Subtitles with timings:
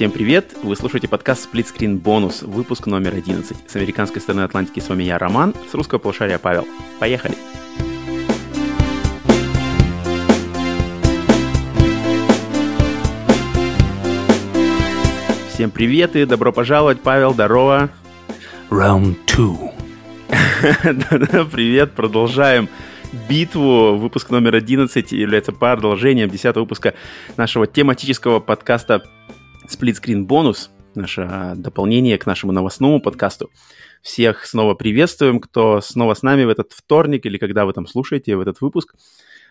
[0.00, 0.56] Всем привет!
[0.62, 3.54] Вы слушаете подкаст Split Screen Bonus, выпуск номер 11.
[3.66, 6.66] С американской стороны Атлантики с вами я, Роман, с русского полушария Павел.
[6.98, 7.34] Поехали!
[15.52, 17.90] Всем привет и добро пожаловать, Павел, здорово!
[18.70, 20.94] Round 2.
[20.94, 22.70] Да-да, привет, продолжаем
[23.28, 23.98] битву.
[23.98, 26.94] Выпуск номер 11 является продолжением 10 выпуска
[27.36, 29.04] нашего тематического подкаста
[29.70, 33.50] Screen Bonus, наше дополнение к нашему новостному подкасту.
[34.02, 38.36] Всех снова приветствуем, кто снова с нами в этот вторник или когда вы там слушаете
[38.36, 38.94] в этот выпуск.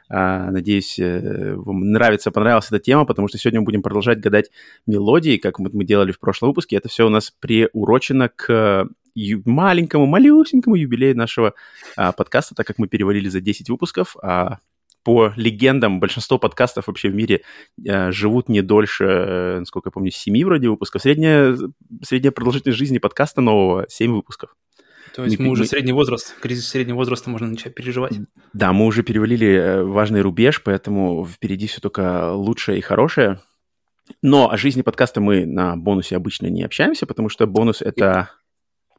[0.10, 4.50] А, надеюсь, э, вам нравится, понравилась эта тема, потому что сегодня мы будем продолжать гадать
[4.88, 6.78] мелодии, как мы делали в прошлом выпуске.
[6.78, 8.88] Это все у нас приурочено к
[9.46, 11.54] маленькому, малюсенькому юбилею нашего
[11.96, 14.58] а, подкаста, так как мы перевалили за 10 выпусков, а
[15.10, 17.42] по легендам, большинство подкастов вообще в мире
[17.88, 21.02] а, живут не дольше, э, насколько я помню, 7 вроде выпусков.
[21.02, 21.58] Средняя,
[22.04, 24.56] средняя продолжительность жизни подкаста нового 7 выпусков.
[25.16, 28.20] То есть мы, мы уже средний возраст, кризис среднего возраста можно начать переживать.
[28.54, 33.40] Да, мы уже перевалили э, важный рубеж, поэтому впереди все только лучшее и хорошее.
[34.22, 38.30] Но о жизни подкаста мы на бонусе обычно не общаемся, потому что бонус— это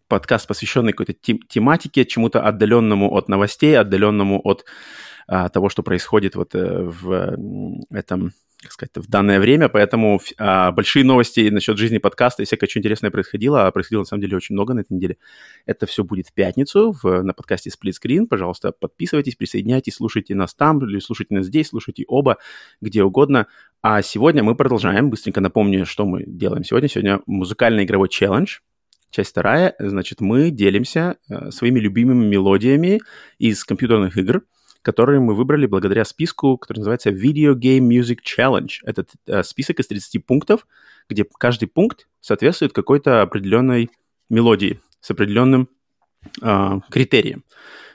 [0.08, 4.64] подкаст, посвященный какой-то тем- тематике, чему-то отдаленному от новостей, отдаленному от
[5.33, 7.39] а, того, что происходит вот э, в
[7.92, 9.69] этом, как сказать, в данное время.
[9.69, 14.06] Поэтому а, большие новости насчет жизни подкаста и всякое что интересное происходило, а происходило на
[14.06, 15.19] самом деле очень много на этой неделе.
[15.67, 18.27] Это все будет в пятницу в, на подкасте Split Screen.
[18.27, 22.39] Пожалуйста, подписывайтесь, присоединяйтесь, слушайте нас там, или слушайте нас здесь, слушайте оба,
[22.81, 23.47] где угодно.
[23.83, 25.11] А сегодня мы продолжаем.
[25.11, 26.89] Быстренько напомню, что мы делаем сегодня.
[26.89, 28.58] Сегодня музыкальный игровой челлендж–
[29.11, 33.01] Часть вторая, значит, мы делимся э, своими любимыми мелодиями
[33.39, 34.42] из компьютерных игр,
[34.83, 38.70] которые мы выбрали благодаря списку, который называется Video Game Music Challenge.
[38.84, 40.67] Это э, список из 30 пунктов,
[41.09, 43.91] где каждый пункт соответствует какой-то определенной
[44.29, 45.68] мелодии с определенным
[46.41, 47.45] э, критерием.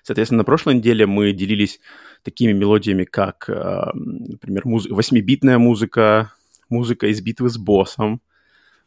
[0.04, 1.80] Соответственно, на прошлой неделе мы делились
[2.22, 6.34] такими мелодиями, как, э, например, муз- 8-битная музыка,
[6.70, 8.22] музыка из битвы с боссом,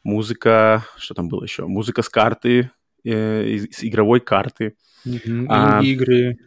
[0.05, 1.67] музыка, что там было еще?
[1.67, 2.71] Музыка с карты,
[3.05, 4.77] э, с игровой карты.
[5.05, 5.47] Mm-hmm.
[5.49, 6.39] А, игры.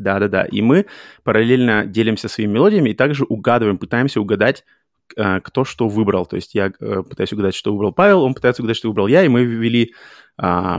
[0.00, 0.44] Да-да-да.
[0.44, 0.86] И мы
[1.22, 4.64] параллельно делимся своими мелодиями и также угадываем, пытаемся угадать,
[5.16, 6.26] э, кто что выбрал.
[6.26, 9.24] То есть я э, пытаюсь угадать, что выбрал Павел, он пытается угадать, что выбрал я,
[9.24, 9.94] и мы ввели
[10.42, 10.78] э,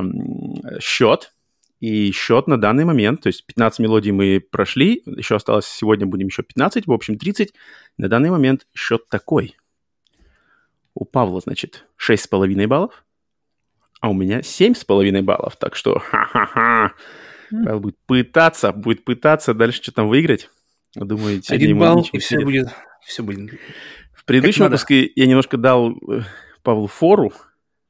[0.80, 1.34] счет.
[1.80, 6.28] И счет на данный момент, то есть 15 мелодий мы прошли, еще осталось сегодня будем
[6.28, 7.54] еще 15, в общем 30.
[7.98, 9.56] На данный момент счет такой.
[10.94, 13.04] У Павла, значит, 6,5 баллов,
[14.00, 15.56] а у меня 7,5 баллов.
[15.58, 16.94] Так что, ха-ха-ха,
[17.52, 20.50] Павел будет пытаться, будет пытаться дальше что-то выиграть.
[20.96, 22.70] Думаю, сегодня Один балл, и все будет,
[23.06, 23.60] все будет.
[24.14, 26.22] В предыдущем выпуске я немножко дал э,
[26.64, 27.34] Павлу фору,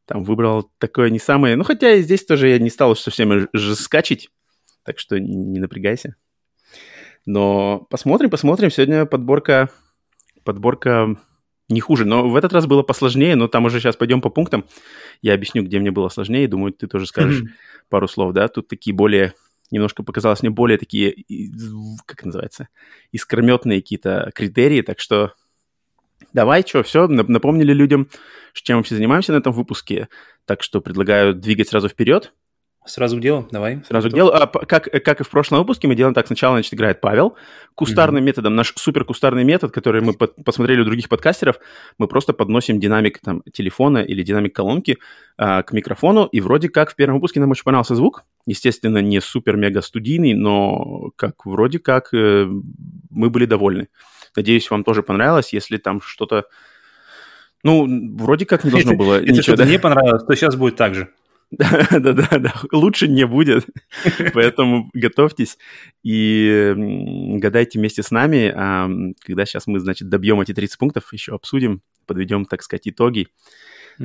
[0.05, 1.55] там выбрал такое не самое...
[1.55, 4.29] Ну, хотя и здесь тоже я не стал совсем жескачить,
[4.83, 6.15] так что не напрягайся.
[7.25, 8.71] Но посмотрим, посмотрим.
[8.71, 9.69] Сегодня подборка,
[10.43, 11.15] подборка
[11.69, 12.05] не хуже.
[12.05, 14.65] Но в этот раз было посложнее, но там уже сейчас пойдем по пунктам.
[15.21, 16.47] Я объясню, где мне было сложнее.
[16.47, 17.43] Думаю, ты тоже скажешь
[17.89, 18.47] пару слов, да?
[18.47, 19.33] Тут такие более,
[19.71, 21.15] немножко показалось мне более такие,
[22.05, 22.67] как называется,
[23.11, 24.81] искрометные какие-то критерии.
[24.81, 25.33] Так что
[26.33, 28.09] давай, что, все, напомнили людям,
[28.53, 30.09] чем вообще занимаемся на этом выпуске.
[30.45, 32.33] Так что предлагаю двигать сразу вперед.
[32.83, 33.83] Сразу к делу, давай.
[33.87, 34.31] Сразу к делу.
[34.31, 36.25] А, как, как и в прошлом выпуске, мы делаем так.
[36.25, 37.35] Сначала, значит, играет Павел.
[37.75, 38.25] Кустарным mm-hmm.
[38.25, 41.59] методом, наш супер кустарный метод, который мы под, посмотрели у других подкастеров,
[41.99, 44.97] мы просто подносим динамик там, телефона или динамик колонки
[45.37, 48.23] а, к микрофону, и вроде как в первом выпуске нам очень понравился звук.
[48.47, 52.47] Естественно, не супер-мега студийный, но как вроде как э,
[53.11, 53.89] мы были довольны.
[54.35, 55.53] Надеюсь, вам тоже понравилось.
[55.53, 56.45] Если там что-то...
[57.63, 61.09] Ну, вроде как не должно было Если что-то не понравилось, то сейчас будет так же.
[61.51, 63.67] Да-да-да, лучше не будет,
[64.33, 65.57] поэтому готовьтесь
[66.03, 66.73] и
[67.39, 72.45] гадайте вместе с нами, когда сейчас мы, значит, добьем эти 30 пунктов, еще обсудим, подведем,
[72.45, 73.27] так сказать, итоги.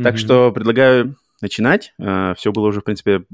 [0.03, 1.95] Так что предлагаю начинать.
[2.01, 3.25] А, Все было уже, в принципе,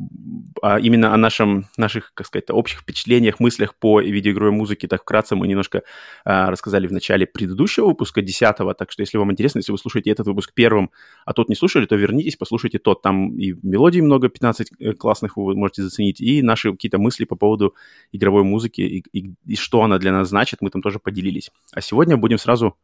[0.61, 4.89] а именно о нашем, наших, как сказать, общих впечатлениях, мыслях по видеоигровой музыке.
[4.89, 5.83] Так вкратце мы немножко
[6.25, 8.75] а, рассказали в начале предыдущего выпуска, 10-го.
[8.75, 10.91] Так что, если вам интересно, если вы слушаете этот выпуск первым,
[11.25, 13.03] а тот не слушали, то вернитесь, послушайте тот.
[13.03, 17.37] Там и мелодий много, 15 э, классных вы можете заценить, и наши какие-то мысли по
[17.37, 17.75] поводу
[18.13, 21.51] игровой музыки и, и, и что она для нас значит, мы там тоже поделились.
[21.73, 22.77] А сегодня будем сразу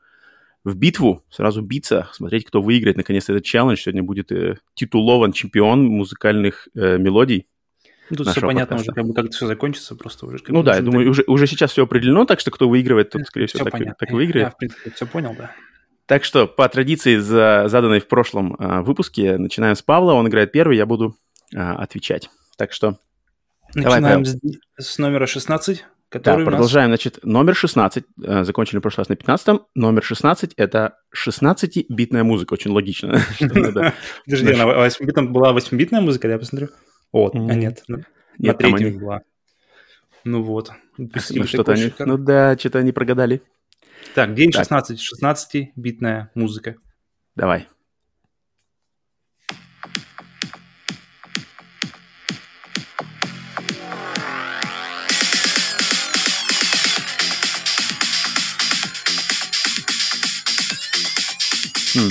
[0.64, 2.96] в битву, сразу биться, смотреть, кто выиграет.
[2.96, 3.78] Наконец-то этот челлендж.
[3.78, 7.46] Сегодня будет э, титулован чемпион музыкальных э, мелодий.
[8.10, 8.90] Ну, тут все понятно подкаста.
[8.90, 10.38] уже, как бы как это все закончится, просто уже.
[10.48, 13.46] Ну да, я думаю, уже, уже сейчас все определено, так что кто выигрывает, тот, скорее
[13.46, 13.96] всего, так, понятно.
[13.98, 14.46] так выиграет.
[14.46, 15.52] Я, в принципе, все понял, да.
[16.06, 20.14] Так что, по традиции, за, заданной в прошлом а, выпуске, начинаем с Павла.
[20.14, 21.16] Он играет первый, я буду
[21.54, 22.30] а, отвечать.
[22.56, 22.98] Так что...
[23.74, 24.24] Начинаем давай,
[24.78, 25.84] с, с номера 16.
[26.10, 26.90] Который да, продолжаем.
[26.90, 27.00] Нас...
[27.00, 28.04] Значит, номер 16.
[28.24, 32.54] Э, закончили в прошлый раз на 15 Номер 16— это 16-битная музыка.
[32.54, 33.20] Очень логично.
[33.40, 36.68] Подожди, на 8-битном была 8-битная музыка, я посмотрю.
[37.12, 37.84] О, а нет.
[38.38, 39.22] На третьем была.
[40.24, 40.70] Ну вот.
[40.96, 41.10] Ну,
[41.44, 41.92] что-то они...
[41.98, 43.42] Ну да, что-то они прогадали.
[44.14, 44.98] Так, день 16.
[45.22, 46.76] 16-битная музыка.
[47.36, 47.68] Давай.
[61.98, 62.08] Хм.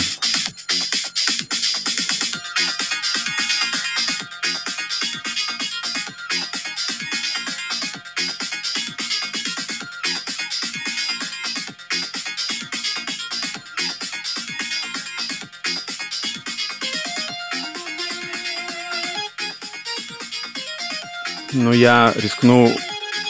[21.54, 22.75] Ну, я рискну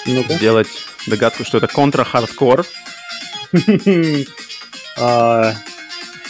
[0.07, 0.67] ну сделать
[1.05, 2.65] догадку, что это контра-хардкор.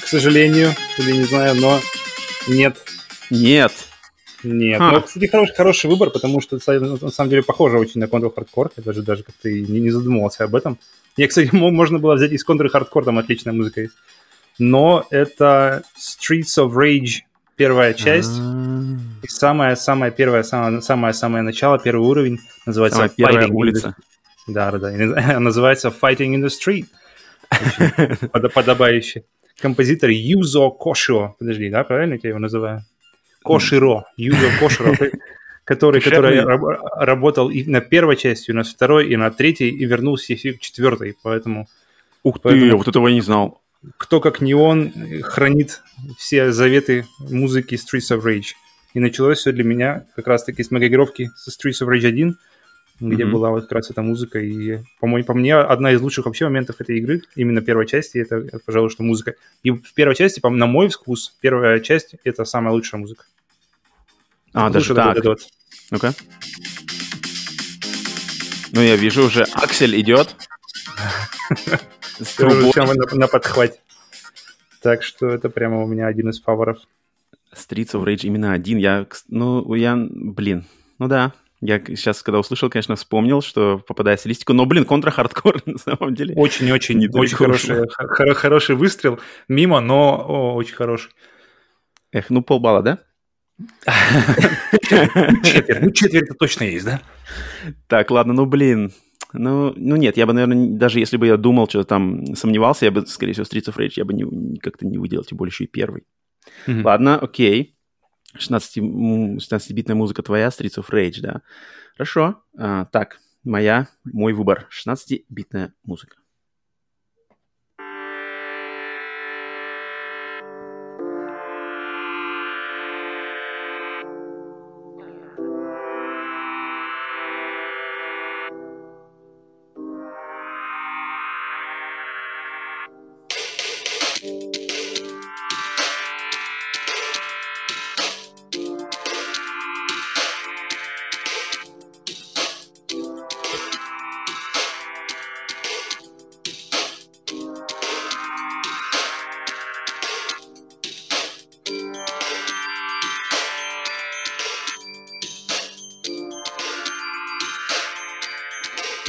[0.08, 1.82] К сожалению, или не знаю, но
[2.48, 2.78] нет.
[3.30, 3.74] Нет.
[4.42, 4.80] Нет.
[4.80, 4.94] А.
[4.94, 8.72] Ну, кстати, хороший, хороший выбор, потому что на самом деле похоже очень на Control Hardcore.
[8.78, 10.78] Я даже, даже как-то не, не задумывался об этом.
[11.18, 13.96] Я, кстати, можно было взять из Control Hardcore, там отличная музыка есть.
[14.60, 17.24] Но это Streets of Rage
[17.58, 18.40] первая часть.
[18.40, 18.98] А.
[19.24, 23.94] И самая-самая первая, самое-самое начало, первый уровень называется Самая первая улица.
[24.48, 25.40] Да, да, да.
[25.42, 26.86] Называется Fighting in the Street.
[28.54, 29.26] Подобающе
[29.60, 31.36] композитор Юзо Кошио.
[31.40, 32.84] Подожди, да, правильно я его называю?
[33.44, 34.06] Коширо.
[34.18, 34.96] Юзо Коширо.
[35.64, 36.42] Который, который
[37.06, 40.62] работал и на первой части, и на второй, и на третьей, и вернулся и к
[40.62, 41.68] четвертой, поэтому...
[42.24, 43.62] Ух ты, вот этого я не знал.
[43.98, 44.94] Кто, как не он,
[45.24, 45.82] хранит
[46.18, 48.54] все заветы музыки Streets of Rage.
[48.94, 52.38] И началось все для меня как раз-таки с многогировки со Streets of Rage 1,
[53.00, 53.32] где mm-hmm.
[53.32, 54.40] была вот как раз эта музыка.
[54.40, 58.38] И, по-моему, по мне, одна из лучших вообще моментов этой игры, именно первой части, это,
[58.38, 59.36] это пожалуй, что музыка.
[59.64, 63.26] И в первой части, по на мой вкус, первая часть— это самая лучшая музыка.
[64.54, 65.24] А, даже так.
[65.24, 65.48] Вот.
[65.92, 66.14] Ну-ка.
[68.72, 70.36] Ну, я вижу уже, Аксель идет.
[72.20, 72.72] С трубой.
[72.76, 73.80] На, на подхвате.
[74.82, 76.80] Так что это прямо у меня один из фаворов.
[77.54, 78.78] Streets of Rage именно один.
[78.78, 80.66] Я, ну, я, блин,
[81.00, 85.62] ну да, я сейчас, когда услышал, конечно, вспомнил, что попадает в стилистику, но, блин, контра-хардкор
[85.66, 86.36] на самом деле.
[86.36, 89.20] Очень-очень, очень хороший, хор- хороший выстрел.
[89.48, 91.12] Мимо, но о, очень хороший.
[92.12, 93.00] Эх, ну полбалла, да?
[94.84, 97.02] Четверть, ну четверть точно есть, да?
[97.88, 98.94] Так, ладно, ну блин,
[99.34, 102.92] ну, ну нет, я бы, наверное, даже если бы я думал, что там сомневался, я
[102.92, 105.64] бы, скорее всего, Streets of Rage я бы не, как-то не выделил, тем более еще
[105.64, 106.04] и первый.
[106.68, 106.84] Mm-hmm.
[106.84, 107.77] Ладно, окей.
[108.38, 111.42] 16-битная музыка твоя, Streets of Rage, да.
[111.96, 112.44] Хорошо.
[112.58, 114.68] А, так, моя, мой выбор.
[114.72, 116.18] 16-битная музыка.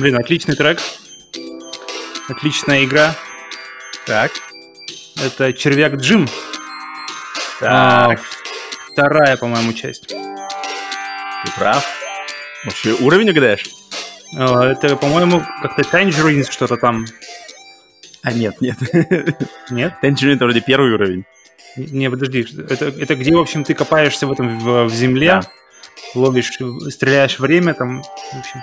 [0.08, 0.80] Блин, отличный трек.
[2.30, 3.14] Отличная игра.
[4.06, 4.32] Так.
[5.22, 6.26] Это Червяк Джим.
[7.60, 7.70] Так.
[7.70, 8.16] А,
[8.90, 10.06] вторая, по-моему, часть.
[10.06, 10.16] Ты
[11.58, 11.86] прав.
[12.64, 13.66] Вообще уровень угадаешь?
[14.34, 17.04] А, это, по-моему, как-то Tangerines что-то там.
[18.22, 18.78] А нет, нет.
[19.68, 19.92] Нет?
[20.02, 21.26] Tangerine это вроде первый уровень.
[21.76, 22.46] Не, подожди.
[22.70, 25.50] Это, это где, в общем, ты копаешься в этом в, в земле, да.
[26.14, 28.02] ловишь, стреляешь время там.
[28.02, 28.62] В общем.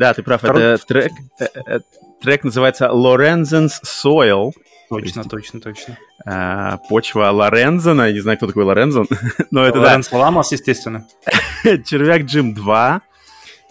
[0.00, 0.40] Да, ты прав.
[0.40, 0.62] Второй...
[0.62, 1.80] Это трек, э, э,
[2.22, 4.52] трек называется Lorenzen's Soil.
[4.88, 5.98] Точно, точно, точно.
[6.24, 8.06] А, почва Лорензона.
[8.06, 9.06] Я не знаю, кто такой Лорензон.
[9.50, 10.16] но это Лоренз да.
[10.16, 11.06] Ламас, естественно.
[11.84, 13.02] Червяк Джим 2.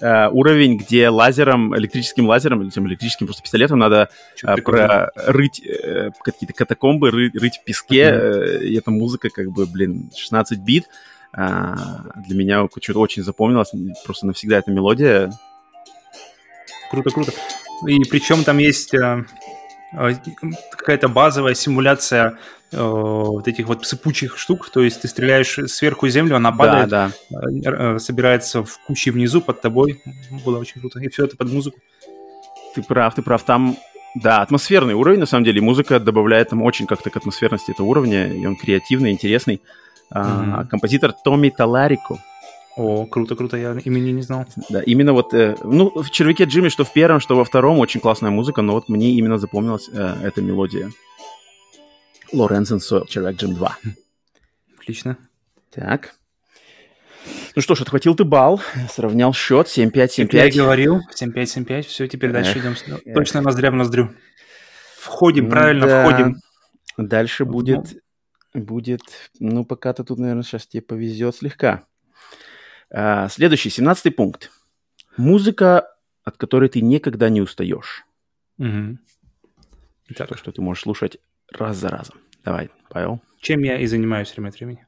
[0.02, 4.08] Uh, уровень, где лазером, электрическим лазером, или тем электрическим просто пистолетом надо
[4.46, 8.04] uh, прорыть uh, какие-то катакомбы, рыть, рыть в песке.
[8.04, 8.64] Uh-huh.
[8.64, 10.86] И эта музыка, как бы, блин, 16 бит.
[11.34, 13.72] Для меня что-то очень запомнилось.
[14.06, 15.34] Просто навсегда эта мелодия
[16.90, 17.32] Круто, круто.
[17.88, 19.24] И причем там есть э,
[19.94, 20.14] э,
[20.72, 22.38] какая-то базовая симуляция
[22.72, 27.12] э, вот этих вот сыпучих штук, то есть ты стреляешь сверху землю, она падает, да,
[27.30, 27.96] да.
[27.96, 30.02] Э, собирается в куче внизу под тобой.
[30.46, 31.00] Было очень круто.
[31.00, 31.80] И все это под музыку.
[32.76, 33.44] Ты прав, ты прав.
[33.44, 33.78] Там,
[34.16, 35.62] да, атмосферный уровень, на самом деле.
[35.62, 39.62] Музыка добавляет там очень как-то к атмосферности этого уровня, и он креативный, интересный.
[40.12, 40.54] Mm-hmm.
[40.54, 42.20] А, композитор Томми Таларико.
[42.78, 44.46] О, круто, круто, я имени не знал.
[44.70, 48.00] Да, именно вот, э, ну, в «Червяке Джимми», что в первом, что во втором, очень
[48.00, 50.92] классная музыка, но вот мне именно запомнилась э, эта мелодия.
[52.32, 53.70] Лорензен Сойл, «Червяк Джим 2».
[54.80, 55.18] Отлично.
[55.72, 56.14] Так.
[57.56, 60.28] Ну что ж, отхватил ты бал, сравнял счет 7-5, 7-5.
[60.32, 62.76] Я говорил, 7-5, 7-5, все, теперь дальше эх, идем.
[63.06, 63.14] Эх.
[63.16, 64.12] Точно ноздря в ноздрю.
[64.98, 66.04] Входим, правильно, да.
[66.04, 66.38] входим.
[66.98, 68.02] Дальше будет,
[68.54, 69.02] будет,
[69.40, 71.86] ну, пока-то тут, наверное, сейчас тебе повезет слегка.
[72.92, 74.52] А, следующий, 17 пункт.
[75.18, 75.88] Музыка,
[76.24, 78.06] от которой ты никогда не устаешь.
[78.58, 78.98] Угу.
[80.16, 81.18] То, что ты можешь слушать
[81.52, 82.18] раз за разом.
[82.44, 83.22] Давай, Павел.
[83.42, 84.86] Чем я и занимаюсь время от времени.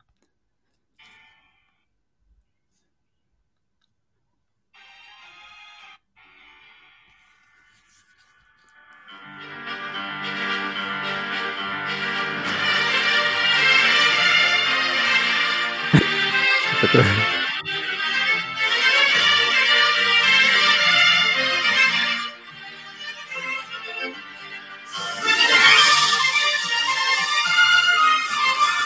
[16.81, 17.40] Такое.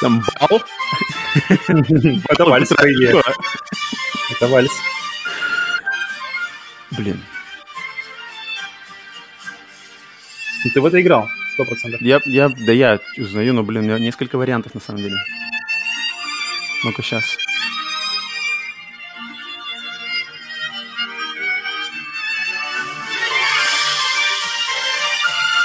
[0.05, 0.62] Там бал.
[2.29, 2.71] Это вальс.
[2.71, 4.71] Это вальс.
[6.91, 7.19] Блин.
[10.71, 11.27] Ты в это играл?
[11.53, 12.01] Сто процентов.
[12.01, 15.17] Я, я, да я узнаю, но, блин, у меня несколько вариантов на самом деле.
[16.83, 17.24] Ну-ка, сейчас.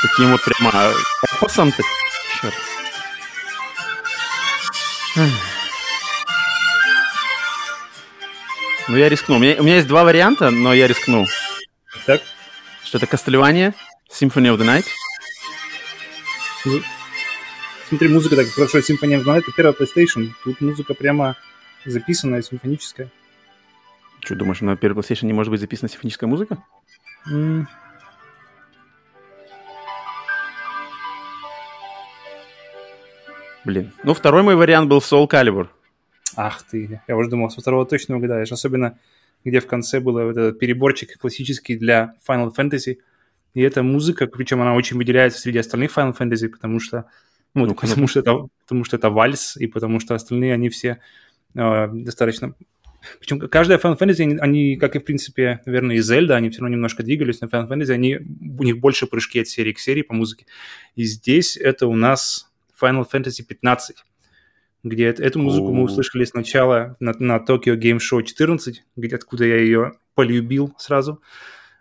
[0.00, 0.94] Таким вот прямо
[1.37, 1.75] эпосом.
[8.90, 9.37] Ну, я рискну.
[9.37, 11.25] У меня, у меня есть два варианта, но я рискну.
[12.06, 12.20] Так.
[12.82, 13.73] Что это Кастельвания,
[14.11, 14.85] Symphony of the Night.
[16.64, 16.80] Ну,
[17.88, 18.78] смотри, музыка так хорошо.
[18.78, 20.32] Symphony of the Night это первая PlayStation.
[20.42, 21.37] Тут музыка прямо
[21.85, 23.09] записанная, симфоническая.
[24.25, 26.59] Что, думаешь, на первой PlayStation не может быть записана симфоническая музыка?
[27.30, 27.66] Mm.
[33.64, 33.92] Блин.
[34.02, 35.68] Ну, второй мой вариант был Soul Calibur.
[36.37, 38.52] Ах ты, я уже думал, со второго точно угадаешь.
[38.52, 38.99] Особенно,
[39.44, 42.99] где в конце был вот этот переборчик классический для Final Fantasy.
[43.54, 47.06] И эта музыка, причем она очень выделяется среди остальных Final Fantasy, потому что,
[47.54, 51.00] ну, ну потому, что это, потому что это вальс, и потому что остальные, они все
[51.54, 52.54] э, достаточно...
[53.18, 56.60] Причем каждая Final Fantasy, они, они, как и, в принципе, наверное, и Zelda, они все
[56.60, 60.02] равно немножко двигались, но Final Fantasy, они, у них больше прыжки от серии к серии
[60.02, 60.46] по музыке.
[60.96, 64.04] И здесь это у нас Final Fantasy 15,
[64.82, 69.56] где эту музыку мы услышали сначала на, на Tokyo Game Show 14, где, откуда я
[69.56, 71.20] ее полюбил сразу.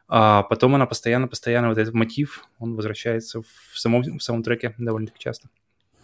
[0.07, 5.19] А потом она постоянно-постоянно, вот этот мотив, он возвращается в самом, в самом треке довольно-таки
[5.19, 5.49] часто.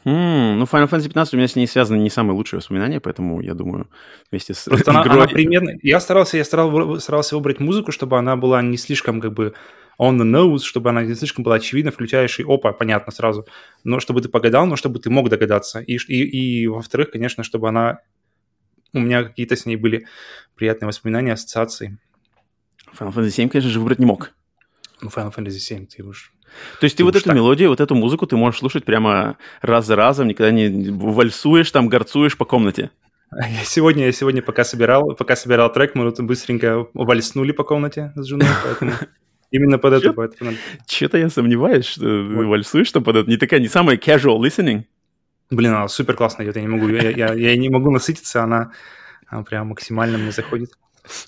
[0.05, 3.41] Mm, ну, Final Fantasy 15 у меня с ней связаны не самые лучшие воспоминания, поэтому
[3.41, 3.89] я думаю,
[4.29, 5.03] вместе с Просто игрой...
[5.03, 5.71] она, она примерно...
[5.81, 9.55] Я старался, я старался, старался выбрать музыку, чтобы она была не слишком как бы
[9.99, 13.45] on the nose, чтобы она не слишком была очевидна, включаешь и опа, понятно сразу.
[13.83, 15.79] Но чтобы ты погадал, но чтобы ты мог догадаться.
[15.79, 17.99] И, и, и во-вторых, конечно, чтобы она...
[18.93, 20.07] У меня какие-то с ней были
[20.55, 21.97] приятные воспоминания, ассоциации.
[22.97, 24.31] Final Fantasy 7, конечно же, выбрать не мог.
[25.01, 26.31] Ну, Final Fantasy 7 ты уж...
[26.79, 27.35] То есть ты, ты вот эту так...
[27.35, 31.89] мелодию, вот эту музыку ты можешь слушать прямо раз за разом, никогда не вальсуешь, там
[31.89, 32.91] горцуешь по комнате.
[33.31, 38.13] Я сегодня, я сегодня пока собирал, пока собирал трек, мы вот быстренько вальснули по комнате
[38.15, 38.93] с женой, поэтому
[39.55, 40.13] Именно под это.
[40.13, 40.51] Поэтому...
[40.87, 42.45] Что-то я сомневаюсь, что вот.
[42.45, 43.29] вальсуешь что под это.
[43.29, 44.83] Не такая, не самая casual listening.
[45.49, 48.71] Блин, она супер классно идет, я не могу, я, я, я не могу насытиться, она,
[49.27, 50.71] она прям максимально мне заходит.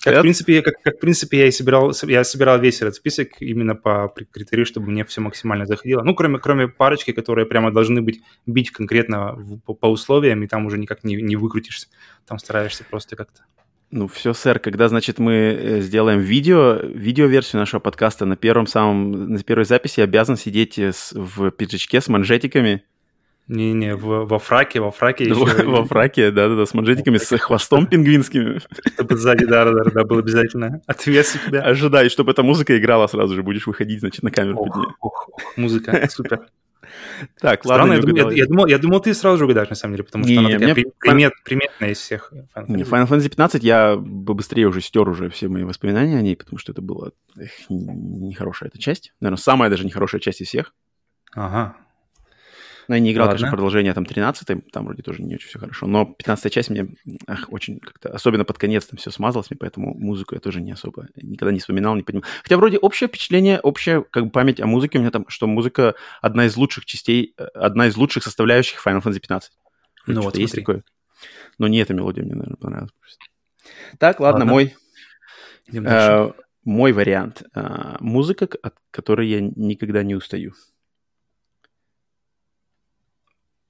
[0.02, 3.40] Как, в принципе, как, как в принципе я и собирал, я собирал весь этот список
[3.40, 6.02] именно по критерию, чтобы мне все максимально заходило.
[6.02, 10.48] Ну, кроме, кроме парочки, которые прямо должны быть бить конкретно в, по, по условиям, и
[10.48, 11.86] там уже никак не, не выкрутишься.
[12.26, 13.42] Там стараешься просто как-то
[13.90, 19.32] ну все, сэр, когда, значит, мы э, сделаем видео, видеоверсию нашего подкаста на первом самом,
[19.32, 22.84] на первой записи обязан сидеть э, с, в пиджачке с манжетиками.
[23.48, 25.64] Не-не, во фраке, во фраке еще.
[25.64, 28.60] Во фраке, да-да-да, с манжетиками, с хвостом пингвинским.
[28.94, 30.82] Чтобы сзади, да-да-да, было обязательно.
[30.86, 31.62] Отвес у тебя.
[31.62, 34.88] Ожидай, чтобы эта музыка играла сразу же, будешь выходить, значит, на камеру под нее.
[35.56, 36.48] Музыка, супер.
[37.40, 40.04] Так, ладно, я, думал, я, думал, я думал, ты сразу же угадаешь, на самом деле,
[40.04, 40.84] потому что не, она такая мне...
[40.98, 42.32] примет, приметная из всех.
[42.68, 46.36] Не, Final Fantasy 15 я бы быстрее уже стер уже все мои воспоминания о ней,
[46.36, 49.12] потому что это была эх, нехорошая эта часть.
[49.20, 50.74] Наверное, самая даже нехорошая часть из всех.
[51.34, 51.76] Ага.
[52.88, 53.38] Но я не играл, Ладно.
[53.38, 55.86] конечно, продолжение там 13 там вроде тоже не очень все хорошо.
[55.86, 56.88] Но 15 часть мне
[57.26, 60.72] ах, очень как-то, особенно под конец там все смазалось мне, поэтому музыку я тоже не
[60.72, 62.24] особо никогда не вспоминал, не понимал.
[62.42, 65.94] Хотя вроде общее впечатление, общая как бы память о музыке у меня там, что музыка
[66.22, 69.52] одна из лучших частей, э, одна из лучших составляющих Final Fantasy 15.
[70.06, 70.62] Ну вот, есть смотри.
[70.62, 70.84] такое.
[71.58, 72.92] Но не эта мелодия мне, наверное, понравилась.
[73.98, 74.52] Так, ладно, Ладно.
[74.52, 74.74] мой
[75.66, 76.34] Идем дальше.
[76.38, 77.42] Э, мой вариант.
[77.54, 80.52] Э, музыка, от которой я никогда не устаю.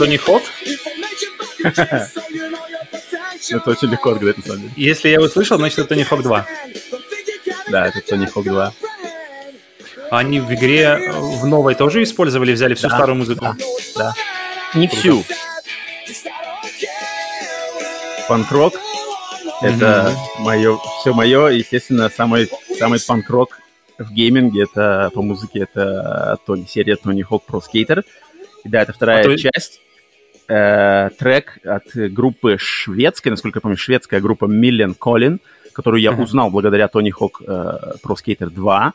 [0.00, 0.40] are your crew?
[1.62, 2.02] Это Тони Хок?
[3.50, 4.72] Это очень легко отгадать, на самом деле.
[4.76, 6.46] Если я его слышал, значит, это Тони Хок 2.
[7.70, 8.72] Да, это Тони Хок 2.
[10.10, 13.46] Они в игре э, в новой тоже использовали, взяли всю Да, старую музыку?
[13.96, 14.12] да.
[14.74, 15.24] Не всю.
[18.28, 18.74] Панк-рок—
[19.62, 21.48] это мое, все мое.
[21.48, 23.58] Естественно, самый, самый панк-рок
[23.98, 28.02] в гейминге, это по музыке, это Тони, серия Тони Хок Pro Skater.
[28.64, 29.80] И да, это вторая А то есть- часть.
[30.52, 35.38] Э, трек от группы шведской, насколько я помню, шведская группа Million Colin,
[35.72, 36.22] которую я Ага.
[36.22, 37.52] узнал благодаря Тони Хок э,
[38.04, 38.92] Pro Skater 2,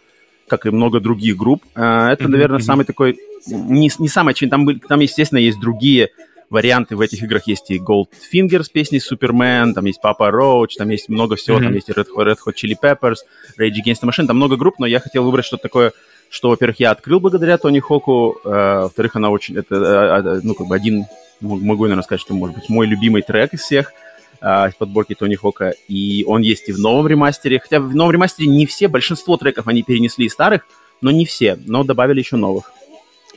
[0.50, 1.64] как и много других групп.
[1.76, 2.66] Э, это, Мгм, наверное, мгм.
[2.66, 3.18] самый такой...
[3.48, 4.52] Не, не самый очевидный.
[4.58, 6.10] Там, были- там, естественно, есть другие
[6.50, 7.48] варианты в этих играх.
[7.48, 11.68] Есть и Goldfinger с песней Superman, там есть Papa Roach, там есть много всего, там
[11.68, 11.76] Мгм.
[11.76, 13.20] есть Red Hot, Red Hot Chili Peppers,
[13.58, 15.94] Rage Against the Machine, там много групп, но я хотел выбрать что-то такое,
[16.36, 18.50] что, во-первых, я открыл благодаря Тони Хоку, э,
[18.84, 21.06] во-вторых, она очень, это, э, э, ну, как бы один,
[21.40, 23.94] могу, наверное, сказать, что, может быть, мой любимый трек из всех,
[24.42, 28.12] э, из подборки Тони Хока, и он есть и в новом ремастере, хотя в новом
[28.12, 30.68] ремастере не все, большинство треков они перенесли из старых,
[31.00, 32.74] но не все, но добавили еще новых.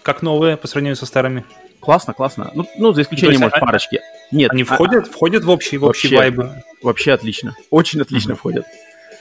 [0.02, 1.44] Как новые по сравнению со старыми?
[1.78, 2.50] Классно, классно.
[2.54, 4.00] Ну, ну за исключением, может, а- парочки.
[4.32, 6.32] Нет, Они а- входят, входят в общий, в общий Вообще.
[6.36, 6.52] вайб?
[6.82, 7.54] вообще отлично.
[7.70, 8.66] Очень отлично входят.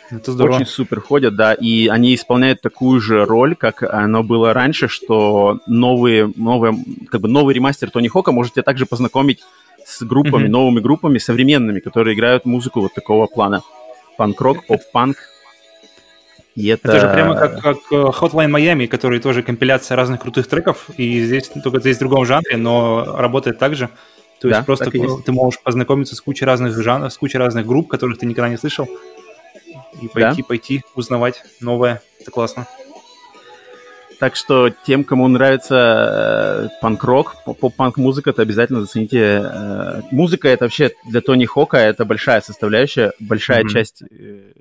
[0.09, 0.55] Это здорово.
[0.55, 5.59] Очень супер ходят, да, и они исполняют такую же роль, как оно было раньше, что
[5.67, 6.75] новые, новые,
[7.09, 9.41] как бы новый ремастер Тони Хока может тебя также познакомить
[9.85, 10.51] с группами, Мгм.
[10.51, 13.63] новыми группами, современными, которые играют музыку вот такого плана.
[14.17, 15.17] Панк-рок, поп-панк.
[16.55, 16.87] И это...
[16.89, 21.21] Это же прямо как, как э, Hotline Miami, который тоже компиляция разных крутых треков, и
[21.23, 23.89] здесь только здесь в другом жанре, но работает так же.
[24.39, 25.25] То есть Да, просто так и есть.
[25.25, 28.57] ты можешь познакомиться с кучей разных жанров, с кучей разных групп, которых ты никогда не
[28.57, 28.87] слышал,
[30.01, 32.01] и пойти, пойти узнавать новое.
[32.19, 32.67] Это классно.
[34.19, 39.43] Так что тем, кому нравится э, панк-рок, поп-панк музыка, то обязательно зацените.
[39.43, 43.69] э, музыка это вообще для Тони Хока это большая составляющая, большая Мгм.
[43.69, 44.51] часть э,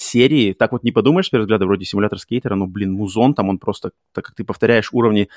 [0.00, 0.52] серии.
[0.52, 3.58] Так вот не подумаешь, с первого взгляда, вроде симулятор скейтера, но, блин, музон там он
[3.58, 5.28] просто, так как ты повторяешь уровни,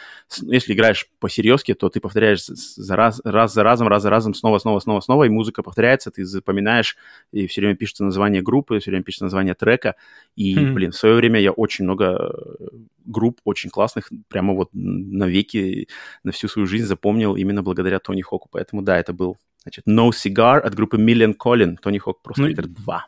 [0.41, 4.34] ну, если играешь по-серьезки, то ты повторяешь за раз, раз за разом, раз за разом,
[4.34, 6.97] снова, снова, снова, снова, и музыка повторяется, ты запоминаешь,
[7.32, 9.95] и все время пишется название группы, все время пишется название трека,
[10.36, 10.74] и, Мгм.
[10.74, 12.65] блин, в свое время я очень много э,
[13.06, 15.88] групп очень классных, прямо вот навеки,
[16.24, 18.47] на всю свою жизнь запомнил именно благодаря Тони Хоку.
[18.52, 22.47] Поэтому да, это был, значит, No Cigar от группы Million Colin, Тони Хок Pro Ну,
[22.47, 23.08] Skater 2.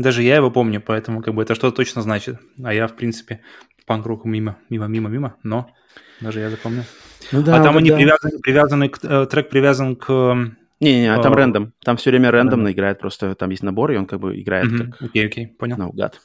[0.00, 2.38] Даже я его помню, поэтому как бы это что-то точно значит.
[2.62, 3.40] А я, в принципе,
[3.86, 5.70] панк-року мимо, мимо, мимо, мимо, но
[6.20, 6.84] даже я запомнил.
[7.32, 10.10] Ну а там они привязаны, привязаны к, э, трек привязан к...
[10.10, 11.74] эм, Не-не-не, там А, рэндом.
[11.84, 14.92] Там все время рэндомно играет, просто там есть набор, и он как бы играет мгм,
[14.92, 15.76] как Окей, окей, понял.
[15.76, 16.18] наугад.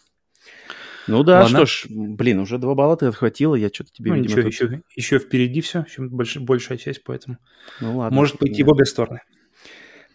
[1.07, 1.57] Ну да, Ладно.
[1.57, 4.53] что ж, блин, уже два балла ты отхватила, я что-то тебе, Ну, видимо, ничего, тут-
[4.53, 7.37] еще, еще впереди все, еще больш, большая часть, поэтому
[7.81, 8.15] Ну ладно.
[8.15, 9.19] может пойти в обе стороны.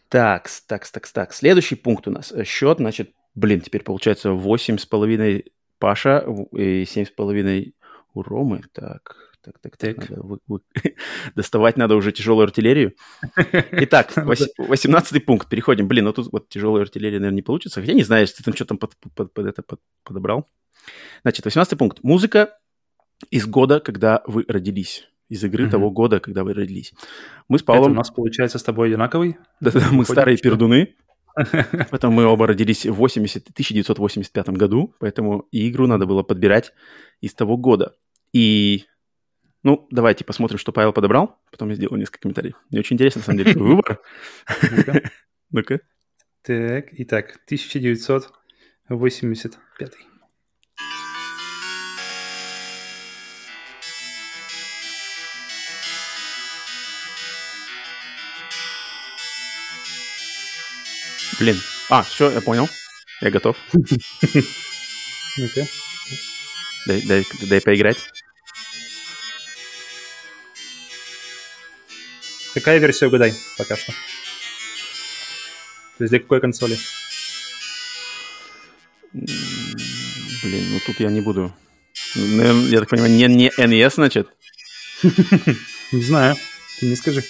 [0.08, 1.32] Так, так, так, так.
[1.32, 2.32] Следующий пункт у нас.
[2.44, 5.44] Счет, значит, блин, теперь получается 8,5
[5.78, 7.72] Паша и 7,5
[8.14, 8.62] у Ромы.
[8.72, 9.96] Так, так, так, так.
[9.96, 10.10] Так.
[10.10, 10.60] Надо вы- вы-
[11.34, 12.94] Доставать надо уже тяжелую артиллерию.
[13.72, 15.48] Итак, вось- 18 пункт.
[15.48, 15.88] Переходим.
[15.88, 17.80] Блин, ну тут вот тяжелую артиллерию, наверное, не получится.
[17.80, 20.48] Хотя не знаю, если ты там что там под, под- под это под- подобрал.
[21.22, 21.98] Значит, 18 пункт.
[22.02, 22.58] Музыка
[23.30, 25.06] из года, когда вы родились.
[25.28, 25.70] Из игры Мгм.
[25.70, 26.92] того года, когда вы родились.
[27.48, 27.94] Мы с Это у Павлом...
[27.94, 29.36] нас получается с тобой одинаковый.
[29.60, 30.96] Да-да, мы старые пердуны.
[31.90, 36.72] Поэтому мы оба родились в 80, 1985 году, поэтому игру надо было подбирать
[37.20, 37.96] из того года.
[38.32, 38.84] И,
[39.62, 42.54] ну, давайте посмотрим, что Павел подобрал, потом я сделаю несколько комментариев.
[42.70, 44.00] Мне очень интересно, на самом деле, выбор.
[45.50, 45.80] Ну-ка.
[46.42, 50.09] Так, итак, 1985.
[61.40, 61.57] Блин.
[61.88, 62.68] А, все, я понял.
[63.22, 63.57] Я готов.
[65.38, 65.66] Ну-ка.
[66.87, 67.96] Дай, дай, дай поиграть.
[72.53, 73.92] Какая версия угадай пока что?
[75.96, 76.79] То есть для какой консоли?
[79.12, 81.55] Блин, ну тут я не буду.
[82.14, 84.29] Наверно, я так понимаю, не, не NES, значит?
[85.92, 86.37] Не знаю.
[86.79, 87.24] Ты не скажи.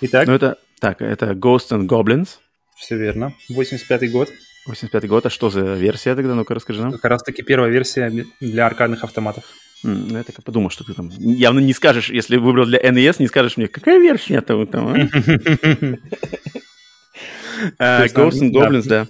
[0.00, 0.58] Итак, Ну это...
[0.80, 2.38] Так, это Ghosts and Goblins.
[2.76, 3.34] Все верно.
[3.48, 4.30] 85 год.
[4.66, 5.26] 85 год.
[5.26, 6.34] А что за версия тогда?
[6.34, 6.92] Ну-ка расскажи нам.
[6.92, 9.44] Как раз таки первая версия для аркадных автоматов.
[9.82, 13.16] Ну, я так и подумал, что ты там явно не скажешь, если выбрал для NES,
[13.18, 14.96] не скажешь мне, какая версия там, там а?
[18.02, 18.52] Есть, Ghosts and.
[18.52, 19.08] Goblins, да.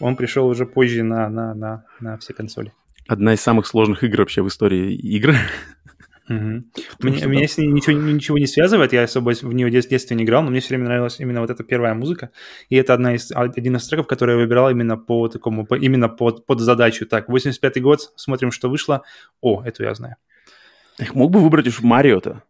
[0.00, 2.72] Он пришел уже позже на, на, на, на все консоли.
[3.06, 5.34] Одна из самых сложных игр вообще в истории игр.
[6.30, 6.70] Мгм.
[6.92, 9.66] Потому Меня, что меня там- с ней ничего, ничего не связывает, я особо в нее
[9.66, 12.30] в детстве не играл, но мне все время нравилась именно вот эта первая музыка.
[12.68, 16.08] И это одна из, один из треков, который я выбирал именно по такому, по- именно
[16.08, 17.04] под, под задачу.
[17.04, 19.02] Так, 85-й год, смотрим, что вышло.
[19.40, 20.14] О, эту я знаю.
[21.00, 22.44] Эх, мог бы выбрать уж Марио-то.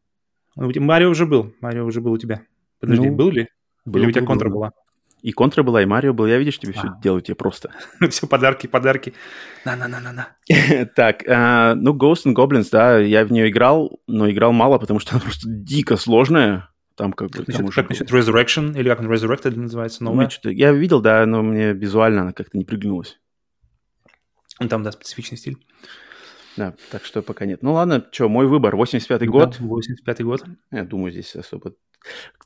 [0.56, 2.42] Ну, Марио уже был, Марио уже был у тебя.
[2.80, 3.48] Подожди, Ну, был ли?
[3.86, 4.56] Был, Или у тебя был, контра был.
[4.56, 4.72] была?
[5.22, 6.26] И контра была, и Марио был.
[6.26, 7.00] Я, видишь, тебе все А.
[7.02, 7.70] делаю тебе просто.
[8.10, 9.12] Все подарки, подарки.
[9.64, 10.28] На-на-на-на-на.
[10.96, 14.98] Так, а, ну, Ghosts and Goblins, да, я в нее играл, но играл мало, потому
[15.00, 16.68] что она просто дико сложная.
[16.96, 17.38] Там как бы...
[17.38, 20.28] там Насчет- уже Как насчет Resurrection, или как он, Resurrected называется, Ну, новая?
[20.28, 23.18] что-то- Я видел, да, но мне визуально она как-то не приглянулась.
[24.58, 25.56] Ну, Там, да, специфичный стиль.
[26.60, 27.62] Да, так что пока нет.
[27.62, 29.56] Ну ладно, что, мой выбор, 85-й год.
[29.58, 30.44] Да, 85-й год.
[30.70, 31.72] Я думаю, здесь особо...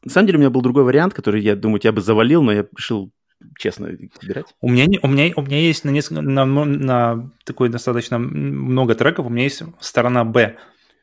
[0.04, 2.52] На самом деле у меня был другой вариант, который, я думаю, тебя бы завалил, но
[2.52, 3.10] я решил
[3.58, 4.54] честно выбирать.
[4.60, 9.26] У меня, у меня, у меня есть на, несколько, на, на такой достаточно много треков,
[9.26, 10.58] у меня есть сторона Б.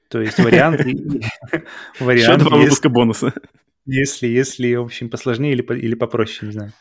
[0.08, 0.80] То есть вариант,
[2.00, 3.34] Еще два выпуска бонуса.
[3.86, 6.72] если, если, в общем, посложнее или, или попроще, не знаю.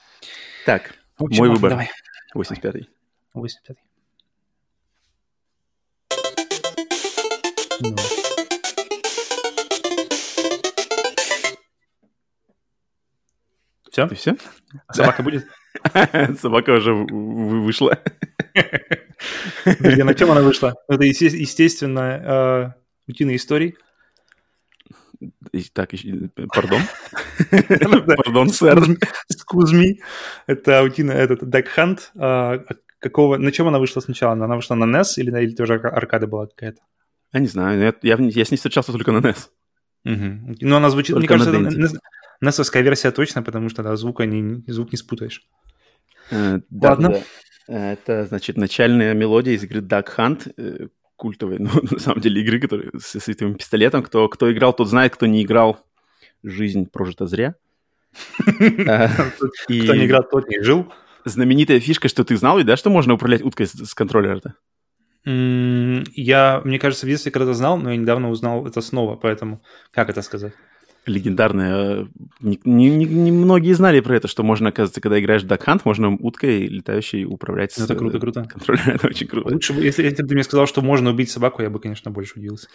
[0.64, 1.70] Так, Мой выбор.
[1.70, 1.90] Давай,
[2.36, 2.88] 85-й.
[3.34, 3.76] 85
[7.80, 7.96] Ну.
[13.90, 14.06] Все?
[14.06, 14.36] Ты все?
[14.92, 15.46] Собака будет?
[16.40, 17.98] Собака уже вышла.
[19.64, 20.74] Подожди, на чем она вышла?
[20.88, 22.74] Это, есте- естественно,
[23.08, 23.76] э, утиные истории.
[25.74, 26.80] Так, ещё- пардон.
[27.50, 28.14] Да.
[28.16, 28.78] Пардон, сэр.
[28.78, 29.96] Excuse me.
[30.46, 32.00] Это утина, этот Duck Hunt.
[32.16, 32.64] А,
[33.00, 34.32] какого, на чем она вышла сначала?
[34.32, 36.80] Она вышла на NES или, или тоже арка- аркада была какая-то?
[37.32, 39.48] Я не знаю, я, я, я с ней встречался только на NES.
[40.04, 40.56] Мгм.
[40.60, 41.98] Ну, она звучит, мне Только на кажется,
[42.42, 45.42] NES-овская версия точно, потому что да, звука не, звук не спутаешь.
[46.30, 47.08] Э, да, Ладно.
[47.10, 47.22] да.
[47.68, 52.40] Э, Это, значит, начальная мелодия из игры Duck Hunt, э, культовой, ну, на самом деле,
[52.42, 54.02] игры, которая с световым пистолетом.
[54.02, 55.84] Кто, кто играл, тот знает, кто не играл,
[56.42, 57.54] жизнь прожита зря.
[58.60, 59.08] Э,
[59.66, 60.92] Кто не играл, тот не жил.
[61.24, 64.54] Знаменитая фишка, что ты знал, ведь, да, что можно управлять уткой с, с контроллера-то?
[65.24, 70.08] Я, мне кажется, в детстве когда-то знал, но я недавно узнал это снова, поэтому как
[70.10, 70.52] это сказать?
[71.06, 72.02] Легендарная.
[72.02, 72.06] э,
[72.40, 75.64] Не, не- не- не многие знали про это, что можно, оказывается, когда играешь в Duck
[75.64, 78.44] Hunt, можно уткой летающей управлять это круто, э, круто.
[78.44, 78.90] контроллером.
[78.96, 79.52] Это очень круто.
[79.52, 82.10] Лучше бы, если, если бы ты мне сказал, что можно убить собаку, я бы, конечно,
[82.10, 82.68] больше удивился.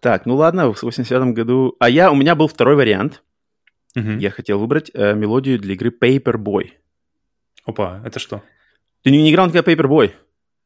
[0.00, 1.76] Так, ну ладно, в 85 году...
[1.78, 3.22] А я, у меня был второй вариант.
[3.94, 4.18] Мгм.
[4.18, 6.70] Я хотел выбрать э, мелодию для игры Paperboy.
[7.64, 8.42] Опа, это что?
[9.02, 10.10] Ты не, не играл никогда Paperboy?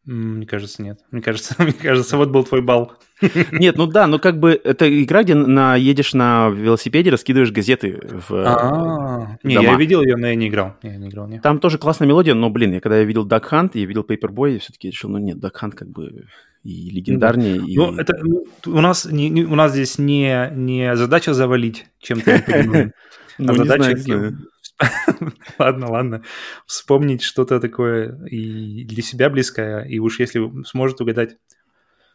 [0.05, 1.01] Мне кажется, нет.
[1.11, 2.93] Мне кажется, мне кажется, вот был твой балл.
[3.53, 8.01] Нет, ну да, ну как бы это игра, где на, едешь на велосипеде, раскидываешь газеты
[8.29, 8.33] в...
[8.33, 10.77] э, А, Не, я видел ее, но я не играл.
[10.83, 11.41] Я не играл, не.
[11.41, 14.53] Там тоже классная мелодия, но, блин, я когда я видел Duck Hunt, я видел Paperboy,
[14.55, 16.27] я все-таки решил, ну нет, Duck Hunt как бы
[16.63, 17.77] и легендарнее, и...
[17.77, 22.43] Ну, это ну, у нас не, не- у нас здесь не, не задача завалить чем-то
[23.39, 24.37] Ну, а не задача.
[25.59, 26.23] ладно, ладно,
[26.67, 31.37] вспомнить что-то такое и для себя близкое, и уж если сможет угадать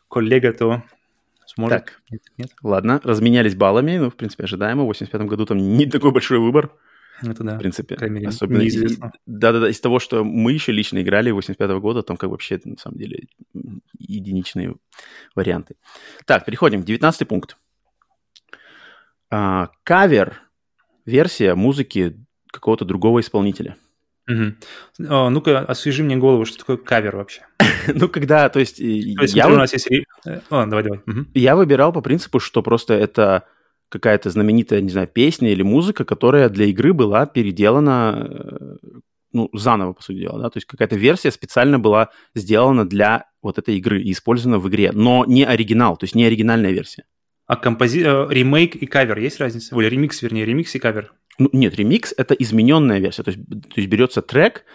[0.08, 0.84] коллега, то
[1.46, 1.86] сможет.
[1.86, 2.02] Так.
[2.10, 4.84] Нет, нет, Ладно, разменялись баллами, ну, в принципе, ожидаемо.
[4.84, 6.72] В 85 году там не такой большой выбор,
[7.22, 7.56] это да.
[7.56, 7.98] в принципе.
[8.10, 9.12] мере, Особенно из- неизвестно.
[9.26, 12.98] Да-да-да, из того, что мы еще лично играли 85 года, там как вообще, на самом
[12.98, 13.28] деле,
[13.98, 14.76] единичные
[15.36, 15.76] варианты.
[16.26, 16.84] Так, переходим.
[16.84, 17.58] 19 пункт.
[19.30, 20.42] А, Кавер
[21.06, 22.23] версия музыки
[22.54, 23.76] какого-то другого исполнителя.
[24.28, 24.56] Мгм.
[25.10, 27.42] А, Ну-ка, освежи мне голову, что такое кавер вообще.
[27.94, 29.90] ну, когда, то есть, и- То есть, я, смотри, у нас есть...
[30.26, 31.26] э, Ладно, давай, давай.
[31.34, 33.44] Я выбирал по принципу, что просто это
[33.90, 38.76] какая-то знаменитая, не знаю, песня или музыка, которая для игры была переделана, э,
[39.34, 43.58] ну, заново, по сути дела, да, то есть какая-то версия специально была сделана для вот
[43.58, 47.04] этой игры и использована в игре, но не оригинал, то есть не оригинальная версия.
[47.46, 48.02] А компози...
[48.06, 49.76] э, ремейк и кавер есть разница?
[49.78, 51.14] Или ремикс, вернее, ремикс и кавер.
[51.40, 53.24] Ну, нет, ремикс— это измененная версия.
[53.24, 54.66] То есть, то есть берется трек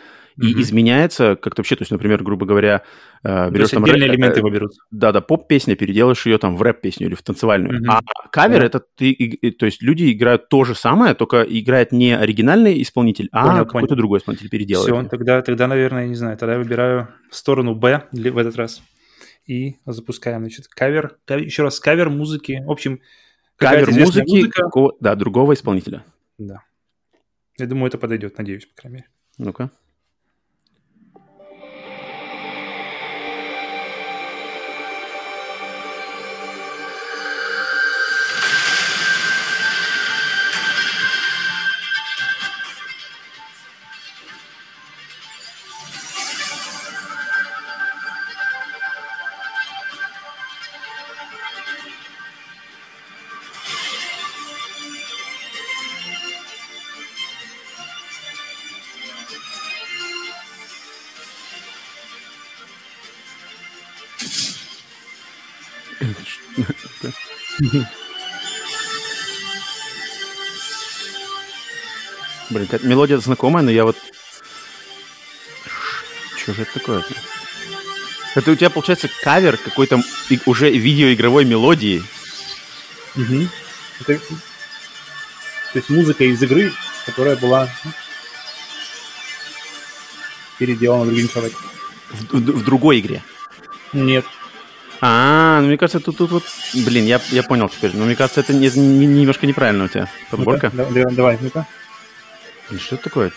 [0.40, 0.60] и Мгм.
[0.60, 1.76] изменяется как-то вообще.
[1.76, 2.82] То есть, например, грубо говоря,
[3.24, 3.84] э, То берешь есть там...
[3.84, 4.72] отдельные рэп- элементы э, его берут.
[4.90, 7.80] Да-да, поп-песня, переделаешь ее там в рэп-песню или в танцевальную.
[7.80, 7.90] Мгм.
[7.90, 8.66] А кавер Да.
[8.66, 13.28] это ты, и- то есть люди играют то же самое, только играет не оригинальный исполнитель,
[13.32, 13.98] а Понял, какой-то понял.
[13.98, 15.06] другой исполнитель переделывает.
[15.06, 18.82] Все, тогда, тогда, наверное, я не знаю, тогда я выбираю сторону Б в этот раз.
[19.46, 22.62] И запускаем, значит, кавер, кавер- еще раз, кавер музыки.
[22.66, 23.00] В общем,
[23.56, 24.62] Кавер музыки музыка.
[24.62, 26.04] какого- да, другого исполнителя.
[26.38, 26.64] Да.
[27.58, 29.08] Я думаю, это подойдет, надеюсь, по крайней мере.
[29.38, 29.70] Ну-ка.
[72.50, 73.96] Блин, мелодия знакомая, но я вот...
[76.36, 77.04] Что же это такое?
[78.34, 80.00] Это у тебя, получается, кавер какой-то
[80.46, 82.02] уже видеоигровой мелодии.
[83.16, 83.50] Мгм.
[84.00, 86.72] Это- то есть музыка из игры,
[87.04, 87.90] которая была ну,
[90.58, 91.60] переделана другим человеком.
[92.10, 93.22] В, в- в другой игре.
[93.92, 94.24] Нет.
[95.00, 96.44] А, ну мне кажется, тут, тут вот...
[96.74, 97.90] Блин, я, я понял теперь.
[97.94, 100.70] Но мне кажется, это не- не- немножко неправильно у тебя подборка.
[100.72, 101.66] Да- давай, ну-ка.
[102.68, 103.32] Блин, Что это такое?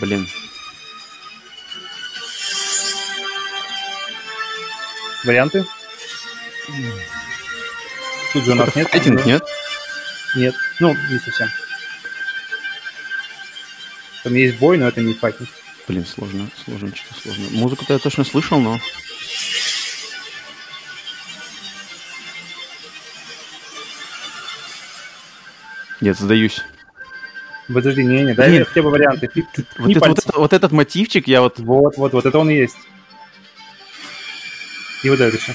[0.00, 0.28] Блин.
[5.24, 5.64] Варианты?
[8.32, 8.88] Тут же у нас нет.
[8.88, 9.42] Файтинг, нет?
[10.36, 10.54] Нет.
[10.78, 11.48] Ну, не совсем.
[14.22, 15.48] Там есть бой, но это не файтинг.
[15.88, 17.48] Блин, сложно, сложно, что-то сложно.
[17.52, 18.78] Музыку-то я точно слышал, но...
[26.00, 26.62] Нет, сдаюсь.
[27.72, 29.28] Подожди, не, не, дай хотя бы варианты.
[29.28, 31.58] Ты- ты Вот, это- вот это- вот этот мотивчик я вот...
[31.58, 32.76] Вот, вот, вот, это он и есть.
[35.02, 35.52] И вот это еще.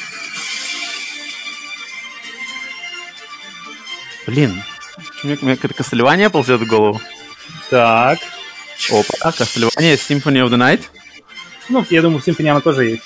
[4.27, 4.62] Блин,
[5.23, 7.01] у меня, у меня какое-то Castlevania ползет в голову.
[7.69, 8.19] Так.
[8.89, 10.82] Опа, Castlevania Symphony of the Night.
[11.69, 13.03] Ну, я думаю, в Symphony она тоже есть.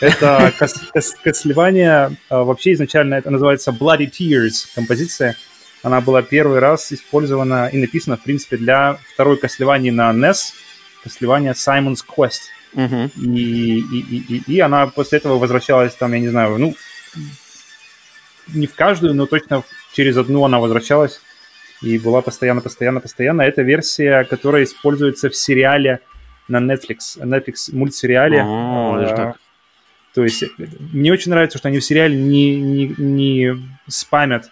[0.00, 5.36] Это Кас- Кас- Castlevania, а, вообще изначально это называется Bloody Tears композиция.
[5.82, 10.52] Она была первый раз использована и написана, в принципе, для второй Castlevania на NES,
[11.04, 12.40] Castlevania Simon's Quest.
[12.74, 13.10] Мгм.
[13.16, 16.74] И, и, и, и- и она после этого возвращалась там, я не знаю, ну,
[18.48, 21.20] не в каждую, но точно через одну она возвращалась
[21.82, 23.42] и была постоянно, постоянно, постоянно.
[23.42, 26.00] Это версия, которая используется в сериале
[26.48, 28.42] на Netflix, Netflix мультсериале.
[28.42, 29.36] О, А, так.
[30.14, 30.44] То есть
[30.92, 33.56] мне очень нравится, что они в сериале не, не, не
[33.88, 34.50] спамят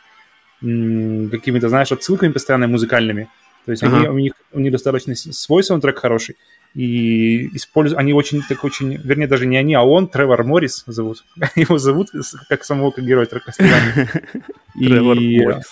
[0.61, 3.29] какими-то, знаешь, отсылками постоянно музыкальными.
[3.67, 4.11] То есть они, Ага.
[4.13, 6.37] у, них, у них достаточно свой саундтрек хороший.
[6.75, 11.25] И используют, они очень, так очень, вернее, даже не они, а он, Тревор Моррис зовут.
[11.57, 12.09] Его зовут
[12.49, 13.27] как самого, как героя.
[14.77, 15.65] И- Тревор Моррис.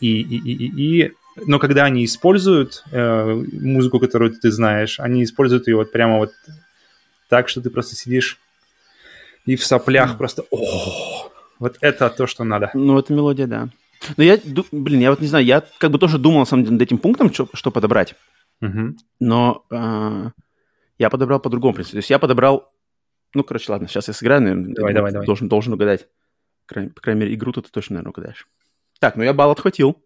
[0.00, 1.12] и, и, и, и, и-
[1.46, 6.32] но когда они используют э, музыку, которую ты знаешь, они используют ее вот прямо вот
[7.28, 8.38] так, что ты просто сидишь
[9.44, 11.15] и в соплях просто, о,
[11.58, 12.70] вот это то, что надо.
[12.74, 13.68] Ну, это мелодия, да.
[14.16, 14.38] Но я,
[14.72, 16.98] блин, я вот не знаю, я как бы тоже думал, на самом деле, над этим
[16.98, 18.14] пунктом, что, что подобрать.
[18.60, 18.96] Мгм.
[19.20, 20.30] Но а,
[20.98, 21.92] я подобрал по другому принципу.
[21.92, 22.72] То есть я подобрал...
[23.34, 24.74] Ну, короче, ладно, сейчас я сыграю, наверное.
[24.74, 25.26] Давай, давай, давай.
[25.26, 26.08] Должен, должен угадать.
[26.66, 28.48] По крайней, по крайней мере, игру-то ты точно, наверное, угадаешь.
[28.98, 30.02] Так, ну я балл отхватил.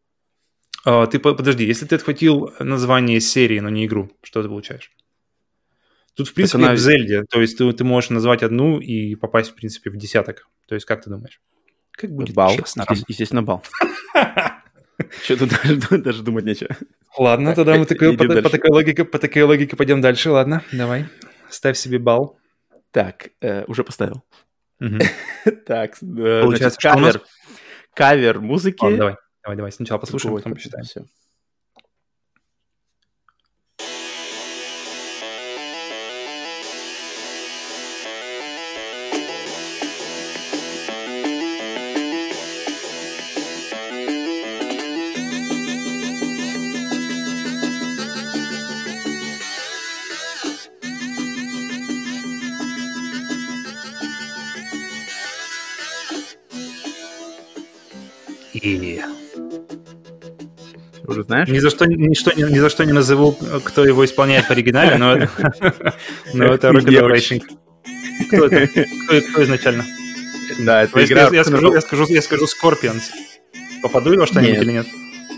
[0.85, 4.91] А, ты по- подожди, если ты отхватил название серии, но не игру, что ты получаешь?
[6.15, 7.25] Тут, в принципе, она- в Зельде.
[7.25, 10.49] То есть ты, ты можешь назвать одну и попасть, в принципе, в десяток.
[10.71, 11.41] То есть как ты думаешь?
[11.91, 12.55] Как будет Балл.
[12.55, 12.87] честно?
[12.89, 13.65] Есте- Естественно, балл.
[15.25, 16.77] Что тут даже, даже думать нечего.
[17.19, 20.31] Ладно, тогда мы такой- по, такой логике, по такой логике пойдем дальше.
[20.31, 21.07] Ладно, давай.
[21.49, 22.39] Ставь себе балл.
[22.93, 24.23] Так, э, уже поставил.
[24.79, 27.15] Так, э, Получается, значит, что у нас?
[27.15, 27.23] кавер,
[27.95, 28.85] кавер музыки.
[28.85, 29.73] Ладно, давай, давай, давай.
[29.73, 30.85] Сначала послушаем, потом посчитаем.
[58.63, 59.01] И
[61.07, 61.49] Уже знаешь?
[61.49, 63.33] ни за что, ни, что, ни, ни за что не назову,
[63.65, 65.17] кто его исполняет в оригинале, но,
[66.35, 67.11] но это Rocket.
[67.11, 67.43] Racing.
[68.29, 68.67] Кто это?
[68.67, 69.85] Кто, кто изначально?
[70.61, 71.23] Да, это Я, игра...
[71.23, 73.03] я- я скажу, я, скажу, я скажу Scorpions.
[73.83, 74.63] Попаду во что-нибудь Нет.
[74.63, 74.87] или нет?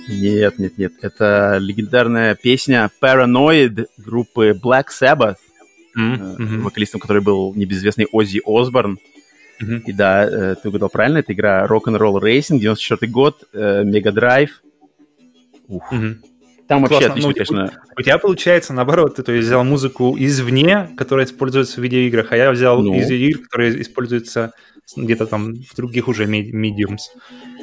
[0.08, 0.92] Нет, нет, нет.
[1.00, 5.36] Это легендарная песня Paranoid группы Black Sabbath,
[5.94, 6.62] Мгм.
[6.62, 8.98] вокалистом которой был небезызвестный Оззи Осборн.
[9.62, 9.78] Мгм.
[9.86, 14.50] И да, э, ты угадал правильно, это игра Rock'n'Roll Racing, 94 год, э, Mega Drive.
[15.68, 15.92] Ух.
[15.92, 16.20] Мгм.
[16.68, 17.10] Там вообще Классно.
[17.10, 17.82] отлично, Ну, конечно.
[17.98, 22.36] У тебя получается наоборот, ты то есть взял музыку извне, которая используется в видеоиграх, а
[22.36, 22.94] я взял Ну.
[22.94, 24.52] из игр, которые используются
[24.96, 27.00] где-то там в других уже mediums.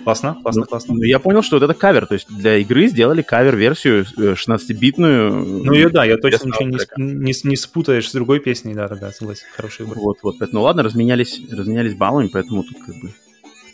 [0.04, 0.94] Классно, классно, Ну, классно.
[0.96, 5.64] ну, я понял, что вот это кавер, то есть для игры сделали кавер-версию э, 16-битную.
[5.64, 8.96] Ну, ее, да, я точно ничего не, не, не спутаешь с другой песней, да, да,
[8.96, 10.00] да, согласен, хороший выбор.
[10.00, 10.36] Вот, вот.
[10.52, 13.14] Ну ладно, разменялись, разменялись баллами, поэтому тут как бы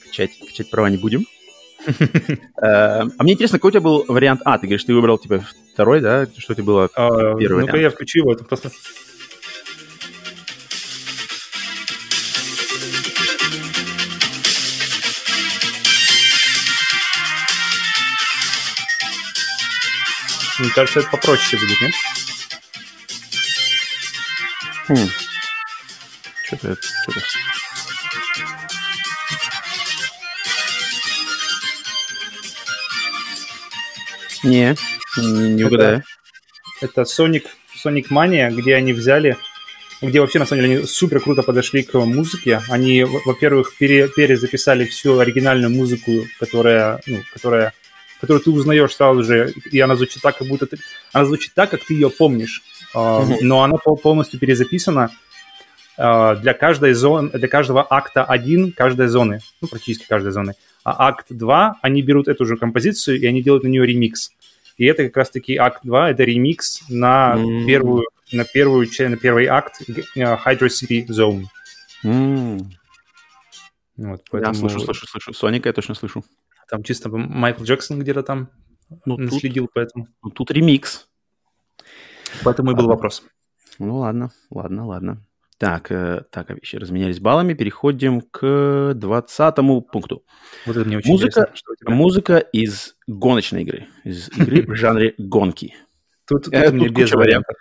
[0.05, 1.25] качать, качать права не будем.
[2.57, 4.57] Э, А мне интересно, какой у тебя был вариант А?
[4.57, 6.25] Ты говоришь, ты выбрал типа второй, да?
[6.37, 6.89] Что у тебя было?
[6.95, 8.71] А, Первый Ну-ка я включу его, это просто...
[20.59, 21.93] Мне кажется, это попроще будет, нет?
[24.87, 25.09] Хм.
[26.45, 27.21] Что-то, что-то...
[34.43, 34.75] Не,
[35.17, 36.03] не, не Это- угадаю.
[36.81, 37.45] Это Sonic,
[37.83, 39.37] Sonic Mania, где они взяли,
[40.01, 42.61] где вообще, на самом деле, они супер круто подошли к музыке.
[42.69, 47.73] Они, во- во-первых, пере- перезаписали всю оригинальную музыку, которая, ну, которая,
[48.21, 50.77] которую ты узнаешь сразу же, и она звучит так, как будто ты...
[51.13, 52.63] Она звучит так, как ты ее помнишь.
[52.93, 53.25] А.
[53.41, 55.11] Но она пол- полностью перезаписана
[55.97, 60.53] а, для каждой зоны, для каждого акта 1 каждой зоны, ну, практически каждой зоны.
[60.83, 64.31] А акт 2, они берут эту же композицию, и они делают на нее ремикс.
[64.77, 67.65] И это как раз-таки акт 2, это ремикс на М.
[67.65, 71.45] первую, на первую, на первый акт э, Hydro City Zone.
[72.03, 72.71] М,
[73.97, 75.33] Вот, Я поэтому слышу, слышу, слышу.
[75.33, 76.23] Соника я точно слышу.
[76.69, 78.49] Там чисто Майкл Джексон где-то там
[79.05, 81.07] Ну, тут, наследил, поэтому, ну, тут ремикс.
[82.43, 82.93] поэтому и был Ладно.
[82.95, 83.23] вопрос.
[83.79, 85.21] Ну ладно, ладно, ладно.
[85.57, 87.53] Так, э, так, еще разменялись баллами.
[87.53, 90.23] Переходим к двадцатому пункту.
[90.65, 91.55] Вот это мне очень Музыка- интересно.
[91.55, 91.93] Что тебя.
[91.93, 93.87] Музыка из гоночной игры.
[94.03, 95.73] Из игры в жанре гонки.
[96.27, 97.55] Тут, тут Э, у меня тут без куча вариантов.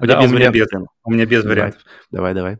[0.00, 0.88] У Да, без у меня вариантов без.
[1.04, 1.56] У меня без Давай.
[1.56, 1.82] вариантов.
[2.10, 2.58] Давай, давай.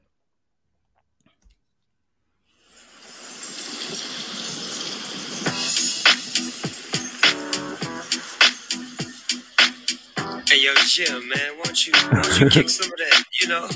[10.96, 13.24] Hey yo, Jim, man, why don't you, why don't you kick some of that?
[13.42, 13.68] You know,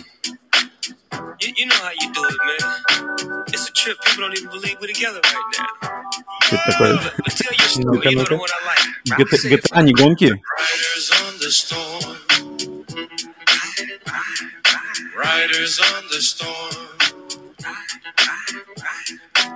[1.41, 2.59] you, you know how you do it, man.
[3.49, 3.97] It's a trip.
[4.05, 5.67] People don't even believe we're together right now.
[6.43, 6.95] Что это такое?
[6.95, 7.97] But, but tell your story.
[7.97, 8.39] Ну-ка, you know the ну-ка.
[8.39, 8.79] one I like.
[9.19, 10.31] GTA, Say it GTA, не гонки?
[10.31, 12.15] Riders on the storm.
[15.17, 16.75] Riders on the storm.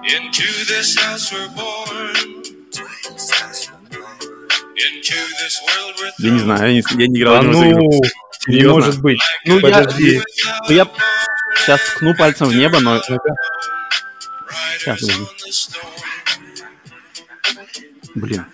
[0.03, 2.43] Into this house we're born.
[6.18, 8.02] Я не знаю, я не, я не играл в ну, игру.
[8.48, 9.20] не может быть.
[9.44, 10.20] Ну, я, Подожди.
[10.68, 10.88] ну, я
[11.56, 13.00] сейчас ткну пальцем в небо, но...
[14.78, 15.26] Сейчас, подожди.
[18.14, 18.46] Блин.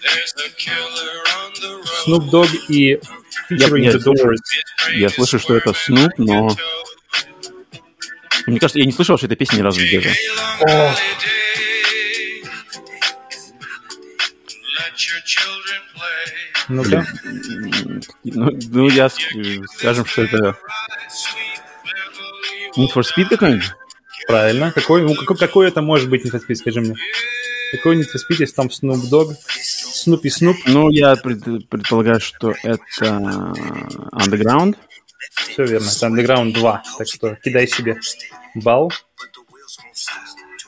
[2.07, 3.01] Snoop Dogg и
[3.51, 4.39] featuring я the Doors.
[4.95, 6.57] Я слышу, что это Snoop, но...
[8.47, 10.15] Мне кажется, я не слышал, что эта песня ни разу даже.
[10.61, 10.99] Ох.
[15.01, 16.25] Let your children play.
[16.69, 17.07] Ну-ка.
[18.25, 20.57] Ну, ну, я ск- скажем, что это
[22.77, 23.71] Need for Speed какой-нибудь?
[24.27, 24.73] Правильно.
[24.73, 26.95] Какой, ну, какой, какой это может быть Need for Speed, скажи мне?
[27.73, 29.35] Какой Need for Speed, если там Snoop Dogg,
[30.07, 30.57] Snoop и Snoop?
[30.67, 33.55] Ну, я пред- предполагаю, что это
[34.13, 34.77] Underground.
[35.35, 35.87] Все верно.
[35.89, 36.83] Это Underground 2.
[36.99, 37.99] Так что кидай себе
[38.55, 38.93] бал.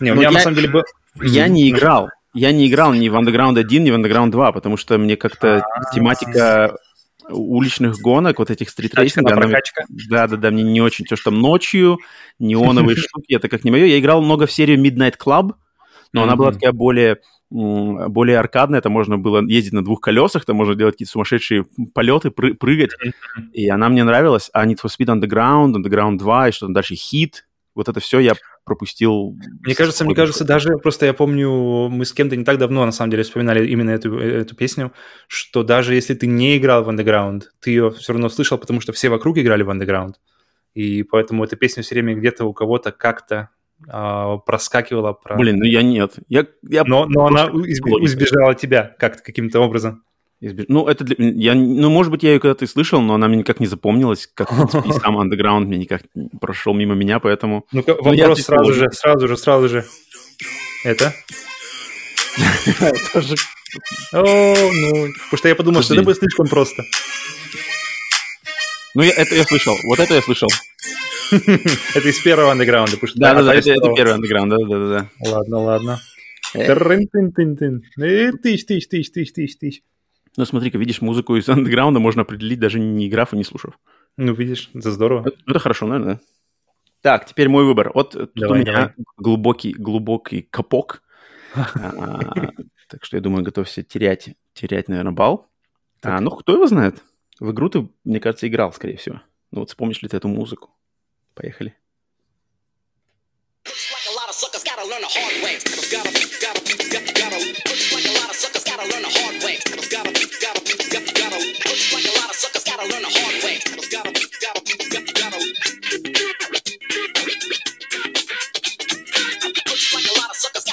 [0.00, 0.82] Не, у Ну, меня на я- самом деле был...
[1.20, 2.08] Я не играл.
[2.34, 5.64] Я не играл ни в Underground 1, ни в Underground 2, потому что мне как-то
[5.94, 6.76] тематика
[7.28, 9.46] уличных гонок, вот этих стритрейсинга, она
[10.08, 11.04] да, да, да, мне не очень.
[11.04, 11.98] То, что там ночью,
[12.38, 13.86] неоновые штуки, это как не мое.
[13.86, 15.52] Я играл много в серию Midnight Club,
[16.12, 17.18] но она была такая более,
[17.50, 21.64] более аркадная, это можно было ездить на двух колесах, там можно делать какие-то сумасшедшие
[21.94, 22.92] полеты, пры- прыгать,
[23.52, 24.50] и она мне нравилась.
[24.52, 27.42] А Need for Speed Underground, Underground 2, и что там дальше, Hit,
[27.74, 28.34] вот это все я
[28.64, 29.36] пропустил.
[29.62, 32.92] Мне кажется, мне кажется, даже просто я помню, мы с кем-то не так давно, на
[32.92, 34.92] самом деле, вспоминали именно эту, эту песню,
[35.26, 38.92] что даже если ты не играл в Underground, ты ее все равно слышал, потому что
[38.92, 40.14] все вокруг играли в Underground.
[40.74, 43.50] И поэтому эта песня все время где-то у кого-то как-то
[43.88, 45.36] а, проскакивала про...
[45.36, 46.14] Блин, ну я нет.
[46.28, 50.04] Я, я Но, но она избежала тебя как-то каким-то образом.
[50.42, 51.16] Избеж- Ну, это для...
[51.18, 54.28] я, ну, может быть, я ее когда-то и слышал, но она мне никак не запомнилась,
[54.34, 56.02] как в принципе, и сам андеграунд мне никак
[56.40, 57.64] прошел мимо меня, поэтому...
[57.72, 59.84] Ну, я вопрос чисто сразу же, сразу же, сразу же.
[60.84, 61.14] Это?
[63.12, 63.34] Тоже
[64.12, 64.90] О, ну,
[65.30, 66.84] потому что я подумал, что это будет слишком просто.
[68.94, 69.76] Ну, я, это я слышал.
[69.84, 70.48] Вот это я слышал.
[71.32, 73.18] Это из первого андеграунда, потому что...
[73.18, 74.88] Да, да, а да, та это, первый андеграунд, да, да, да,
[75.20, 75.30] да.
[75.30, 76.00] Ладно, ладно.
[76.52, 76.66] Э.
[76.66, 77.82] Трын-тын-тын-тын.
[77.98, 79.82] Э, тысяч, тысяч.
[80.36, 83.78] Ну, смотри-ка, видишь, музыку из андеграунда можно определить даже не играв и не слушав.
[84.16, 85.28] Ну, видишь, это здорово.
[85.28, 86.20] Это, это хорошо, наверное, да?
[87.02, 87.90] Так, теперь мой выбор.
[87.94, 88.94] Вот тут Давай, у меня давай.
[89.16, 91.02] глубокий, глубокий капок.
[91.54, 92.50] А,
[92.88, 95.48] Так что я думаю, готовься терять, терять, наверное, бал.
[96.02, 97.02] А, ну, кто его знает?
[97.40, 99.20] В игру ты, мне кажется, играл, скорее всего.
[99.50, 100.70] Ну вот вспомнишь ли ты эту музыку?
[101.34, 101.74] Поехали.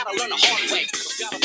[0.09, 0.85] Gotta learn the hard way.
[1.19, 1.37] Gotta,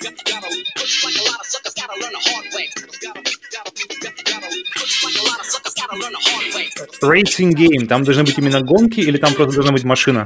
[0.00, 0.48] gotta, gotta.
[0.78, 2.68] Looks like a lot of suckers gotta learn the hard way.
[3.02, 3.22] Gotta,
[3.52, 4.48] gotta, gotta.
[4.80, 6.66] Looks like a lot of suckers gotta learn the hard way.
[7.02, 7.86] Racing game.
[7.86, 10.24] Там должны быть именно гонки или там просто должна быть машина?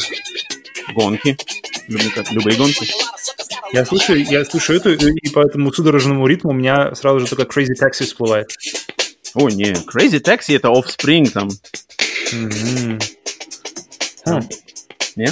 [0.94, 1.36] Гонки.
[1.88, 2.88] Люблю как- любые гонки.
[3.72, 7.42] Я слушаю, я слушаю эту, и по этому судорожному ритму у меня сразу же только
[7.44, 8.48] Crazy Taxi всплывает.
[9.34, 11.48] О, не, Crazy Taxi это Offspring там.
[12.32, 12.98] Мгм.
[14.24, 14.48] Хм.
[15.16, 15.28] Не?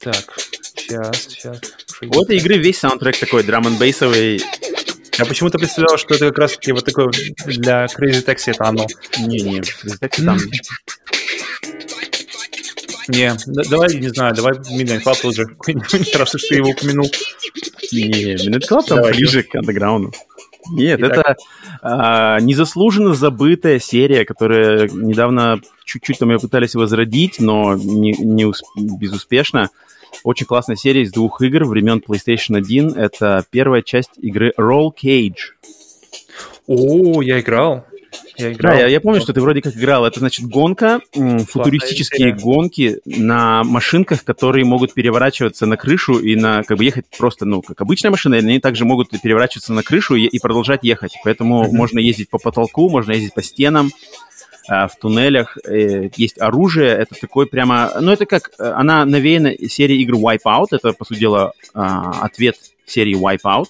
[0.00, 0.38] Так,
[0.88, 1.60] сейчас, сейчас.
[2.02, 4.42] У этой игры весь саундтрек такой драм н бейсовый
[5.18, 7.10] Я почему-то представлял, что это как раз таки вот такое
[7.46, 8.86] для Crazy Taxi это оно.
[9.18, 10.38] Не-не, Crazy Taxi там...
[13.08, 15.46] Не, да- давай, не знаю, давай Midnight Club уже.
[15.46, 17.10] какой-нибудь, Раз уж ты его упомянул.
[17.90, 20.12] Не, Minute Club там ближе к андеграунду.
[20.70, 21.18] Нет, Итак.
[21.18, 21.36] это
[21.80, 28.62] а, незаслуженно забытая серия, которая недавно чуть-чуть там ее пытались возродить, но не, не ус-
[28.76, 29.70] безуспешно.
[30.24, 32.94] Очень классная серия из двух игр времен PlayStation 1.
[32.96, 35.54] Это первая часть игры Roll Cage.
[36.66, 37.84] О, я играл.
[38.36, 38.74] Я играл.
[38.74, 40.06] Да, я, я помню, что ты вроде как играл.
[40.06, 46.62] Это значит гонка, м, футуристические гонки на машинках, которые могут переворачиваться на крышу и на
[46.62, 50.14] как бы ехать просто, ну, как обычная машина, и они также могут переворачиваться на крышу
[50.14, 51.14] и, и продолжать ехать.
[51.24, 53.90] Поэтому можно ездить по потолку, можно ездить по стенам,
[54.68, 55.56] в туннелях.
[55.64, 56.90] э, есть оружие.
[56.90, 57.90] Это такой прямо...
[58.00, 58.50] Ну, это как...
[58.58, 60.66] э, Она навеяна серией игр Wipeout.
[60.72, 62.56] Это, по сути дела, а, ответ
[62.86, 63.68] серии Wipeout.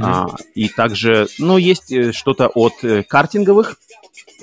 [0.00, 3.76] А, и также, ну, есть э, что-то от э, картинговых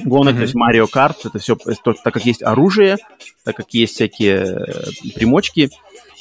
[0.03, 0.38] гонок, Мгм.
[0.38, 2.97] то есть Mario Kart, это все, так как есть оружие,
[3.45, 5.69] так как есть всякие э, примочки.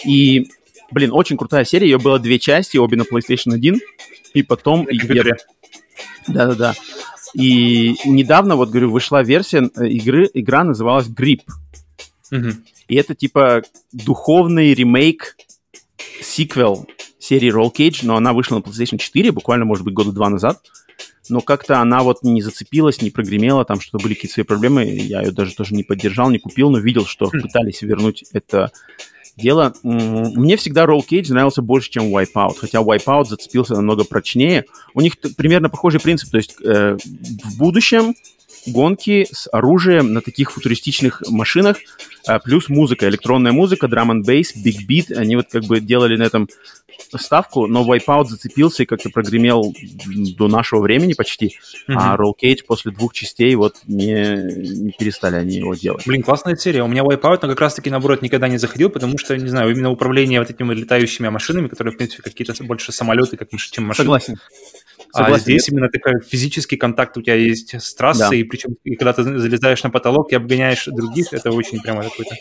[0.05, 0.49] И,
[0.93, 3.81] блин, очень крутая серия, ее было две части, обе на PlayStation 1,
[4.35, 4.85] и потом...
[4.85, 5.37] И- компьютере.
[6.29, 6.75] Да-да-да.
[7.35, 11.43] И недавно, вот говорю, вышла версия э, игры, игра называлась Grip.
[12.31, 12.65] Мгм.
[12.89, 13.63] И это типа
[13.93, 15.37] духовный ремейк,
[16.23, 16.87] сиквел
[17.19, 20.61] серии Roll Cage, но она вышла на PlayStation 4 буквально, может быть, года два назад.
[21.29, 24.85] Но как-то она вот не зацепилась, не прогремела, там что были какие-то свои проблемы.
[24.85, 27.41] Я ее даже тоже не поддержал, не купил, но видел, что Хм.
[27.41, 28.71] пытались вернуть это
[29.37, 29.75] дело.
[29.83, 34.65] Мне всегда Roll Cage нравился больше, чем Wipeout, хотя Wipeout зацепился намного прочнее.
[34.95, 38.15] У них примерно похожий принцип, то есть э, в будущем
[38.67, 41.79] гонки с оружием на таких футуристичных машинах,
[42.27, 46.17] а, плюс музыка, электронная музыка, драм н бейс, биг бит, они вот как бы делали
[46.17, 46.49] на этом
[47.17, 49.75] ставку, но Wipeout зацепился и как-то прогремел
[50.37, 51.57] до нашего времени почти,
[51.89, 52.23] а Мгм.
[52.23, 56.07] Roll Cage после двух частей вот не, не перестали они его делать.
[56.07, 56.83] Блин, классная серия.
[56.83, 59.91] У меня Wipeout, но как раз-таки, наоборот, никогда не заходил, потому что, не знаю, именно
[59.91, 64.05] управление вот этими летающими машинами, которые, в принципе, какие-то больше самолеты, как, чем машины.
[64.05, 64.37] Согласен.
[65.15, 65.45] А Согласен.
[65.45, 68.37] здесь именно такой физический контакт у тебя есть с трассой, Да.
[68.37, 72.35] и причем и когда ты залезаешь на потолок и обгоняешь других, это очень прямо какой-то...
[72.35, 72.39] э,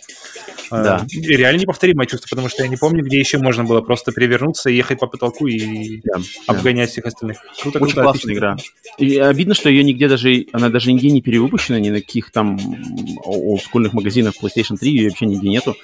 [0.71, 1.05] Да.
[1.11, 4.75] реально неповторимое чувство, потому что я не помню, где еще можно было просто перевернуться и
[4.75, 6.21] ехать по потолку и Да, да.
[6.47, 7.37] обгонять всех остальных.
[7.61, 8.31] Круто, Очень круто, классная отлично.
[8.39, 8.57] игра.
[8.97, 12.57] И обидно, что ее нигде даже, она даже нигде не перевыпущена, ни на каких там
[13.23, 15.75] олдскульных магазинах PlayStation 3, ее вообще нигде нету.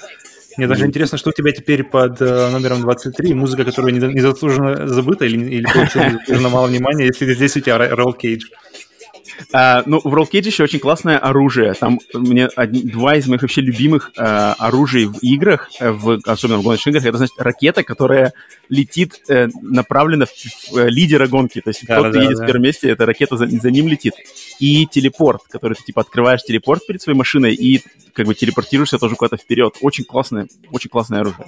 [0.57, 4.87] Мне даже интересно, что у тебя теперь под э, номером 23, музыка, которая не- незаслуженно
[4.87, 8.41] забыта или, или получила незаслуженно мало внимания, если здесь у тебя Roll Cage.
[9.53, 11.73] А, ну, в Roll Cage еще очень классное оружие.
[11.73, 16.59] Там мне одни- два из моих вообще любимых а, оружий в играх, э, в, особенно
[16.59, 18.33] в гоночных играх, это, значит, ракета, которая
[18.69, 20.29] летит э, направленно в,
[20.71, 21.61] в, э, лидера гонки.
[21.61, 22.43] То есть Да, тот, кто да, едет да.
[22.43, 24.13] в первом месте, эта ракета за, за ним летит.
[24.59, 27.81] И телепорт, который ты, типа, открываешь телепорт перед своей машиной и
[28.13, 29.75] как бы телепортируешься тоже куда-то вперед.
[29.81, 31.45] Очень классное, очень классное оружие.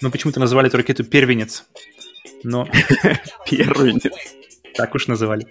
[0.00, 1.64] Ну, почему-то называли эту ракету «Первенец».
[2.42, 2.68] Но
[3.50, 4.00] Первый.
[4.74, 5.46] так уж называли.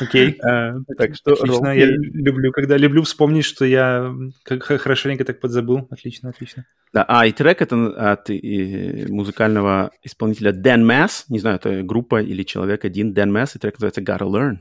[0.00, 0.38] Окей.
[0.42, 4.12] А, так что Отлично, я люблю, когда люблю вспомнить, что я
[4.44, 5.86] хорошенько так подзабыл.
[5.90, 6.66] Отлично, отлично.
[6.92, 11.24] Да, а, и трек это от э, музыкального исполнителя Dan Mass.
[11.28, 14.58] Не знаю, это группа или человек один, Dan Mass, и трек называется Gotta Learn.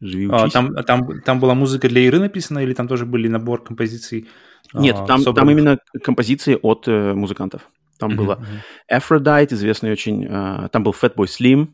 [0.00, 3.62] Живи, А, там, там, там была музыка для игры написана, или там тоже были набор
[3.62, 4.28] композиций?
[4.72, 7.68] Нет, а, там, там именно композиции от э, музыкантов.
[7.98, 8.46] Там Мгм, было
[8.90, 11.68] Aphrodite, известный очень, а, там был Fatboy Slim.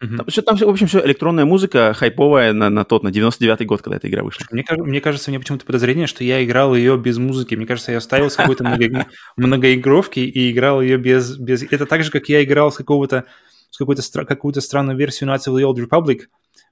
[0.00, 0.16] Мгм.
[0.18, 0.26] Там,
[0.56, 4.08] всё, в общем, все электронная музыка, хайповая на, на тот, на 99-й год, когда эта
[4.08, 4.44] игра вышла.
[4.50, 7.54] Мне, кажется, мне кажется, у меня почему-то подозрение, что я играл ее без музыки.
[7.54, 11.62] Мне кажется, я ставил с какой-то много- многоигровки и играл ее без, без...
[11.62, 13.24] Это так же, как я играл с какого-то
[13.70, 16.20] с какой-то стра- какую-то странную версию Nazi of the Old Republic,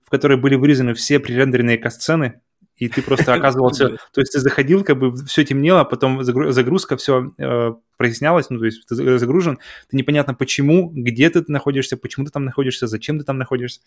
[0.05, 2.41] в которой были вырезаны все пререндеренные касцены,
[2.77, 3.91] и ты просто оказывался...
[4.13, 7.33] То есть ты заходил, как бы все темнело, а потом загру- загрузка, все
[7.97, 9.59] прояснялось, ну, то есть ты за- загружен,
[9.91, 13.81] ты непонятно почему, где ты находишься, почему ты там находишься, зачем ты там находишься.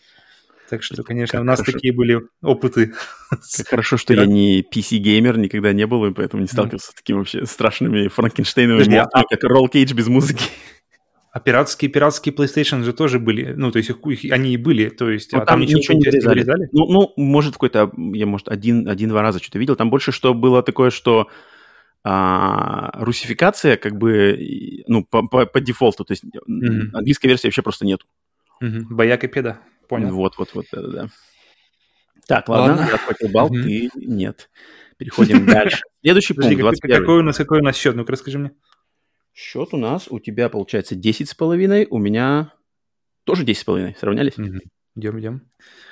[0.69, 1.71] Так что, конечно, Как у нас хорошо.
[1.71, 2.91] такие были опыты.
[3.29, 7.17] Как хорошо, что я не PC-геймер, никогда не был, и поэтому не сталкивался с такими
[7.19, 10.43] вообще страшными франкенштейновыми Подожди, а- как Roll Cage без музыки.
[11.37, 14.89] А пиратские, пиратские PlayStation же тоже были, ну, то есть их, их- они и были,
[14.89, 16.67] то есть Ну, а там ничего не интересного вырезали.
[16.71, 19.75] Ну, ну, может, какой-то, я, может, один, один-два раза что-то видел.
[19.75, 21.27] Там больше что было такое, что
[22.03, 26.95] а, русификация, как бы, ну, по, по- по дефолту, то есть Мгм.
[26.95, 28.07] английской версии вообще просто нету.
[28.59, 28.87] Мгм.
[28.95, 30.09] Бояк и педа, понял.
[30.15, 31.07] Вот, вот, вот, да-да-да.
[32.27, 32.99] Так, ладно, Ладно.
[33.21, 33.61] я балл, Мгм.
[33.63, 34.49] ты нет.
[34.97, 35.81] Переходим дальше.
[36.01, 36.97] Следующий пункт, как- 21.
[36.99, 37.95] какой, у нас, какой у нас счет?
[37.95, 38.51] Ну-ка, расскажи мне.
[39.39, 42.53] Счет у нас, у тебя получается 10 с половиной, у меня
[43.23, 43.95] тоже 10 с половиной.
[43.99, 44.33] Сравнялись?
[44.95, 45.41] Идем, идем.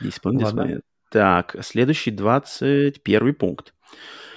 [0.02, 0.62] 10 с половиной, 10 с Ладно.
[0.64, 0.82] половиной.
[1.12, 3.76] Так, следующий 21 пункт.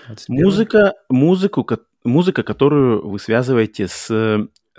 [0.08, 0.44] 21.
[0.44, 1.66] Музыка, музыку,
[2.04, 4.08] музыка, которую вы связываете с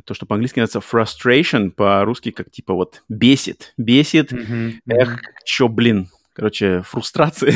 [0.06, 6.08] то, что по-английски называется frustration, по-русски как типа вот бесит, бесит, Мгм, эх, чё, блин,
[6.34, 7.54] короче, фрустрация.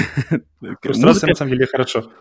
[0.59, 2.11] Фрустрация, Музыка- на самом деле, хорошо.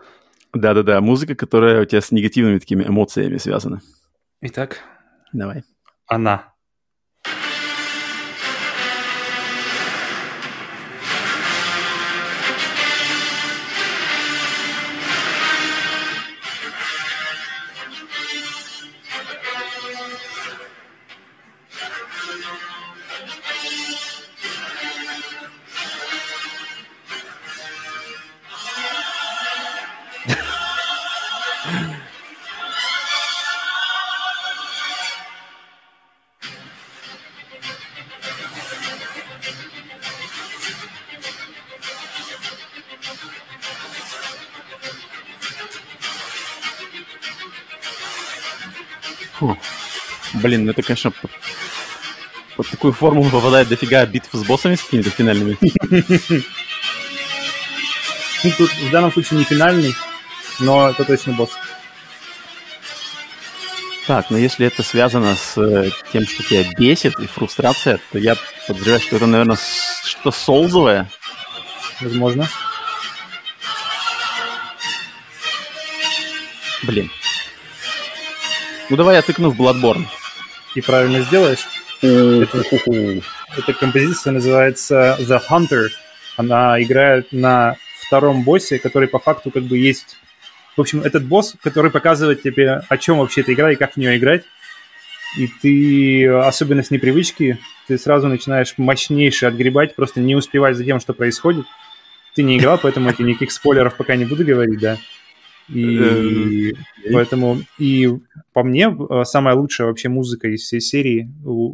[0.53, 3.81] Да-да-да, музыка, которая у тебя с негативными такими эмоциями связана.
[4.45, 4.81] Итак,
[5.31, 5.63] Давай.
[6.07, 6.52] она.
[50.73, 51.31] Это, конечно, под,
[52.55, 55.57] под такую формулу попадает дофига битв с боссами с какими-то финальными.
[58.43, 59.95] Ну, тут в данном случае не финальный,
[60.59, 61.51] но это точно босс.
[64.05, 68.35] Так, но если это связано с э, тем, что тебя бесит и фрустрация, то я
[68.67, 69.57] подозреваю, что это, наверное,
[70.03, 71.09] что солзовое.
[72.01, 72.49] Возможно.
[76.83, 77.09] Блин.
[78.89, 80.05] Ну давай я тыкну в Bloodborne.
[80.75, 81.65] И правильно сделаешь.
[82.01, 82.63] Это,
[83.57, 85.89] эта композиция называется The Hunter.
[86.35, 90.17] Она играет на втором боссе, который по факту как бы есть...
[90.75, 93.97] В общем, этот босс, который показывает тебе, о чем вообще эта игра и как в
[93.97, 94.43] нее играть.
[95.37, 100.99] И ты, особенно с непривычки, ты сразу начинаешь мощнейше отгребать, просто не успевать за тем,
[100.99, 101.65] что происходит.
[102.35, 104.97] Ты не играл, поэтому я никаких спойлеров пока не буду говорить, да.
[105.69, 106.73] И
[107.11, 108.09] поэтому, и
[108.53, 111.29] по мне, э, самая лучшая вообще музыка из всей серии,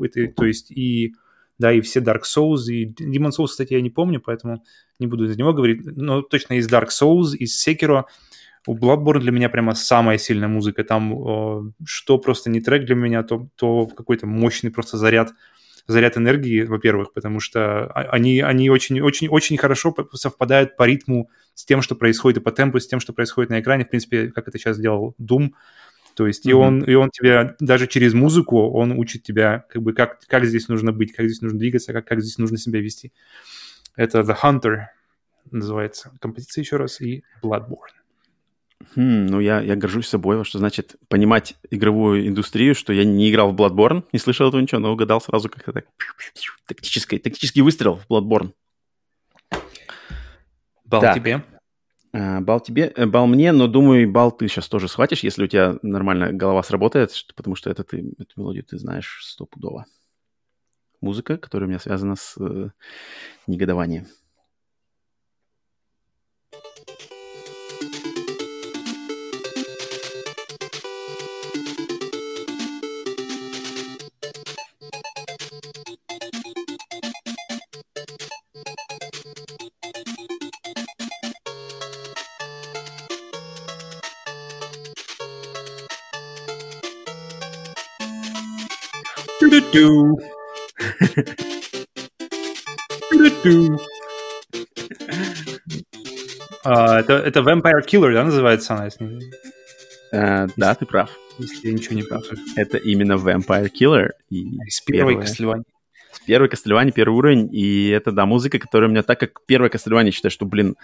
[0.06, 1.16] этой, то есть и,
[1.58, 4.64] да, и все Dark Souls, и Demon Souls, кстати, я не помню, поэтому
[5.00, 8.06] не буду за него говорить, но точно из Dark Souls, из Sekiro,
[8.68, 10.84] у Bloodborne для меня прямо самая сильная музыка.
[10.84, 15.32] Там э, что просто не трек для меня, то, то какой-то мощный просто заряд,
[15.92, 21.66] заряд энергии, во-первых, потому что они, они очень, очень, очень хорошо совпадают по ритму с
[21.66, 23.86] тем, что происходит, и по темпу, с тем, что происходит на экране.
[23.86, 25.52] В принципе, как это сейчас сделал Doom.
[26.16, 26.62] То есть и, Мгм.
[26.62, 30.68] он, и он тебя даже через музыку, он учит тебя, как бы, как, как здесь
[30.68, 33.14] нужно быть, как здесь нужно двигаться, как, как здесь нужно себя вести.
[33.96, 34.78] Это The Hunter.
[35.52, 37.96] называется композиция еще раз, и Bloodborne.
[38.96, 43.52] Хм, ну, я, я горжусь собой, что значит понимать игровую индустрию, что я не играл
[43.52, 45.86] в Bloodborne, не слышал этого ничего, но угадал сразу как-то так.
[46.66, 48.54] Тактический, тактический выстрел в Bloodborne.
[50.86, 51.16] Бал Так.
[51.16, 51.44] тебе.
[52.12, 55.48] А, Бал тебе, э, бал мне, но думаю, бал ты сейчас тоже схватишь, если у
[55.48, 59.86] тебя нормально голова сработает, потому что это ты, эту мелодию ты знаешь стопудово.
[61.02, 62.70] Музыка, которая у меня связана с э,
[63.46, 64.08] негодованием.
[97.00, 99.20] Это, это Vampire Killer, да, называется она, если,
[100.12, 101.12] Э, да, ты прав.
[101.38, 102.24] если я ничего не прав.
[102.56, 104.10] Это именно Vampire Killer.
[104.30, 105.16] И Из первой.
[105.18, 105.64] Castlevania.
[106.26, 110.12] Первый Castlevania, первый уровень, и это, да, музыка, которая у меня, так как первая Castlevania,
[110.12, 110.76] считаю, что, блин,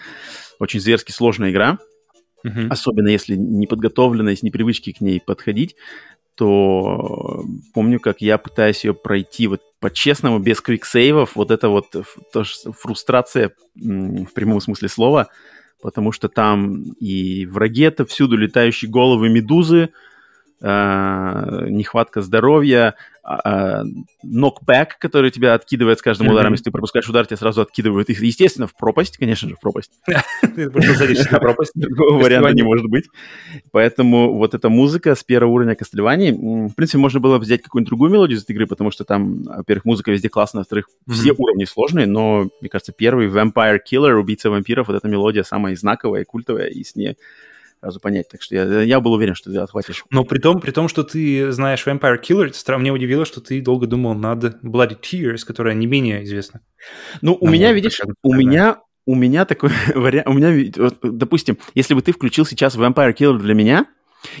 [0.60, 1.78] очень зверски сложная игра,
[2.44, 2.70] Мгм.
[2.70, 5.74] особенно если не подготовлена, с непривычки к ней подходить,
[6.36, 11.90] то помню, как я пытаюсь ее пройти вот по-честному, без квиксейвов, вот это вот
[12.32, 12.44] то
[12.78, 15.28] фрустрация в прямом смысле слова,
[15.82, 19.90] потому что там и враги это всюду летающие головы медузы,
[20.62, 23.84] а, нехватка здоровья, а, а,
[24.22, 28.22] нокбэк, который тебя откидывает с каждым ударом, если ты пропускаешь удар, тебя сразу откидывают их,
[28.22, 29.90] естественно, в пропасть, конечно же, в пропасть.
[30.54, 31.72] Ты просто садишься на пропасть.
[31.74, 33.06] Другого варианта не может быть.
[33.72, 37.88] Поэтому вот эта музыка с первого уровня м, в принципе, можно было бы взять какую-нибудь
[37.88, 41.64] другую мелодию из этой игры, потому что там, во-первых, музыка везде классная, во-вторых, все уровни
[41.64, 46.24] сложные, но, мне кажется, первый Vampire Killer, убийца вампиров, вот эта мелодия самая знаковая и
[46.24, 47.16] культовая, и с ней
[47.80, 48.28] сразу понять.
[48.28, 50.04] Так что я, я был уверен, что ты отхватишь.
[50.10, 53.86] Но при том, при том, что ты знаешь Vampire Killer, мне удивило, что ты долго
[53.86, 56.60] думал над Bloody Tears, которая не менее известна.
[57.22, 61.94] Ну, у меня, видишь, у меня, у меня такой вариант, у меня, вот, допустим, если
[61.94, 63.86] бы ты включил сейчас Vampire Killer для меня,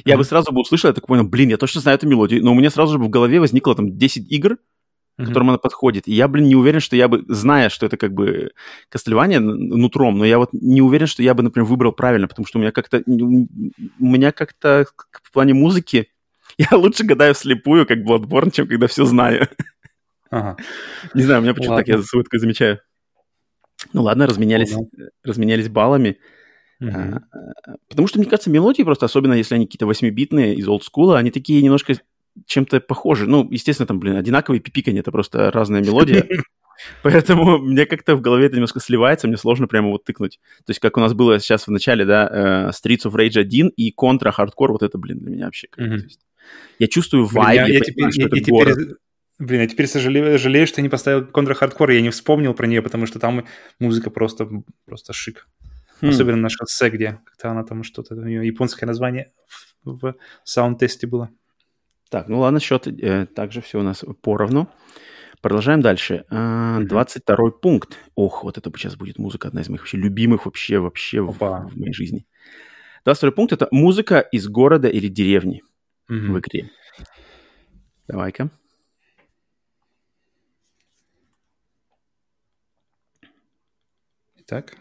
[0.04, 0.28] я бы Мгм.
[0.28, 2.70] сразу бы услышал, я такой понял, блин, я точно знаю эту мелодию, но у меня
[2.70, 4.56] сразу же в голове возникло там 10 игр,
[5.16, 5.28] к Мгм.
[5.28, 6.06] которым она подходит.
[6.08, 8.50] И я, блин, не уверен, что я бы, зная, что это как бы
[8.90, 12.58] Кастельвания нутром, но я вот не уверен, что я бы, например, выбрал правильно, потому что
[12.58, 13.46] у меня как-то, у
[14.04, 14.86] меня как-то
[15.22, 16.08] в плане музыки
[16.58, 19.48] я лучше гадаю вслепую, как Bloodborne, чем когда все знаю.
[20.30, 20.56] Ага.
[21.14, 21.92] Не знаю, у меня почему-то так, Ладно.
[21.92, 22.80] я за такое замечаю.
[23.92, 24.90] Ну ладно, разменялись, Понял.
[25.22, 26.18] разменялись баллами.
[26.82, 31.18] А, а, Потому что, мне кажется, мелодии просто, особенно если они какие-то восьмибитные из олдскула,
[31.18, 31.94] они такие немножко
[32.46, 33.26] чем-то похожи.
[33.26, 36.26] Ну, естественно, там, блин, одинаковые пипиканье, это просто разная мелодия.
[37.02, 40.38] Поэтому мне как-то в голове это немножко сливается, мне сложно прямо вот тыкнуть.
[40.66, 43.72] То есть, как у нас было сейчас в начале, да, э, Streets of Rage 1
[43.76, 45.68] и Contra Hardcore, вот это, блин, для меня вообще...
[45.70, 46.20] как есть
[46.78, 48.74] я чувствую вайб, я, я, теперь, что я- это я город.
[48.78, 48.94] теперь-
[49.38, 52.66] блин, я теперь сожалею, жалею, что я не поставил Contra Hardcore, я не вспомнил про
[52.66, 53.46] нее, потому что там
[53.78, 54.48] музыка просто,
[54.84, 55.48] просто шик.
[56.00, 56.08] Хм.
[56.08, 59.32] Особенно на шоссе, где как-то она там что-то, у нее японское название
[59.84, 60.14] в, в
[60.44, 61.30] саунд-тесте было.
[62.10, 64.68] Так, ну ладно, счет э, также все у нас поровну.
[65.42, 66.24] Продолжаем дальше.
[66.30, 66.88] А, Мгм.
[66.88, 67.98] 22 пункт.
[68.14, 71.76] Ох, вот это сейчас будет музыка, одна из моих вообще любимых вообще, вообще в, в
[71.76, 72.26] моей жизни.
[73.04, 75.62] 22 пункт– это музыка из города или деревни
[76.08, 76.32] Мгм.
[76.34, 76.70] в игре.
[78.08, 78.50] Давай-ка.
[84.36, 84.76] Итак.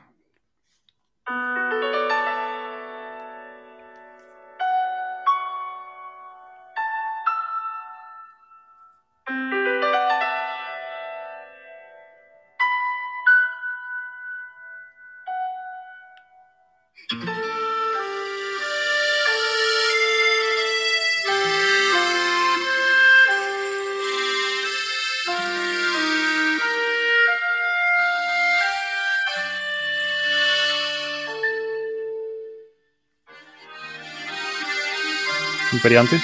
[35.84, 36.22] Варианты?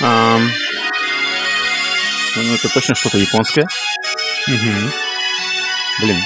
[0.00, 0.50] Ам,
[2.36, 3.66] ну, это точно что-то японское.
[4.46, 4.92] Мгм.
[6.00, 6.16] Блин.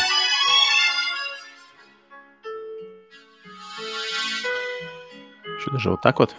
[5.59, 6.34] Что, даже вот так вот?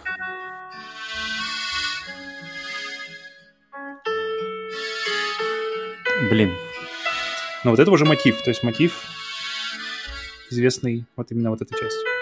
[6.30, 6.56] Блин.
[7.64, 8.92] Но вот это уже мотив, то есть мотив
[10.50, 12.13] известный вот именно вот эта часть.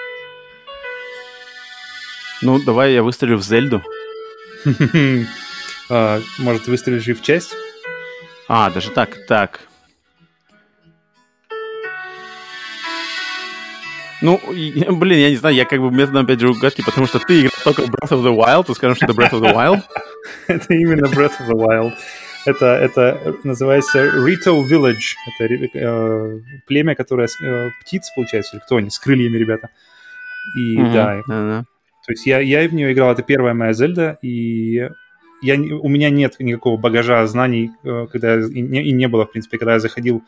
[2.42, 3.82] Ну, давай я выстрелю в Зельду.
[5.94, 7.54] А, может, выстрелишь и в часть?
[8.48, 9.60] А, даже так, так.
[14.22, 17.40] Ну, блин, я не знаю, я как бы методом, опять же, угадки, потому что ты
[17.40, 19.82] играл только Breath of the Wild, ты скажем, что это Breath of the Wild.
[20.46, 21.92] Это именно Breath of the Wild.
[22.46, 25.14] Это, это называется Rito Village.
[25.38, 27.28] Это э, племя, которое...
[27.42, 28.88] Э, птиц, получается, или кто они?
[28.88, 29.68] С крыльями, ребята.
[30.56, 30.92] И mm-hmm.
[30.92, 31.20] да.
[31.28, 31.64] Mm-hmm
[32.04, 34.88] то есть я, я в нее играл, это первая моя Зельда, и
[35.42, 39.32] я, у меня нет никакого багажа знаний, э, когда и не, и не было, в
[39.32, 40.22] принципе, когда я заходил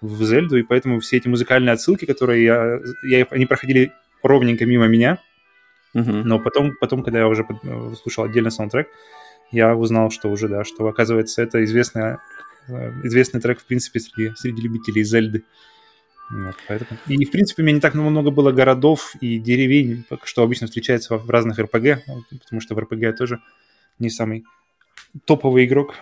[0.00, 4.86] в Зельду, и поэтому все эти музыкальные отсылки, которые я, я они проходили ровненько мимо
[4.86, 5.18] меня,
[5.92, 6.22] Мгм.
[6.22, 8.88] но потом, потом когда я уже под- э, слушал отдельный саундтрек,
[9.50, 12.20] я узнал, что уже, да, что, оказывается, это известная,
[12.68, 15.44] э, известный трек, в принципе, среди, среди любителей Зельды.
[16.30, 16.98] Вот, поэтому.
[17.08, 21.16] И, в принципе, у меня не так много было городов и деревень, что обычно встречается
[21.16, 22.04] в разных РПГ,
[22.44, 23.40] потому что в РПГ я тоже
[23.98, 24.44] не самый
[25.24, 25.94] топовый игрок.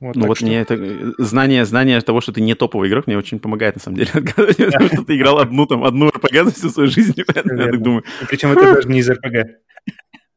[0.00, 3.06] Вот, Ну вот что- мне это э, знание, знание того, что ты не топовый игрок,
[3.06, 6.44] мне очень помогает, на самом деле, отгадывать, потому что ты играл одну там, одну РПГ
[6.44, 9.58] за всю свою жизнь, поэтому я так думаю, Причем это даже не из РПГ.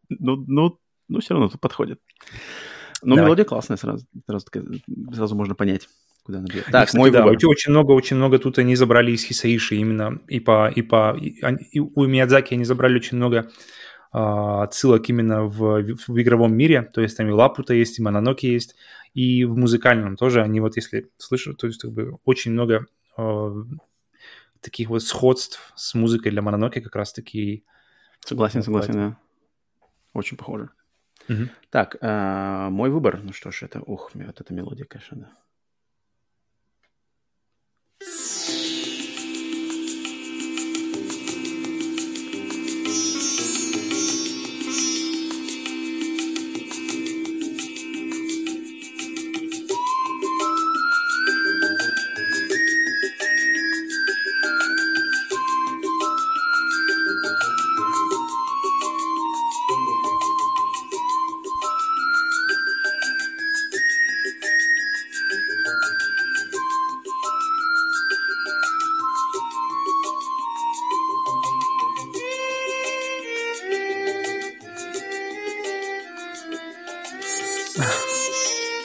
[0.09, 2.01] ну, ну, ну, все равно тут подходит.
[3.01, 4.05] Ну, мелодия классная, сразу,
[5.13, 5.87] сразу можно понять,
[6.23, 6.67] куда бьет.
[6.67, 7.35] И, Так, кстати, мой да, выбор.
[7.35, 11.15] Очень, очень много, очень много тут они забрали из Хисаиши именно и по и по
[11.17, 11.39] и,
[11.71, 13.51] и у Миядзаки они забрали очень много
[14.11, 18.45] а, отсылок именно в, в игровом мире, то есть там и Лапута есть, и Мононоки
[18.45, 18.75] есть,
[19.13, 22.85] и в музыкальном тоже они вот если слышу, то есть как бы очень много
[23.17, 23.53] а,
[24.61, 27.63] таких вот сходств с музыкой для Мононоки как раз таки.
[28.25, 29.17] Согласен, Вот согласен, да.
[30.13, 30.69] Очень похоже.
[31.27, 31.49] Мгм.
[31.69, 33.19] Так, а, мой выбор.
[33.21, 35.31] Ну что ж, это, ух, вот эта мелодия, конечно, да.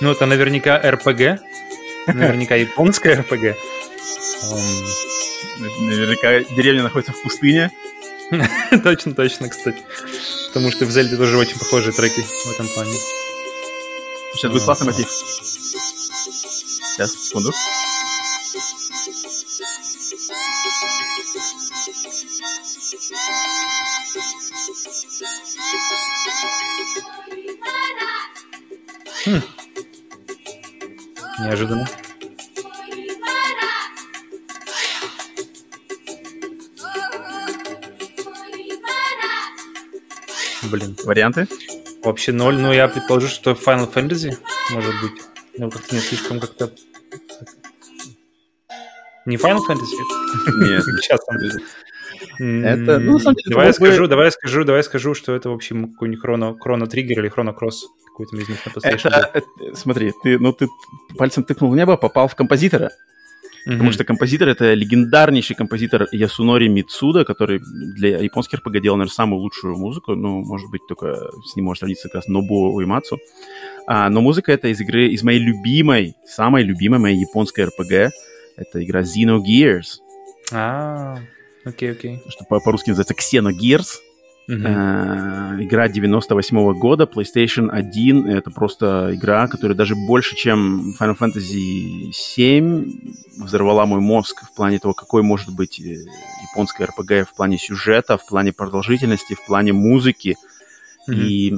[0.09, 1.38] Ну это наверняка РПГ,
[2.06, 3.59] наверняка японская РПГ.
[5.80, 7.70] Наверняка деревня находится в пустыне.
[8.82, 9.82] Точно, точно, кстати.
[10.46, 12.94] Потому что в Зельде тоже очень похожие треки в этом плане.
[14.32, 15.11] Сейчас будет классный мотив.
[16.96, 17.52] Сейчас, секунду.
[40.62, 40.96] Блин.
[41.04, 41.46] Варианты?
[42.02, 44.36] Вообще ноль, но я предположу, что Final Fantasy
[44.70, 45.22] может быть.
[45.56, 46.70] Ну, как-то не слишком как-то...
[49.26, 49.96] Не Final Fantasy?
[50.62, 50.84] Нет.
[51.02, 51.20] Сейчас.
[52.38, 55.52] Это, ну, деле, Давай я скажу, давай я скажу, давай я скажу, что это, в
[55.52, 57.86] общем, какой-нибудь хроно, хроно триггер или хроно кросс.
[58.06, 60.68] Какой-то из них на Это, это- смотри, ты, ну, ты
[61.16, 62.90] пальцем тыкнул в небо, попал в композитора.
[63.66, 63.72] Был.
[63.72, 67.61] Потому что композитор— это легендарнейший композитор Ясунори Мицуда, который
[67.94, 70.14] для японских РПГ делал, наверное, самую лучшую музыку.
[70.14, 73.18] Ну, может быть, только с ним может сравниться как раз Нобу Уэмацу.
[73.86, 78.12] А, но музыка это из игры, из моей любимой, самой любимой моей японской РПГ.
[78.56, 79.98] Это игра Xenogears,
[80.52, 81.18] А,
[81.64, 82.20] окей, окей.
[82.28, 83.98] что по- по-русски называется Xenogears.
[84.49, 88.26] Э, Игра 98 года, PlayStation 1.
[88.28, 92.90] Это просто игра, которая даже больше, чем Final Fantasy 7
[93.38, 95.96] взорвала мой мозг в плане того, какой может быть э,
[96.51, 100.36] японская RPG в плане сюжета, в плане продолжительности, в плане музыки.
[101.07, 101.20] Мгм.
[101.20, 101.53] И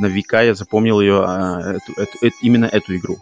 [0.00, 3.16] на века я запомнил ее, а, эту- эту- эт- именно эту игру.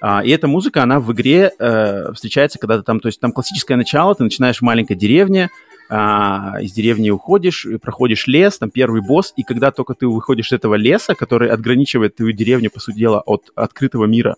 [0.00, 3.30] А, и эта музыка, она в игре э, встречается, когда ты там, то есть там
[3.32, 5.48] классическое начало, ты начинаешь в маленькой деревне,
[5.88, 10.48] а, из деревни уходишь, и проходишь лес, там первый босс, и когда только ты выходишь
[10.48, 14.36] из этого леса, который отграничивает твою деревню, по сути дела, от открытого мира,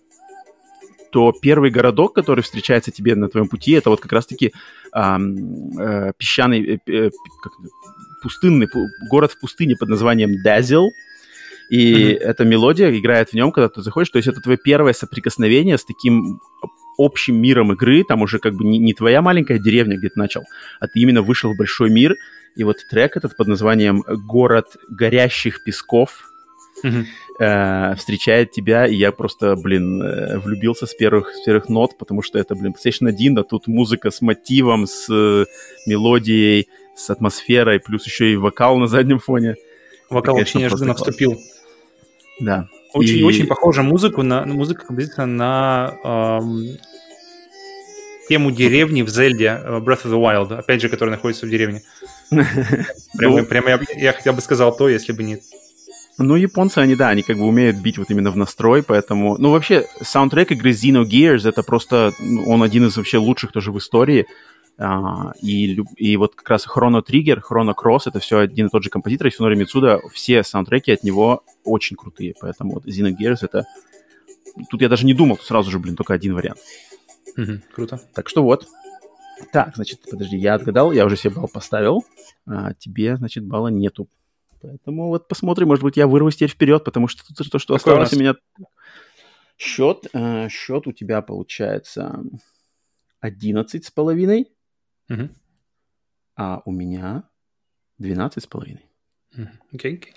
[1.11, 4.51] то первый городок, который встречается тебе на твоем пути, это вот как раз-таки
[4.91, 7.09] ам, э, песчаный, э, э,
[7.41, 7.53] как
[8.21, 10.89] пустынный, пу- город в пустыне под названием Дазил,
[11.69, 12.29] и Мгм.
[12.29, 15.85] эта мелодия играет в нем, когда ты заходишь, то есть это твое первое соприкосновение с
[15.85, 16.41] таким
[16.97, 20.43] общим миром игры, там уже как бы не, не твоя маленькая деревня, где ты начал,
[20.79, 22.15] а ты именно вышел в большой мир,
[22.55, 26.31] и вот трек этот под названием «Город горящих песков»,
[27.39, 32.21] э, встречает тебя, и я просто, блин, э, влюбился с первых, с первых нот, потому
[32.21, 35.45] что это, блин, PlayStation 1, а тут музыка с мотивом, с э,
[35.85, 39.55] мелодией, с атмосферой, плюс еще и вокал на заднем фоне.
[40.09, 41.39] Вокал Это, очень конечно, неожиданно просто вступил.
[42.39, 42.67] Да.
[42.95, 46.63] Очень, И- очень похожа музыку на, музыка композиция на ам,
[48.29, 51.81] тему деревни в Зельде э, Breath of the Wild, опять же, которая находится в деревне.
[53.17, 55.39] Прямо, Ну, прямо я, я хотя бы сказал то, если бы не...
[56.17, 59.37] Ну, японцы, они, да, они как бы умеют бить вот именно в настрой, поэтому...
[59.37, 62.13] Ну, вообще, саундтрек игры Xenogears, это просто...
[62.19, 64.25] ну, Он один из вообще лучших тоже в истории.
[64.77, 68.83] А, и, и вот как раз Chrono Trigger, Chrono Cross, это все один и тот
[68.83, 73.65] же композитор, Исунори Мицуда, все саундтреки от него очень крутые, поэтому вот Xenogears это...
[74.69, 76.59] Тут я даже не думал, сразу же, блин, только один вариант.
[77.37, 77.99] Мгм, Круто.
[78.13, 78.67] Так что вот.
[79.51, 82.05] Так, значит, подожди, я отгадал, я уже себе балл поставил,
[82.45, 84.07] а тебе, значит, балла нету.
[84.61, 87.93] Поэтому вот посмотрим, может быть, я вырвусь теперь вперед, потому что тут то, что Какой
[87.93, 88.19] у осталось у нас?
[88.19, 88.65] меня...
[89.57, 92.21] Счет, э, счет у тебя получается
[93.21, 94.47] 11 с половиной,
[95.07, 95.29] Мгм.
[96.35, 97.23] а у меня
[97.97, 98.85] 12 с половиной.
[99.33, 99.49] Мгм.
[99.73, 100.13] Окей, окей.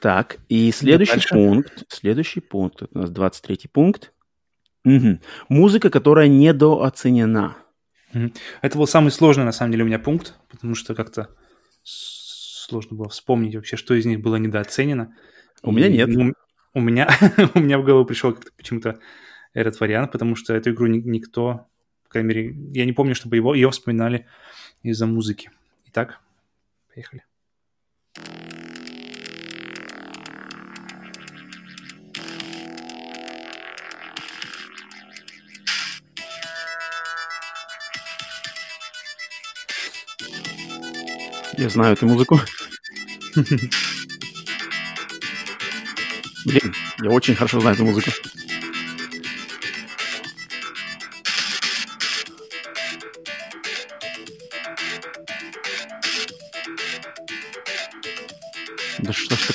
[0.00, 1.28] Так, и следующий дальше.
[1.34, 4.12] пункт, следующий пункт, у нас 23 пункт.
[4.84, 5.20] Мгм.
[5.48, 7.56] Музыка, которая недооценена.
[8.62, 11.28] Это был самый сложный, на самом деле, у меня пункт, потому что как-то
[11.82, 15.14] сложно было вспомнить вообще, что из них было недооценено.
[15.62, 16.08] У меня И, нет.
[16.08, 16.32] ну,
[16.74, 17.08] у меня,
[17.54, 18.98] у меня в голову пришел как-то почему-то
[19.52, 21.66] этот вариант, потому что эту игру ни- никто,
[22.08, 24.26] по крайней мере, я не помню, чтобы его, ее вспоминали
[24.82, 25.50] из-за музыки.
[25.88, 26.20] Итак,
[26.94, 27.22] поехали.
[41.58, 42.40] Я знаю эту музыку.
[46.46, 48.10] Блин, я очень хорошо знаю эту музыку.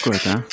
[0.03, 0.45] Такое-то,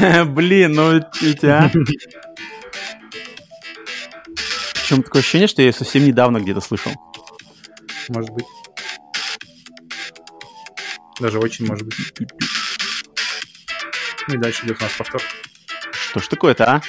[0.00, 0.24] а?
[0.24, 1.70] Блин, ну а?
[4.74, 6.92] Причем такое ощущение, что я ее совсем недавно где-то слышал.
[8.08, 8.46] Может быть.
[11.20, 11.96] Даже очень может быть.
[14.28, 15.22] Ну и дальше идет у нас повтор.
[16.10, 16.82] Что ж такое-то, а?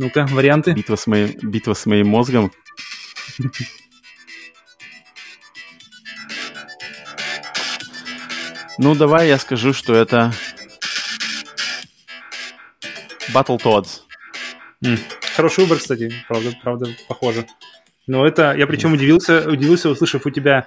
[0.00, 0.72] Ну-ка, варианты.
[0.72, 2.50] Битва с моим, битва с моим мозгом.
[8.78, 10.32] Ну, давай я скажу, что это
[13.34, 14.00] Battletoads.
[14.84, 14.98] М,
[15.36, 17.46] Хороший выбор, кстати, правда, правда, похоже.
[18.06, 20.66] Но это, я причем удивился, удивился, услышав у тебя...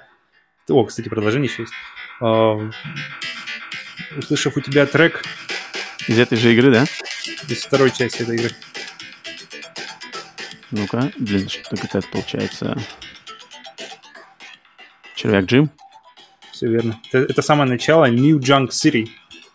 [0.69, 1.73] О, кстати, продолжение еще есть.
[2.21, 2.69] А,
[4.15, 5.23] Услышав у тебя трек
[6.07, 6.85] Из этой же игры, да?
[7.47, 8.51] из второй части этой игры.
[10.75, 12.75] Ну-ка, блин, что так это получается?
[15.15, 15.69] Червяк Джим?
[16.51, 16.99] Все верно.
[17.09, 19.07] Это, это самое начало New Junk City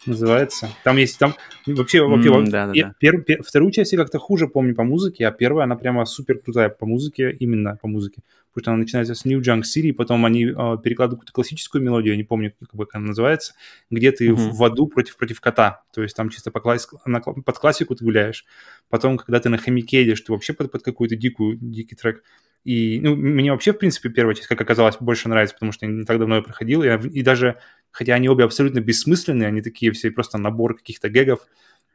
[0.09, 0.69] называется.
[0.85, 1.35] Там есть, там
[1.67, 2.73] вообще, вообще во- да-да-да.
[2.73, 6.05] пе- пер- пе- вторую часть я как-то хуже помню по музыке, а первая, она прямо
[6.05, 8.23] супер крутая по музыке, именно по музыке.
[8.55, 10.51] Потому что она начинается с New Junk City, потом они э,
[10.83, 13.55] перекладывают какую-то классическую мелодию, я не помню, как, она называется,
[13.91, 14.37] где ты Мгм.
[14.51, 15.83] в, в аду против, против кота.
[15.95, 18.45] То есть там чисто по класс- на под классику ты гуляешь.
[18.89, 22.23] Потом, когда ты на хомяке едешь, ты вообще под, под какую-то дикую, дикий трек.
[22.65, 25.93] И ну, мне вообще, в принципе, первая часть, как оказалось, больше нравится, потому что я
[25.93, 26.83] не так давно ее проходил.
[26.83, 27.59] И, и даже,
[27.91, 31.47] хотя они обе абсолютно бессмысленные, они такие все просто набор каких-то гэгов,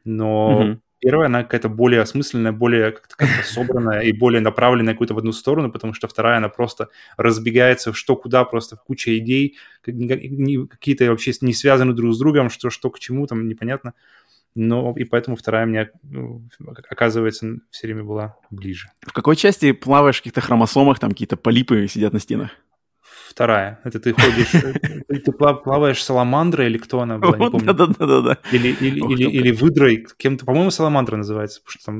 [0.04, 0.80] но Мгм.
[1.00, 5.32] первая, она какая-то более осмысленная, более как-то, как-то собранная и более направленная какую-то в одну
[5.32, 9.94] сторону, потому что вторая, она просто разбегается что куда, просто куча идей, как-
[10.70, 13.94] какие-то вообще не связаны друг с другом, что, что к чему, там непонятно.
[14.54, 16.46] Но и поэтому вторая мне ну,
[16.88, 18.88] оказывается все время была ближе.
[19.00, 22.50] В какой части плаваешь в каких-то хромосомах, там какие-то полипы сидят на стенах?
[23.28, 23.80] Вторая.
[23.82, 27.74] Это ты ходишь, э, ты пла- плаваешь саламандрой или кто она была, не помню.
[27.74, 28.38] Да-да-да-да.
[28.52, 31.98] Или, выдрой, кем-то, по-моему, Саламандра называется, потому что там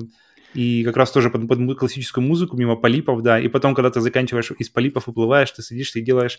[0.54, 4.00] и как раз тоже под, под классическую музыку, мимо полипов, да, и потом, когда ты
[4.00, 6.38] заканчиваешь из полипов, выплываешь, ты садишься и делаешь,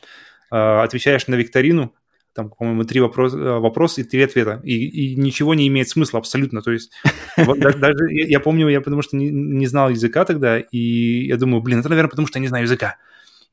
[0.51, 1.93] э, отвечаешь на викторину,
[2.35, 6.19] там, по-моему, три вопроса, э, вопроса и три ответа, и, и ничего не имеет смысла
[6.19, 6.91] абсолютно, то есть
[7.37, 11.89] даже, я, помню, я потому что не, знал языка тогда, и я думаю, блин, это,
[11.89, 12.97] наверное, потому что я не знаю языка.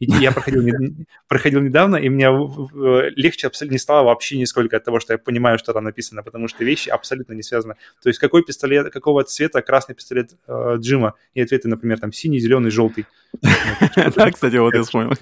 [0.01, 0.65] И я проходил,
[1.29, 2.27] проходил недавно, и мне
[3.15, 6.49] легче абсолютно не стало вообще нисколько от того, что я понимаю, что там написано, потому
[6.49, 7.77] что вещи абсолютно не связаны.
[8.03, 12.41] То есть какой пистолет, какого цвета красный пистолет э, Джима, и ответы, например, там синий,
[12.41, 13.07] зеленый, желтый.
[14.17, 15.13] Да, кстати, вот я вспомнил.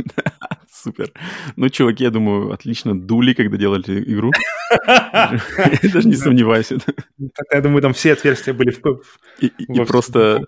[0.82, 1.12] Супер.
[1.56, 4.32] Ну, чуваки, я думаю, отлично дули, когда делали игру.
[4.86, 6.72] Даже не сомневаюсь.
[7.52, 8.74] Я думаю, там все отверстия были
[9.40, 10.42] И, просто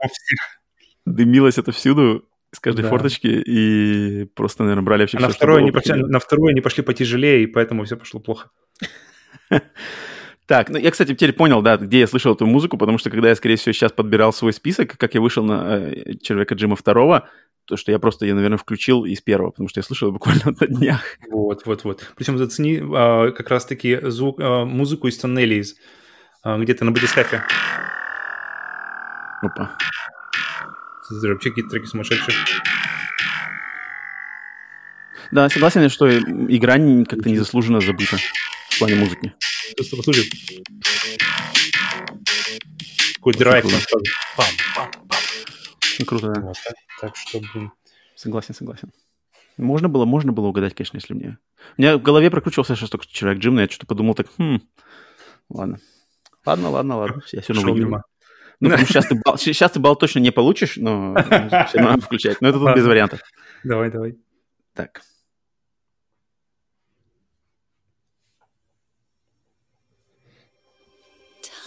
[1.05, 2.89] дымилось это всюду с каждой Да.
[2.91, 6.53] форточки, и просто, наверное, брали вообще А на что второй, было, они пошли, на второй
[6.53, 8.51] они пошли потяжелее, и поэтому все пошло плохо.
[10.47, 13.29] Так, ну я, кстати, теперь понял, да, где я слышал эту музыку, потому что когда
[13.29, 17.29] я, скорее всего, сейчас подбирал свой список, как я вышел на э, Червяка Джима второго,
[17.73, 20.55] то, что я просто ее, наверное, включил из первого, потому что я слышал её буквально
[20.61, 21.01] на днях.
[21.31, 22.07] Вот, вот, вот.
[22.17, 25.77] Причем зацени а, как раз-таки звук, а, музыку из тоннелей, из,
[26.43, 27.43] а, где-то на батискафе.
[29.41, 29.71] Опа.
[31.09, 32.37] Смотри, Вообще какие-то треки сумасшедшие.
[35.31, 38.19] Да, согласен, что игра не- как-то незаслуженно забыта
[38.69, 39.33] в плане музыки.
[39.77, 40.31] Просто послушай.
[43.15, 44.05] Какой драйв круто.
[45.93, 46.41] Очень круто, да.
[46.41, 47.73] Вот так, так что, блин.
[48.15, 48.93] Согласен, согласен.
[49.59, 51.39] Можно было, можно было угадать, конечно, если мне...
[51.77, 54.61] У меня в голове прокручивался сейчас только Червяк Джим, но я что-то подумал так, хм,
[55.51, 55.79] ладно.
[56.47, 57.23] Ладно, ладно, ладно.
[57.33, 58.03] Я все равно выиграю.
[58.61, 61.15] Ну, потому что сейчас ты, балл, сейчас ты балл точно не получишь, но
[61.69, 62.41] все равно надо включать.
[62.41, 63.21] Но это тут без вариантов.
[63.65, 64.17] Давай, давай.
[64.73, 65.03] Так.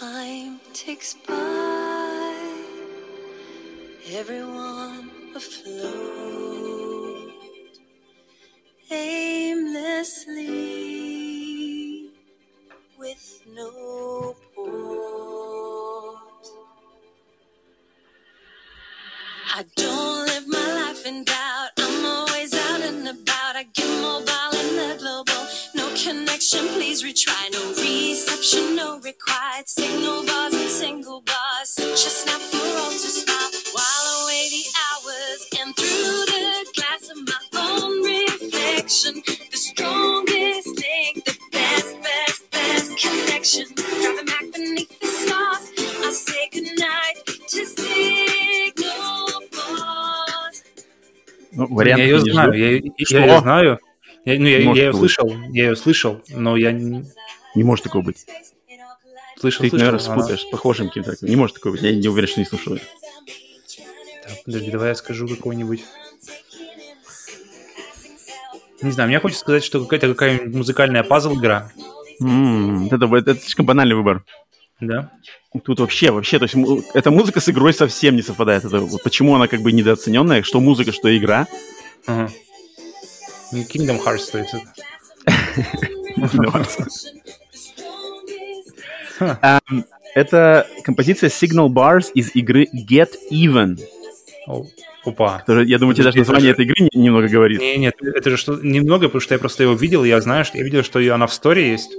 [0.00, 1.75] Time ticks by,
[4.12, 7.32] everyone afloat,
[8.90, 10.36] aimlessly,
[12.98, 16.16] with no port.
[19.54, 21.70] I don't live my life in doubt.
[21.78, 23.56] I'm always out and about.
[23.56, 25.46] I get mobile in the global.
[25.74, 27.50] No connection, please retry.
[27.52, 29.66] No reception, no required.
[29.68, 31.78] Signal bars and single bars.
[31.78, 33.35] A snap for all to smile.
[38.86, 39.22] Reflection.
[39.50, 43.66] The strongest link, the best, best, best connection.
[43.74, 45.64] Driving back beneath the stars.
[46.06, 47.16] I say goodnight
[47.52, 50.62] to signal bars.
[51.52, 53.18] Ну, вариант я ее не знаю, я, я Что?
[53.18, 53.78] ее знаю.
[54.24, 54.98] Я, ну, я, может я ее быть.
[55.00, 57.04] слышал, я ее слышал, но я не
[57.54, 58.26] Не может такого быть.
[59.38, 59.78] слышал, Ты слышал.
[59.78, 61.14] наверное, она- спутаешь с похожим каким-то.
[61.22, 61.82] Не может такого быть.
[61.82, 62.76] Я не уверен, что не слушал.
[62.76, 65.82] Так, подожди, давай я скажу какой-нибудь.
[68.82, 71.70] Не знаю, мне хочется сказать, что какая-то какая-нибудь музыкальная пазл-игра.
[72.20, 74.24] М, Это, это слишком банальный выбор.
[74.80, 75.10] Да?
[75.64, 76.54] Тут вообще, вообще, то есть
[76.92, 78.64] эта музыка с игрой совсем не совпадает.
[78.64, 81.46] Это вот почему она как бы недооцененная, что музыка, что игра.
[82.06, 82.30] Ага.
[83.52, 84.64] Kingdom Hearts, то есть это.
[89.40, 93.78] Ам, Это композиция Signal Bars из игры Get Even.
[95.06, 95.44] Опа.
[95.46, 97.60] Я думаю, тебе даже название это этой игры не- немного говорит.
[97.60, 100.58] Не, нет, это же что немного, потому что я просто его видел, я знаю, что
[100.58, 101.92] я видел, что она в сторе есть,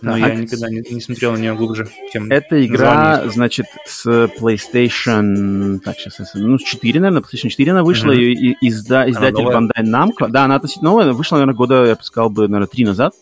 [0.00, 4.06] но я никогда не, смотрел на нее глубже, чем Это игра, значит, с
[4.40, 5.78] PlayStation...
[5.80, 9.44] Так, сейчас, ну, с 4, наверное, PlayStation 4 она вышла, и, и изда- издатель?
[9.44, 10.28] Bandai Namco.
[10.28, 13.14] Да, она относительно новая, вышла, наверное, года, я бы сказал, бы, наверное, три назад.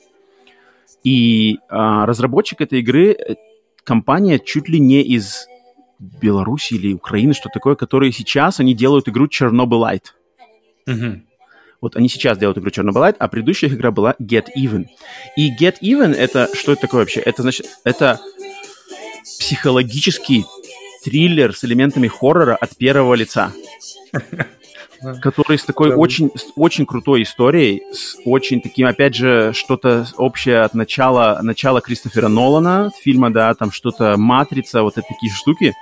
[1.05, 3.35] И а, разработчик этой игры, э,
[3.83, 5.47] компания чуть ли не из
[6.21, 10.07] Беларуси или Украины, что такое, которые сейчас, они делают игру Chernobylite.
[10.87, 11.27] Мгм.
[11.81, 14.87] Вот они сейчас делают игру Chernobylite, а предыдущая их игра была Get Even.
[15.37, 17.21] И Get Even это что это такое вообще?
[17.21, 18.21] Это значит, это
[19.23, 20.45] психологический
[21.05, 23.53] триллер с элементами хоррора от первого лица,
[25.21, 25.97] который с такой Да.
[25.97, 31.81] очень, с очень крутой историей, с очень таким, опять же, что-то общее от начала, начала
[31.81, 35.75] Кристофера Нолана, фильма, да, там что-то Матрица, вот эти такие штуки.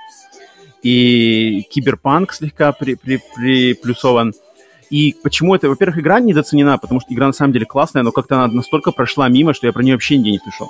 [0.83, 4.33] И киберпанк слегка при, при- приплюсован.
[4.89, 5.69] И почему это?
[5.69, 9.29] Во-первых, игра недооценена, потому что игра на самом деле классная, но как-то она настолько прошла
[9.29, 10.69] мимо, что я про нее вообще нигде не слышал.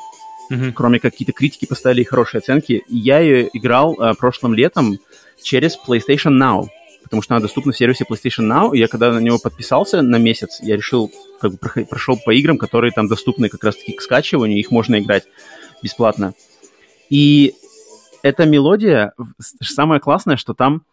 [0.49, 0.73] Мгм.
[0.73, 2.83] Кроме как какие-то критики поставили хорошие оценки.
[2.87, 4.97] И я ее играл э, прошлым летом
[5.41, 6.67] через PlayStation Now,
[7.12, 8.74] потому что она доступна в сервисе PlayStation Now.
[8.74, 12.57] И я когда на него подписался на месяц, я решил, как бы прошел по играм,
[12.57, 15.26] которые там доступны как раз-таки к скачиванию, их можно играть
[15.84, 16.34] бесплатно.
[17.09, 17.53] И
[18.24, 19.14] эта мелодия,
[19.62, 20.84] самое классное, что там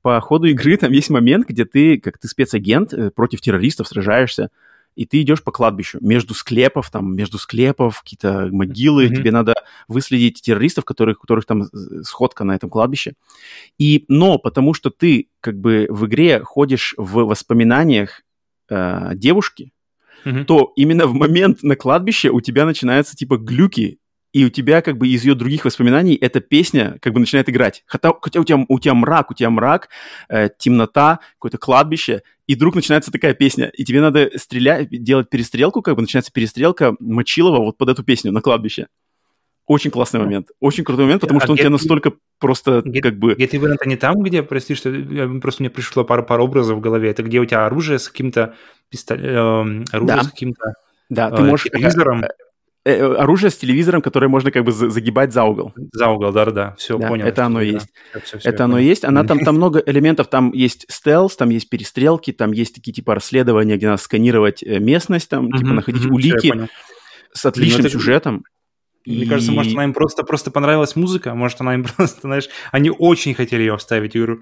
[0.00, 4.48] по ходу игры там есть момент, где ты, как ты спецагент, э, против террористов сражаешься,
[4.96, 9.14] и ты идешь по кладбищу между склепов, там, между склепов, какие-то могилы, Мгм.
[9.14, 9.54] тебе надо
[9.88, 11.64] выследить террористов, которых, которых там
[12.02, 13.12] сходка на этом кладбище.
[13.78, 18.22] И, но потому что ты как бы в игре ходишь в воспоминаниях
[18.70, 19.72] э, девушки,
[20.24, 20.46] Мгм.
[20.46, 23.98] то именно в момент на кладбище у тебя начинаются типа глюки,
[24.36, 27.84] и у тебя как бы из ее других воспоминаний эта песня как бы начинает играть.
[27.86, 29.88] Хотя, хотя у, тебя, у тебя мрак, у тебя мрак,
[30.28, 35.80] э, темнота, какое-то кладбище, и вдруг начинается такая песня, и тебе надо стрелять, делать перестрелку,
[35.80, 38.88] как бы начинается перестрелка Мочилова вот под эту песню на кладбище.
[39.66, 43.18] Очень классный момент, очень крутой момент, потому А что он тебя настолько просто где- как
[43.18, 43.32] бы...
[43.32, 44.92] Get Even это не там, где, прости, что
[45.40, 47.08] просто мне пришло пару, пару образов в голове.
[47.08, 48.54] Это где у тебя оружие с каким-то
[48.90, 50.22] пистолетом, оружие Да.
[50.24, 50.74] с каким-то
[51.08, 51.64] Да, э, ты можешь...
[51.70, 52.45] телевизором э, э,
[52.92, 55.72] оружие с телевизором, которое можно как бы за- загибать за угол.
[55.92, 56.74] за угол, да-да-да.
[56.78, 57.26] Все, Да, понял.
[57.26, 57.64] это оно Да.
[57.64, 57.88] есть.
[58.24, 58.86] Всё, всё, Это я оно понял.
[58.88, 59.04] есть.
[59.04, 60.28] Она там, там много элементов.
[60.28, 64.78] Там есть стелс, там есть перестрелки, там есть такие типа расследования, где надо сканировать э,
[64.78, 66.68] местность, там типа находить улики
[67.32, 68.44] с отличным это- сюжетом.
[69.04, 72.48] Мне И- кажется, может, она им просто, просто понравилась музыка, может, она им просто, знаешь,
[72.72, 74.38] они очень хотели ее вставить в игру.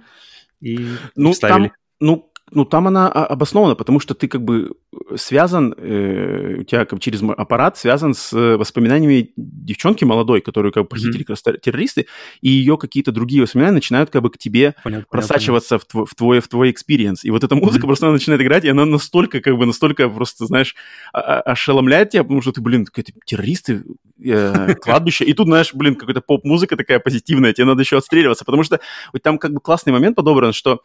[0.60, 0.86] И
[1.16, 1.68] Ну, вставили.
[1.68, 4.72] там, ну, ну, там она а, обоснована, потому что ты как бы
[5.16, 10.72] связан, э, у тебя как бы через аппарат связан с э, воспоминаниями девчонки молодой, которую
[10.72, 12.06] как бы похитили как раз террористы,
[12.40, 16.14] и ее какие-то другие воспоминания начинают как бы к тебе понял, просачиваться в, тво- в
[16.14, 17.18] твой в твой experience.
[17.22, 17.86] И вот эта музыка Мгм.
[17.88, 20.74] просто она начинает играть, и она настолько, как бы, настолько просто, знаешь,
[21.12, 23.84] а- а- ошеломляет тебя, потому что ты, блин, какие-то террористы,
[24.24, 28.62] э, кладбище, и тут, знаешь, блин, какая-то поп-музыка такая позитивная, тебе надо еще отстреливаться, потому
[28.62, 28.80] что
[29.22, 30.80] там как бы классный момент подобран, что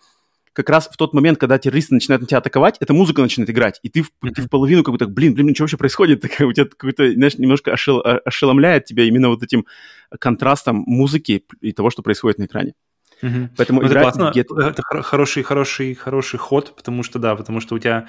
[0.54, 3.80] как раз в тот момент, когда террористы начинают на тебя атаковать, эта музыка начинает играть,
[3.84, 6.22] и ты в, ты в половину как бы так, блин, блин, что вообще происходит?
[6.22, 9.66] Такая, у тебя какой-то, знаешь, немножко ошел- а- ошеломляет тебя именно вот этим
[10.20, 12.74] контрастом музыки и того, что происходит на экране.
[13.22, 13.50] Мгм.
[13.58, 17.60] Поэтому Ну, это классно, Get- это хор- хороший, хороший, хороший ход, потому что, да, потому
[17.60, 18.08] что у тебя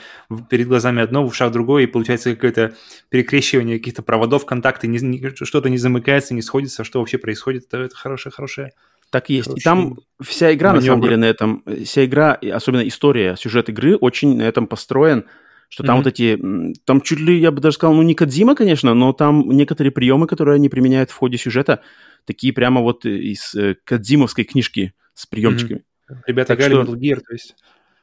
[0.48, 2.74] перед глазами одно, в ушах другое, и получается какое-то
[3.08, 7.78] перекрещивание каких-то проводов, контакты, не- не- что-то не замыкается, не сходится, что вообще происходит, это,
[7.78, 8.70] это хорошее, хорошее.
[9.10, 9.48] Так и есть.
[9.48, 12.86] И Короче, там вся игра, на самом деле, на этом, э, вся игра, и особенно
[12.86, 15.24] история, сюжет игры очень на этом построен,
[15.68, 16.04] что там Мгм.
[16.04, 16.40] вот эти,
[16.84, 20.26] там чуть ли, я бы даже сказал, ну не Кадзима, конечно, но там некоторые приемы,
[20.26, 21.80] которые они применяют в ходе сюжета,
[22.24, 25.82] такие прямо вот из э, Кадзимовской книжки с приемчиками.
[26.26, 27.54] Ребята Так играли что- Metal Gear, то есть...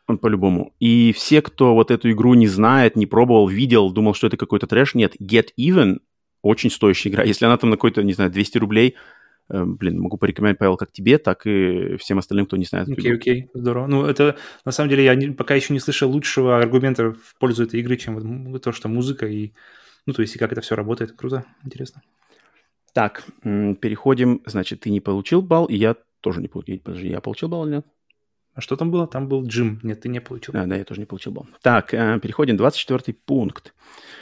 [0.09, 0.73] Он по-любому.
[0.79, 4.65] И все, кто вот эту игру не знает, не пробовал, видел, думал, что это какой-то
[4.65, 5.15] трэш, нет.
[5.21, 5.97] Get Even
[6.41, 7.23] очень стоящая игра.
[7.25, 8.93] Если она там на какой-то, не знаю, 200 рублей, э,
[9.49, 12.89] блин, могу порекомендовать, Павел, как тебе, так и всем остальным, кто не знает.
[12.89, 13.15] Окей, игру.
[13.17, 13.87] окей, здорово.
[13.87, 14.35] Ну, это,
[14.65, 17.97] на самом деле, я не- пока еще не слышал лучшего аргумента в пользу этой игры,
[17.97, 19.51] чем вот то, что музыка и...
[20.05, 21.11] Ну, то есть, и как это все работает.
[21.13, 22.01] Круто, интересно.
[22.93, 24.41] Так, переходим.
[24.45, 26.79] Значит, ты не получил балл, и я тоже не получил.
[26.79, 27.85] Подожди, я получил балл или нет?
[28.53, 29.05] А что там было?
[29.05, 29.79] Там был Джим.
[29.83, 30.51] Нет, ты не получил.
[30.51, 31.47] Да, да, я тоже не получил балл.
[31.61, 32.57] Так, э, переходим.
[32.57, 33.75] 24 пункт.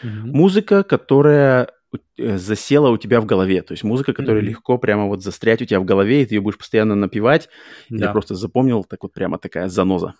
[0.03, 0.31] Мгм.
[0.31, 1.69] Музыка, которая э,
[2.17, 3.61] засела у тебя в голове.
[3.61, 4.49] То есть музыка, которая Мгм.
[4.49, 7.49] легко прямо вот застрять у тебя в голове, и ты ее будешь постоянно напевать.
[7.89, 8.05] Да.
[8.07, 10.13] Я просто запомнил, так вот прямо такая заноза.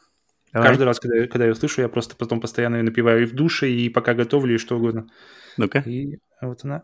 [0.53, 0.69] Давай.
[0.69, 3.25] Каждый раз, когда, я- когда я ее слышу, я просто потом постоянно ее напиваю и
[3.25, 5.07] в душе, и пока готовлю, и что угодно.
[5.57, 5.79] Ну-ка.
[5.79, 6.83] И вот она.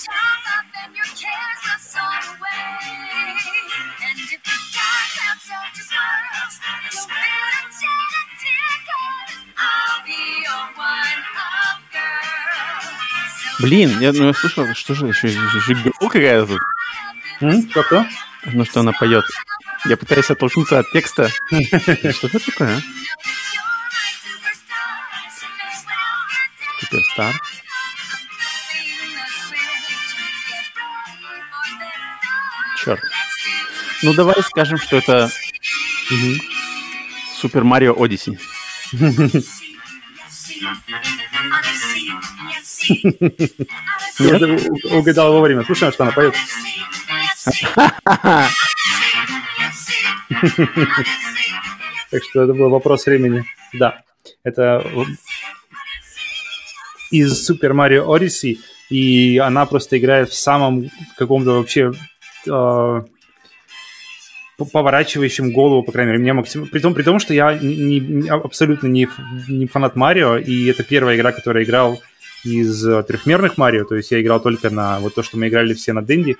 [13.61, 16.61] блин, я, ну, я слышал, что же, еще, еще girl какая-то тут.
[17.41, 17.63] М?
[17.69, 18.05] Кто-кто?
[18.45, 19.25] Ну, что она поет.
[19.85, 21.29] Я пытаюсь оттолкнуться от текста.
[21.29, 22.81] Что это такое, а?
[26.79, 27.41] Суперстар.
[32.77, 33.01] Черт.
[34.03, 35.31] Ну, давай скажем, что это
[37.37, 38.39] Супер Марио Одиссе.
[44.19, 45.63] Я угадал вовремя.
[45.65, 46.35] Слушай, что она поет.
[52.09, 53.45] Так что это был вопрос времени.
[53.73, 54.01] Да,
[54.43, 54.83] это
[57.11, 58.57] из Super Mario Odyssey,
[58.89, 61.91] и она просто играет в самом каком-то вообще
[62.47, 63.01] э,
[64.57, 66.67] п- поворачивающим голову, по крайней мере, мне максимум...
[66.67, 69.09] При том, при том, что я не, не- абсолютно не,
[69.49, 72.01] не фанат Марио, и это первая игра, которую я играл
[72.43, 75.73] из э, трехмерных Марио, то есть я играл только на вот то, что мы играли
[75.73, 76.37] все на Денди,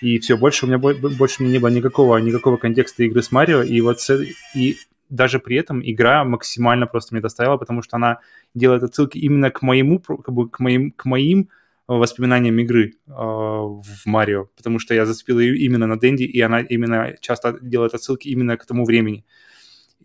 [0.00, 3.62] и все, больше у меня бо- больше не было никакого, никакого контекста игры с Марио,
[3.62, 4.76] и вот с- и
[5.08, 8.18] даже при этом игра максимально просто мне доставила, потому что она
[8.54, 11.48] делает отсылки именно к моему, как бы к моим, к моим
[11.86, 16.60] воспоминаниям игры э, в Марио, потому что я зацепил ее именно на Денди, и она
[16.60, 19.24] именно часто делает отсылки именно к тому времени.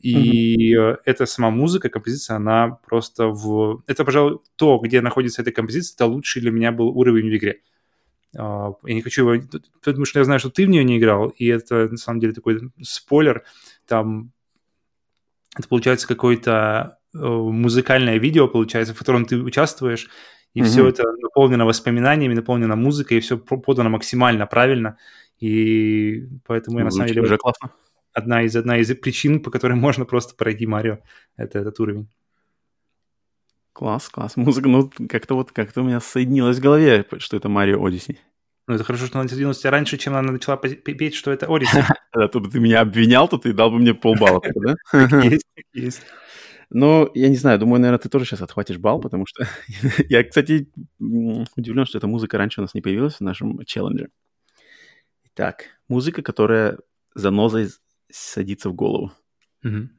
[0.01, 3.83] И э, эта сама музыка, композиция, она просто в...
[3.87, 7.61] Это, пожалуй, то, где находится эта композиция, это лучший для меня был уровень в игре.
[8.37, 9.43] А, Я не хочу его...
[9.83, 12.33] Потому что я знаю, что ты в нее не играл, и это, на самом деле,
[12.33, 13.43] такой спойлер.
[13.87, 14.31] Там
[15.57, 20.09] это получается какое-то э, музыкальное видео, получается, в котором ты участвуешь,
[20.53, 20.69] и Мгм.
[20.69, 24.97] все это наполнено воспоминаниями, наполнено музыкой, и все подано максимально правильно.
[25.39, 27.71] И поэтому я на самом деле уже классно.
[28.17, 30.99] Одна из одна из причин, по которой можно просто пройти Марио,
[31.35, 32.09] это этот уровень.
[33.73, 34.35] Класс, класс.
[34.35, 38.17] Музыка, ну, как-то вот, как-то у меня соединилось в голове, что это Марио Одиссе.
[38.67, 41.83] Ну, это хорошо, что она соединилась раньше, чем она начала петь, что это Ориси.
[42.11, 44.75] А то бы ты меня обвинял, то ты дал бы мне полбалла, да?
[45.23, 46.01] Есть, есть.
[46.69, 49.47] Ну, я не знаю, думаю, наверное, ты тоже сейчас отхватишь балл, потому что
[50.09, 50.69] я, кстати,
[50.99, 54.09] удивлен, что эта музыка раньше у нас не появилась в нашем челлендже.
[55.23, 56.79] Итак, музыка, которая
[57.13, 57.69] занозой
[58.11, 59.11] садится в голову.
[59.63, 59.91] Мгм.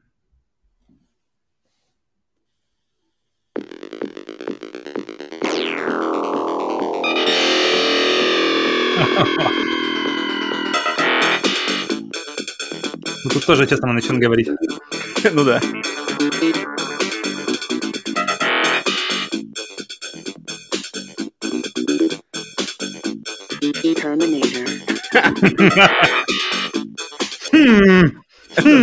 [13.23, 14.49] Ну, тут тоже, честно, начнем говорить.
[15.33, 15.59] Ну да.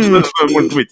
[0.03, 0.89] Что это может быть?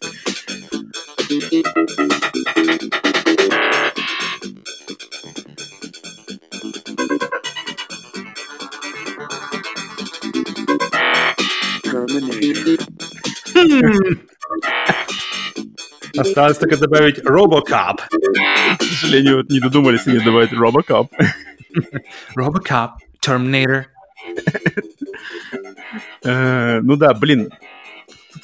[16.18, 17.98] Осталось только добавить Robocop.
[18.80, 21.12] К сожалению, вот не додумались они добавить Робокоп.
[22.38, 22.92] Robocop,
[23.22, 23.86] Terminator.
[26.24, 27.52] Э, Ну да, блин.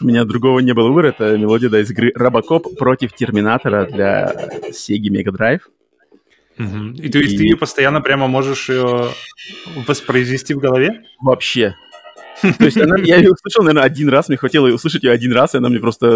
[0.01, 1.09] У меня другого не было выбора.
[1.09, 4.33] Это мелодия да, из игры Робокоп против Терминатора для
[4.71, 5.61] Sega Mega Drive.
[6.57, 6.93] Мгм.
[6.93, 9.09] И то есть И- ты постоянно прямо можешь ее
[9.87, 11.03] воспроизвести в голове?
[11.21, 11.75] Вообще.
[12.57, 15.31] То есть она, я ее услышал, наверное, один раз, мне хватило ее услышать ее один
[15.31, 16.07] раз, и она мне просто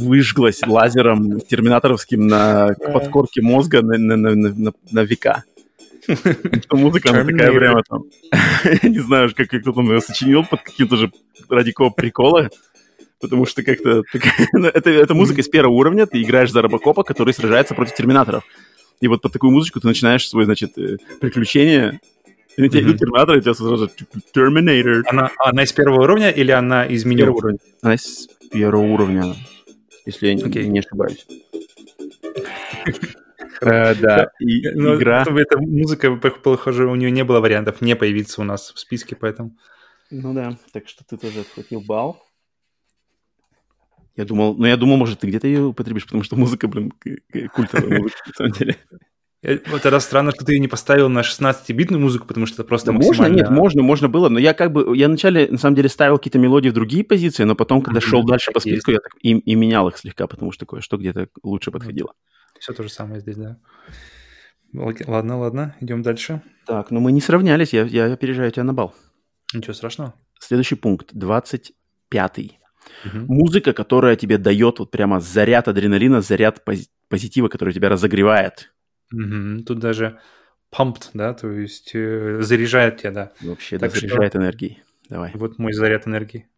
[0.00, 5.44] выжглась лазером терминаторовским на подкорке мозга на, на, на, на- на- века.
[6.72, 8.02] Музыка, она такая прямо там...
[8.82, 11.12] Я не знаю, как, как кто там ее сочинил под каким-то же
[11.48, 12.50] ради прикола,
[13.22, 14.02] потому что как-то...
[14.52, 18.44] ну, это, это музыка из первого уровня, ты играешь за Робокопа, который сражается против терминаторов.
[19.00, 22.00] И вот под такую музычку ты начинаешь свое, значит, э, приключение,
[22.56, 23.90] и на тебя идут терминаторы, и у тебя сразу
[24.36, 25.02] Terminator.
[25.06, 27.18] Она, она из первого уровня или она из меню?
[27.24, 27.58] Первого уровня.
[27.80, 29.34] Она с первого уровня,
[30.04, 30.66] если я не- Окей.
[30.66, 31.26] не ошибаюсь.
[33.60, 35.22] Э, Да, и Ну, игра...
[35.22, 38.78] чтобы эта музыка, пох- похоже, у нее не было вариантов не появиться у нас в
[38.80, 39.56] списке, поэтому...
[40.10, 42.20] Ну да, так что ты тоже отхватил балл.
[44.16, 46.92] Я думал, ну я думал, может, ты где-то ее употребишь, потому что музыка, блин,
[47.54, 48.76] культовая музыка, на самом деле.
[49.42, 52.86] Э, Вот тогда странно, что ты не поставил на 16-битную музыку, потому что это просто
[52.86, 53.36] Да можно, максимально...
[53.36, 56.38] нет, можно, можно было, но я как бы, я вначале, на самом деле, ставил какие-то
[56.38, 59.54] мелодии в другие позиции, но потом, когда шел дальше по списку, я так и, и
[59.54, 62.12] менял их слегка, потому что кое-что где-то лучше подходило.
[62.60, 63.58] Все то же самое здесь, да.
[64.72, 66.42] Ладно, ладно, идем дальше.
[66.66, 68.94] Так, ну мы не сравнялись, я, я опережаю тебя на балл.
[69.52, 70.14] Ничего страшного.
[70.38, 72.58] Следующий пункт, 25
[73.04, 73.26] Мгм.
[73.26, 78.72] Музыка, которая тебе дает вот прямо заряд адреналина, заряд пози- позитива, который тебя разогревает.
[79.10, 79.64] Мгм.
[79.64, 80.18] Тут даже
[80.74, 83.32] pumped, да, то есть э, заряжает тебя, да.
[83.42, 84.82] Вообще, Так да, заряжает энергией.
[85.08, 85.32] Давай.
[85.34, 86.48] Вот мой заряд энергии.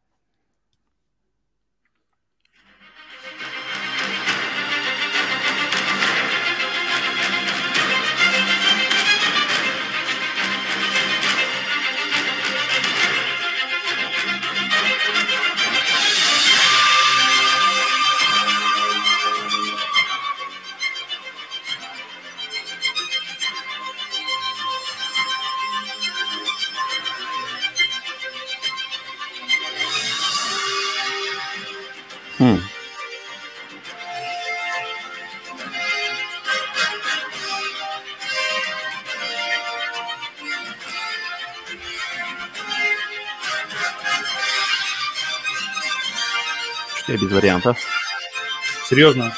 [47.24, 47.78] Без вариантов.
[48.88, 49.32] Серьезно.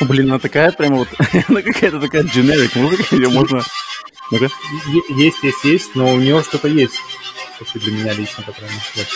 [0.00, 1.08] Блин, она такая прямо вот,
[1.48, 3.62] она какая-то такая generic музыка, ее можно...
[4.30, 4.50] Е-
[5.10, 6.98] Есть, есть, есть, но у него что-то есть.
[7.74, 9.08] И для меня лично, по крайней мере.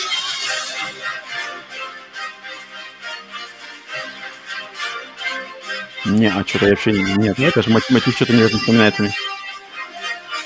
[6.05, 7.37] Не, а что-то я вообще нет.
[7.37, 7.53] Нет?
[7.55, 9.13] Даже мотив, что-то не вспоминается мне.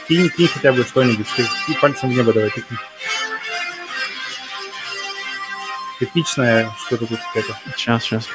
[0.08, 1.28] Кинь, кинь хотя бы что-нибудь.
[1.28, 2.78] скажи, И пальцем в небо давай тыкни.
[6.00, 7.58] Эпичное что-то тут какое-то.
[7.78, 8.28] Сейчас, сейчас.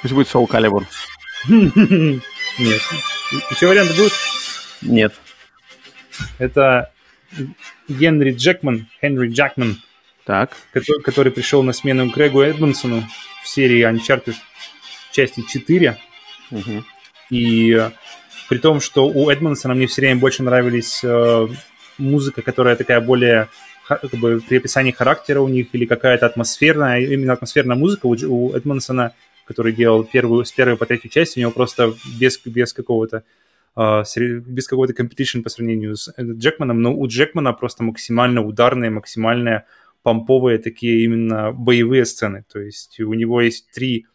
[0.00, 0.84] Пусть будет Soul Calibur.
[1.48, 2.80] Нет.
[3.50, 4.12] Еще варианты будут?
[4.82, 5.14] Нет.
[6.38, 6.92] Это
[7.88, 9.80] Генри Джекман, Хенри Джекман,
[10.24, 10.56] Так.
[10.72, 13.08] который, который пришел на смену Грегу Эдмонсону
[13.42, 14.34] в серии Uncharted
[15.12, 15.96] части 4.
[16.50, 16.84] Мгм.
[17.30, 17.88] И
[18.48, 21.48] при том, что у Эдмонсона мне все время больше нравились э,
[21.98, 23.48] музыка, которая такая более
[23.88, 28.52] как бы при описании характера у них или какая-то атмосферная, именно атмосферная музыка у, у
[28.54, 29.12] Эдмонсона,
[29.46, 33.24] который делал первую, с первой по третью часть, у него просто без, без какого-то
[33.76, 38.90] э, без какого-то competition по сравнению с э, Джекманом, но у Джекмана просто максимально ударные,
[38.90, 39.64] максимально
[40.02, 42.44] помповые такие именно боевые сцены.
[42.52, 44.06] То есть у него есть три,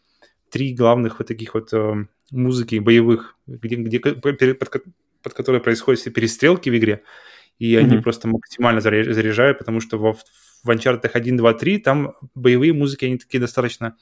[0.50, 4.40] три главных вот таких вот э, музыки боевых, где, где, под,
[5.22, 7.04] под которые происходят все перестрелки в игре,
[7.60, 8.04] и они Мгм.
[8.04, 13.06] просто максимально заря- заряжают, потому что во, в Uncharted 1, 2, 3 там боевые музыки,
[13.06, 13.98] они такие достаточно,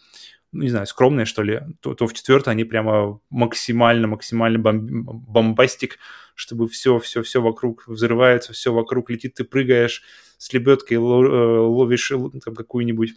[0.51, 5.03] ну, не знаю, скромные, что ли, то, то в четвертой они прямо максимально, максимально бом-
[5.03, 5.97] бомбастик,
[6.35, 10.03] чтобы все, все, все вокруг взрывается, все вокруг летит, ты прыгаешь
[10.37, 13.15] с лебедкой, э, ловишь э, там какую-нибудь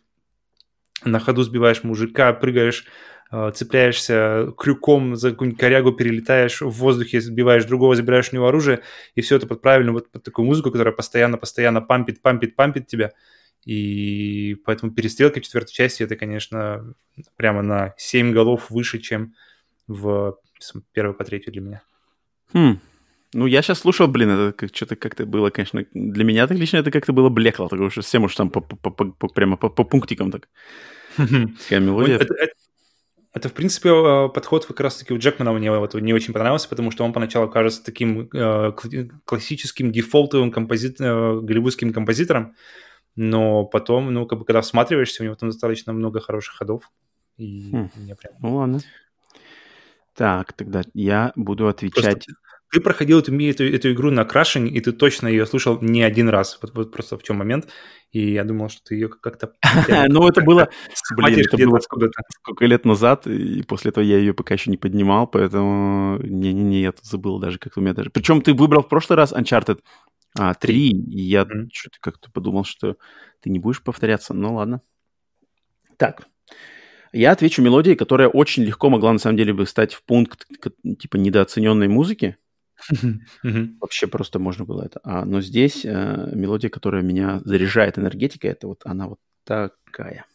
[1.05, 2.87] на ходу сбиваешь мужика, прыгаешь,
[3.31, 8.81] э, цепляешься крюком за какую-нибудь корягу, перелетаешь в воздухе, сбиваешь другого, забираешь у него оружие,
[9.15, 13.13] и все это под правильно, вот под такую музыку, которая постоянно-постоянно пампит, пампит, пампит тебя.
[13.65, 16.95] И поэтому перестрелка в четвертой части это, конечно,
[17.37, 19.35] прямо на 7 голов выше, чем
[19.87, 20.39] в
[20.93, 21.83] первой по третью для меня.
[22.53, 22.81] Хм.
[23.35, 26.79] Ну, я сейчас слушал, блин, это как, что-то как-то было, конечно, для меня так лично
[26.79, 29.69] это как-то было блекло, такое, что всем уж там по, по- по- по- прямо по,
[29.69, 30.49] по пунктикам так.
[31.17, 32.17] Такая мелодия.
[32.17, 32.53] Это, это-
[33.35, 36.91] это, в принципе, э, подход как раз-таки у Джекмана мне вот не очень понравился, потому
[36.91, 42.55] что он поначалу кажется таким э, кл- классическим дефолтовым компози- э, голливудским композитором,
[43.17, 46.91] но потом, ну, как бы, когда всматриваешься, у него там достаточно много хороших ходов,
[47.37, 47.91] и Хм.
[47.97, 48.33] мне прям...
[48.41, 48.81] Ну, ладно.
[50.15, 52.27] Так, тогда я буду Просто отвечать.
[52.71, 56.29] Ты проходил эту, эту, эту игру на крашинг, и ты точно ее слушал не один
[56.29, 57.69] раз, вот, вот просто в чем момент,
[58.13, 59.53] и я думал, что ты ее как-то...
[60.09, 60.69] Ну, это было,
[61.17, 65.27] блин, это было сколько, лет назад, и после этого я ее пока еще не поднимал,
[65.27, 68.11] поэтому не-не-не, я тут забыл даже, как у меня даже...
[68.11, 69.81] Причем ты выбрал в прошлый раз Uncharted
[70.39, 72.97] а, 3, и я что-то как-то подумал, что
[73.41, 74.35] ты не будешь повторяться.
[74.35, 74.83] Ну, ладно.
[75.97, 76.27] Так,
[77.13, 80.47] я отвечу мелодией, которая очень легко могла, на самом деле, бы стать в пункт
[80.99, 82.37] типа недооцененной музыки.
[83.81, 85.01] Вообще просто можно было это.
[85.03, 90.27] А, но здесь э, мелодия, которая меня заряжает энергетикой, это вот она вот такая.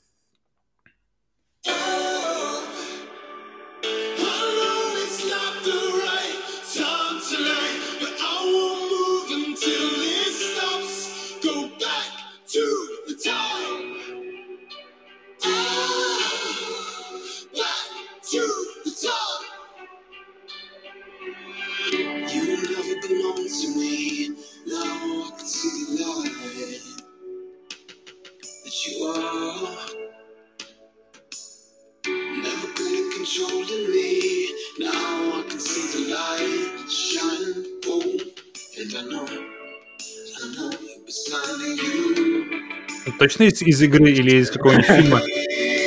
[43.20, 45.22] Точно из, из игры или из какого-нибудь фильма,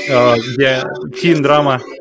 [0.09, 0.85] э, где
[1.21, 1.81] тин-драма?
[1.83, 1.96] Wanna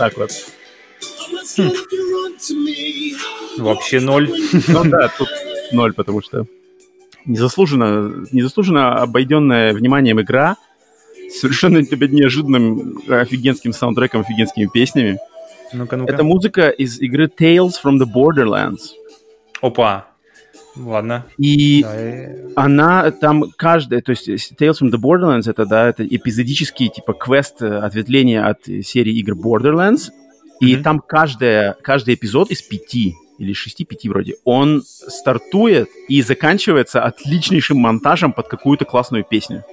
[0.00, 0.30] так вот.
[1.58, 3.12] Me.
[3.58, 4.30] Вообще ноль.
[4.68, 5.28] Ну да, тут
[5.72, 6.46] ноль, потому что
[7.26, 10.56] незаслуженно, незаслуженно обойденная вниманием игра
[11.30, 15.18] совершенно меня неожиданным офигенским саундтреком, офигенскими песнями.
[15.74, 16.12] Ну-ка, ну-ка.
[16.14, 18.94] Это музыка из игры Tales from the Borderlands.
[19.60, 20.09] Опа.
[20.84, 21.26] Ладно.
[21.38, 26.06] И Да, э, она там каждая, то есть Tales from the Borderlands это, да, это
[26.06, 30.10] эпизодический типа квест, э, ответвление от э, серии игр Borderlands.
[30.60, 30.82] И Мгм.
[30.82, 38.32] там каждая, каждый эпизод из пяти или шести-пяти вроде, он стартует и заканчивается отличнейшим монтажем
[38.32, 39.64] под какую-то классную песню.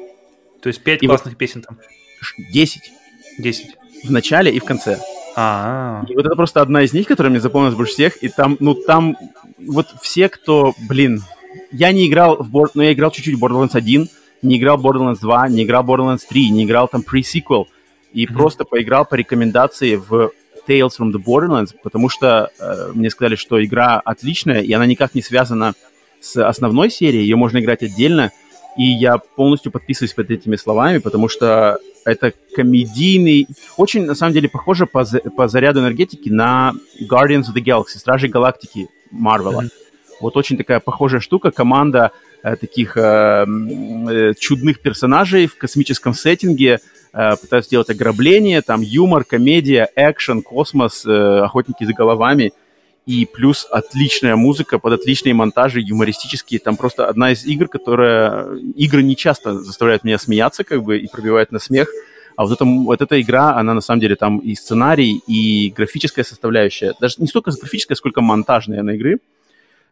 [0.61, 1.77] То есть пять И вот- классных песен там.
[2.21, 2.91] Ш- Десять.
[3.37, 3.75] Десять.
[4.03, 4.97] В начале и в конце.
[5.39, 8.23] А, И вот это просто одна из них, которая мне запомнилась больше всех.
[8.23, 9.15] И там, ну, там
[9.59, 11.21] вот все, кто, блин,
[11.71, 14.09] я не играл в Bor- ну, я играл чуть-чуть в Borderlands 1,
[14.41, 17.65] не играл в Borderlands 2, не играл в Borderlands 3, не играл там pre-sequel.
[18.13, 18.35] И Мгм.
[18.35, 20.31] просто поиграл по рекомендации в
[20.67, 25.13] Tales from the Borderlands, потому что э, мне сказали, что игра отличная, и она никак
[25.13, 25.73] не связана
[26.19, 28.31] с основной серией, ее можно играть отдельно.
[28.75, 31.77] И я полностью подписываюсь под этими словами, потому что
[32.07, 35.05] это комедийный, очень, на самом деле, похоже по,
[35.35, 39.61] по заряду энергетики на Guardians of the Galaxy, Стражи Галактики Марвела.
[39.61, 39.69] Мгм.
[40.21, 42.11] Вот очень такая похожая штука, команда
[42.43, 46.79] э, таких э, э, чудных персонажей в космическом сеттинге
[47.13, 52.53] э, пытаются сделать ограбление, там юмор, комедия, экшен, космос, э, охотники за головами
[53.07, 56.59] и плюс отличная музыка под отличные монтажи, юмористические.
[56.59, 58.53] Там просто одна из игр, которая...
[58.75, 61.87] Игры не часто заставляют меня смеяться, как бы, и пробивают на смех.
[62.35, 65.73] А вот, эта, м- вот эта игра, она на самом деле там и сценарий, и
[65.75, 66.95] графическая составляющая.
[66.99, 69.19] Даже не столько графическая, сколько монтажная на игры.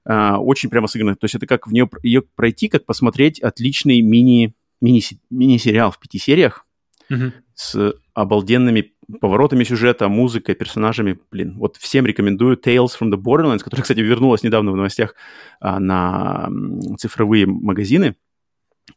[0.04, 1.16] А, очень прямо сыграно.
[1.16, 6.00] То есть это как в нее ее пройти, как посмотреть отличный мини, мини, мини-сериал в
[6.00, 6.66] пяти сериях
[7.08, 7.34] мгм.
[7.54, 11.20] с обалденными поворотами сюжета, музыкой, персонажами.
[11.32, 15.16] Блин, вот всем рекомендую Tales from the Borderlands, которая, кстати, вернулась недавно в новостях
[15.60, 16.50] а, на
[16.98, 18.16] цифровые магазины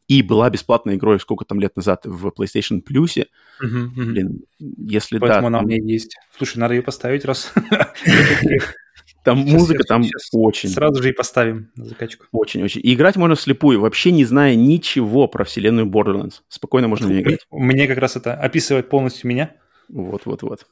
[0.06, 3.26] и была бесплатной игрой сколько там лет назад в PlayStation Plus.
[3.60, 4.12] Мгм, мгм.
[4.12, 6.16] Блин, если Поэтому да, она у меня есть.
[6.36, 7.52] Слушай, надо ее поставить раз.
[9.24, 12.26] там Щас музыка там щас очень, Сразу же и поставим на закачку.
[12.32, 12.80] очень, очень.
[12.82, 16.40] И играть можно вслепую, вообще не зная ничего про вселенную Borderlands.
[16.48, 17.46] Спокойно можно в нее играть.
[17.50, 19.54] Мне как раз это описывает полностью меня.
[19.88, 20.66] Вот, вот, вот.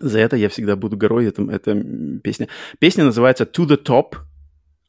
[0.00, 1.26] За это я всегда буду горой.
[1.26, 1.74] Это, это
[2.22, 2.48] песня.
[2.78, 4.16] Песня называется To the Top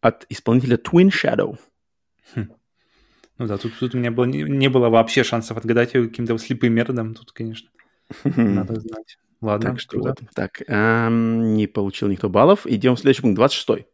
[0.02, 1.58] от исполнителя Twin Shadow.
[2.36, 6.36] Ну да, тут, тут у меня было, не, не было вообще шансов отгадать ее каким-то
[6.40, 7.14] слепым методом.
[7.14, 7.70] Тут, конечно,
[8.24, 9.20] надо знать.
[9.42, 10.20] Ладно, Так что вот.
[10.34, 12.66] Так, эм, не получил никто баллов.
[12.66, 13.86] Идем в следующий пункт, 26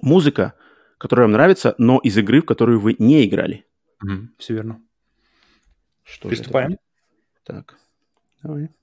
[0.00, 0.54] Музыка,
[0.98, 3.66] которая вам нравится, но из игры, в которую вы не играли.
[4.38, 4.80] Все верно.
[6.04, 6.78] Что Приступаем.
[7.44, 7.76] Так,
[8.42, 8.68] давай.
[8.68, 8.79] Заунывная.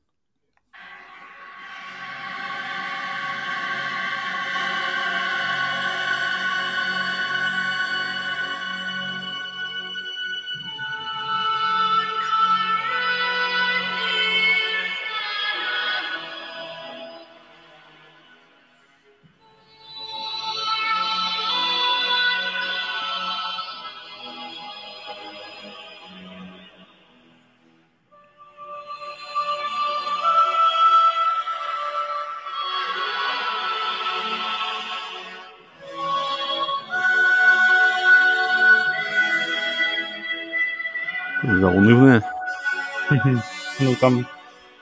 [43.99, 44.27] Там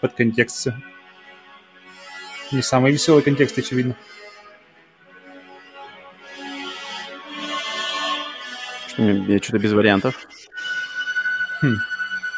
[0.01, 0.75] под контекст все.
[2.51, 3.95] Не самый веселый контекст, очевидно.
[8.87, 10.27] Что я что-то без вариантов.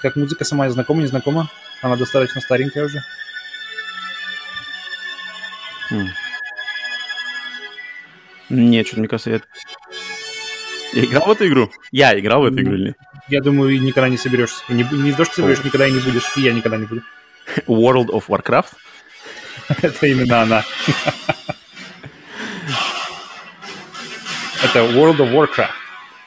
[0.01, 1.49] Как музыка сама знакома, не знакома?
[1.81, 3.03] Она достаточно старенькая уже.
[5.89, 6.07] Хм.
[8.49, 9.41] Нет, что-то мне кажется, я...
[10.93, 11.71] Я играл в эту игру?
[11.91, 12.97] Я играл в эту игру или нет?
[13.29, 14.63] Я думаю, и никогда не соберешься.
[14.69, 16.23] И не, не то, что соберешь, никогда и не будешь.
[16.37, 17.01] И я никогда не буду.
[17.67, 18.67] World of Warcraft?
[19.81, 20.63] Это именно она.
[24.63, 25.69] Это World of Warcraft.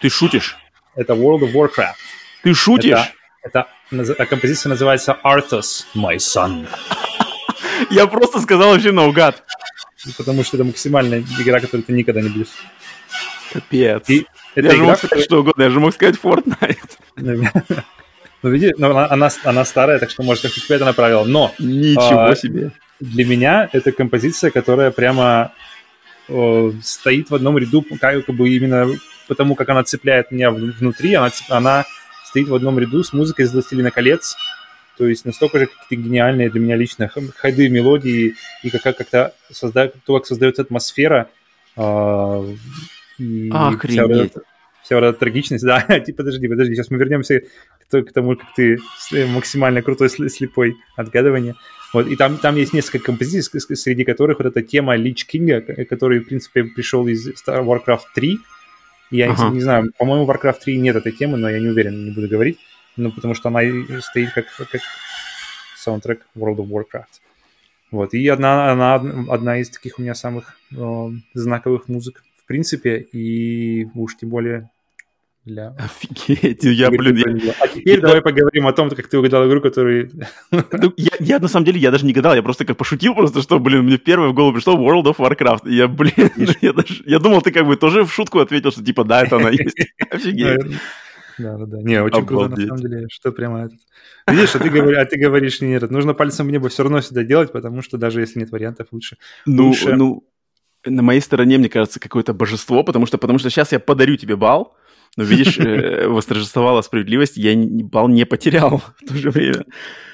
[0.01, 0.57] Ты шутишь?
[0.95, 1.95] Это World of Warcraft.
[2.43, 2.99] Ты шутишь?
[2.99, 3.13] Это,
[3.43, 6.67] это наз- а композиция называется Arthas, My Son.
[7.91, 9.43] Я просто сказал вообще наугад.
[10.17, 12.49] Потому что это максимальная игра, которую ты никогда не будешь.
[13.53, 14.09] Капец.
[14.09, 16.99] И это я же мог сказать что угодно, я же мог сказать Fortnite.
[18.43, 21.25] Ну, види, ну, она, она, она старая, так что, может, как тебя это направило.
[21.25, 22.73] Но Ничего А, себе.
[22.99, 25.53] для меня это композиция, которая прямо
[26.29, 28.89] э, стоит в одном ряду, как, как бы именно
[29.29, 31.85] потому, как она цепляет меня внутри, она, она
[32.25, 34.35] стоит в одном ряду с музыкой из «Властелина колец»,
[34.97, 39.35] то есть настолько же какие-то гениальные для меня лично ходы, мелодии, и как, как- как-то
[39.53, 41.29] созда- то, как создается атмосфера,
[41.77, 42.43] а,
[43.21, 44.31] и вся вот Охренеть.
[44.33, 44.43] эта-
[44.83, 48.37] вся вот эта трагичность, да, типа, подожди, подожди, сейчас мы вернемся к то- к тому,
[48.37, 48.79] как ты
[49.13, 51.55] э, максимально крутой слепой отгадывание.
[51.93, 55.85] Вот, и там, там есть несколько композиций, среди которых вот эта тема Лич Кинга, к-
[55.87, 58.39] который, в принципе, пришел из Star Warcraft 3.
[59.11, 59.51] Я Ага.
[59.51, 62.29] не знаю, по-моему, в Warcraft 3 нет этой темы, но я не уверен, не буду
[62.29, 62.59] говорить.
[62.97, 63.61] Ну, потому что она
[64.03, 64.81] стоит как, как
[65.77, 67.21] саундтрек World of Warcraft.
[67.91, 68.95] Вот, и одна, она
[69.29, 74.71] одна из таких у меня самых э, знаковых музык, принципе, и уж тем более
[75.45, 75.69] для...
[75.79, 76.65] Офигеть.
[76.65, 80.11] Я, блин, я- А теперь давай поговорим о том, как ты угадал игру, которую...
[80.51, 83.41] Ну, я, я на самом деле, я даже не гадал, я просто как пошутил просто,
[83.41, 85.69] что, блин, мне первое в голову пришло World of Warcraft.
[85.69, 88.85] И я, блин, я, даже, я думал, ты как бы тоже в шутку ответил, что
[88.85, 89.77] типа, да, это она есть.
[90.11, 90.77] Офигеть.
[91.39, 91.79] Да, да, да.
[91.83, 93.79] Не, очень круто, на самом деле, что прямо этот...
[94.29, 97.23] Видишь, а ты, говори- а ты говоришь, нет, нужно пальцем в небо все равно сюда
[97.25, 99.17] делать, потому что даже если нет вариантов, лучше.
[99.47, 99.97] Ну, Лучше.
[99.97, 100.23] ну,
[100.85, 104.37] на моей стороне, мне кажется, какое-то божество, потому что, потому что сейчас я подарю тебе
[104.37, 104.77] бал,
[105.17, 107.55] но, видишь, э, восторжествовала справедливость, я
[107.85, 109.65] бал не потерял в то же время.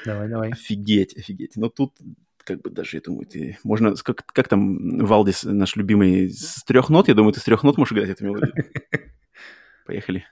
[0.05, 0.51] Давай, давай.
[0.51, 1.57] Офигеть, офигеть.
[1.57, 1.93] Но тут
[2.45, 3.59] как бы даже, я думаю, ты...
[3.65, 3.95] Можно...
[3.97, 7.09] Как, как там Валдис, наш любимый, с трех нот?
[7.09, 8.55] Я думаю, ты с трех нот можешь играть эту мелодию.
[9.87, 10.25] Поехали.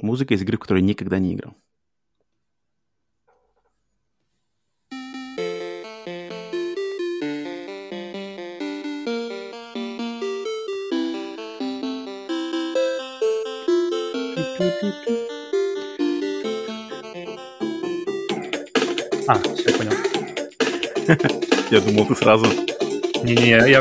[0.00, 1.56] Музыка из игры, в которой я никогда не играл.
[19.28, 19.92] А, все, понял.
[21.70, 22.46] Я думал, ты сразу...
[23.22, 23.80] Не-не, я...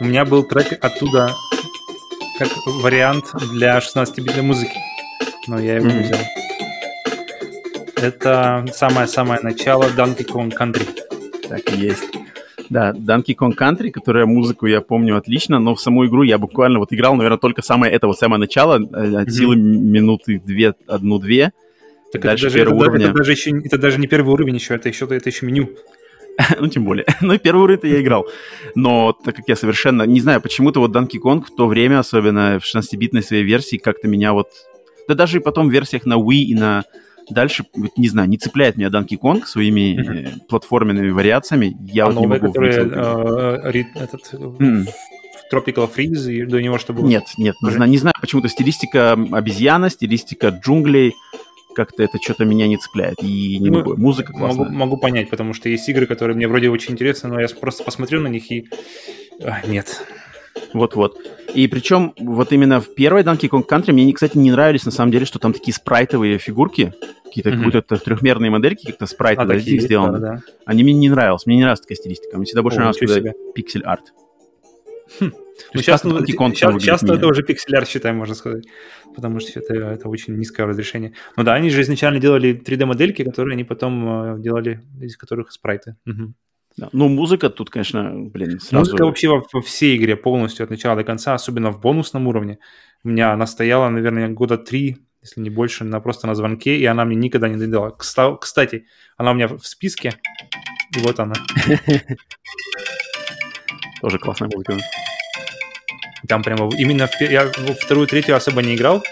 [0.00, 1.32] У меня был трек оттуда
[2.38, 2.48] как
[2.82, 4.76] вариант для 16-битной музыки,
[5.46, 6.02] но я его не Мгм.
[6.02, 6.20] взял.
[7.96, 10.88] Это самое-самое начало Donkey Kong Country.
[11.48, 12.11] Так и есть.
[12.72, 16.78] Да, Donkey Kong Country, которая музыку я помню отлично, но в саму игру я буквально
[16.78, 19.30] вот играл, наверное, только самое это вот самое начало, э, от Мгм.
[19.30, 21.52] силы минуты две, одну-две.
[22.12, 24.74] Так Дальше это, даже, первого это, это даже еще, это даже не первый уровень еще,
[24.74, 25.68] это еще, это еще меню.
[26.60, 27.04] ну, тем более.
[27.20, 28.26] ну, первый уровень я играл.
[28.74, 30.04] Но так как я совершенно...
[30.04, 34.08] Не знаю, почему-то вот Donkey Kong в то время, особенно в 16-битной своей версии, как-то
[34.08, 34.48] меня вот...
[35.08, 36.84] Да даже и потом в версиях на Wii и на...
[37.30, 37.64] Дальше,
[37.96, 41.76] не знаю, не цепляет меня Donkey Kong своими э, платформенными вариациями.
[41.80, 43.70] Я а вот не новые, могу которые это.
[43.72, 44.84] э, этот, э.
[45.52, 47.06] Tropical Freeze, и до него что было?
[47.06, 51.14] Нет, нет, не знаю, не знаю, почему-то стилистика обезьяна, стилистика джунглей,
[51.74, 53.22] как-то это что-то меня не цепляет.
[53.22, 53.96] И не Ну, могу.
[53.96, 54.76] Музыка Могу, классная.
[54.76, 58.20] могу понять, потому что есть игры, которые мне вроде очень интересны, но я просто посмотрю
[58.20, 58.68] на них и...
[59.42, 60.04] а, нет.
[60.72, 61.18] Вот-вот.
[61.54, 65.10] И причем вот именно в первой Donkey Kong Country мне, кстати, не нравились на самом
[65.12, 67.70] деле, что там такие спрайтовые фигурки, какие-то Мгм.
[67.70, 70.18] как будто трехмерные модельки, как-то А, спрайтовые такие сделаны.
[70.18, 70.40] да, да.
[70.66, 71.46] Они мне не нравились.
[71.46, 72.36] Мне не нравилась такая стилистика.
[72.36, 74.12] Мне всегда больше О, нравилось, когда пиксель-арт.
[75.20, 77.14] Ну, То есть сейчас, Kong сейчас, мне.
[77.14, 78.64] это уже пикселяр, считаем, можно сказать.
[79.14, 81.12] Потому что это, это очень низкое разрешение.
[81.36, 85.96] Ну да, они же изначально делали 3D-модельки, которые они потом э, делали, из которых спрайты.
[86.06, 86.34] Мгм.
[86.76, 86.88] Да.
[86.92, 88.90] Ну, музыка тут, конечно, блин, сразу...
[88.92, 92.58] Музыка вообще во, во всей игре полностью от начала до конца, особенно в бонусном уровне.
[93.04, 96.84] У меня она стояла, наверное, года три, если не больше, на, просто на звонке, и
[96.86, 97.90] она мне никогда не надоедала.
[97.90, 98.86] Кста- Кстати,
[99.16, 100.14] она у меня в списке,
[100.96, 101.34] и вот она.
[104.00, 104.78] Тоже классная музыка.
[106.28, 107.46] Там прямо именно в, я
[107.80, 109.02] вторую, третью особо не играл,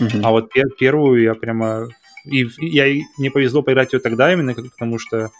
[0.00, 0.24] Мгм.
[0.24, 1.88] а вот пер- первую я прямо...
[2.24, 2.84] И, я,
[3.18, 5.30] мне повезло поиграть ее тогда именно, потому что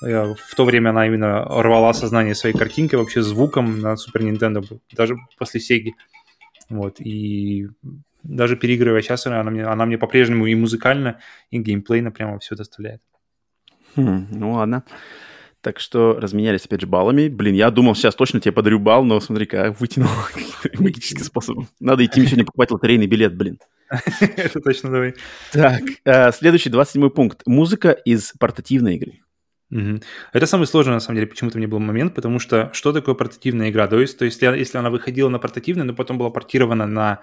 [0.00, 4.62] в то время она именно рвала сознание своей картинкой, вообще звуком на Супер Нинтендо,
[4.92, 5.94] даже после Сеги.
[6.68, 7.68] Вот, и
[8.22, 11.20] даже переигрывая сейчас, она мне, она мне по-прежнему и музыкально,
[11.50, 13.00] и геймплейно прямо все доставляет.
[13.94, 14.84] Хм, ну ладно.
[15.62, 17.28] Так что разменялись опять же баллами.
[17.28, 20.10] Блин, я думал, сейчас точно тебе подарю балл, но смотри-ка, вытянул
[20.78, 21.68] магическим способом.
[21.80, 23.58] Надо идти мне сегодня покупать лотерейный билет, блин.
[24.20, 25.14] Это точно давай.
[25.52, 27.42] Так, э, следующий, 27 пункт.
[27.46, 29.20] Музыка из портативной игры.
[29.70, 30.00] Мгм.
[30.32, 33.70] Это самый сложный, на самом деле, почему-то мне был момент, потому что что такое портативная
[33.70, 33.88] игра?
[33.88, 37.20] То есть, то есть если, она выходила на портативной, но потом была портирована на,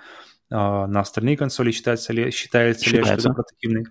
[0.50, 3.30] а, на остальные консоли, считается ли, считается ли, что Считается.
[3.30, 3.86] это портативной?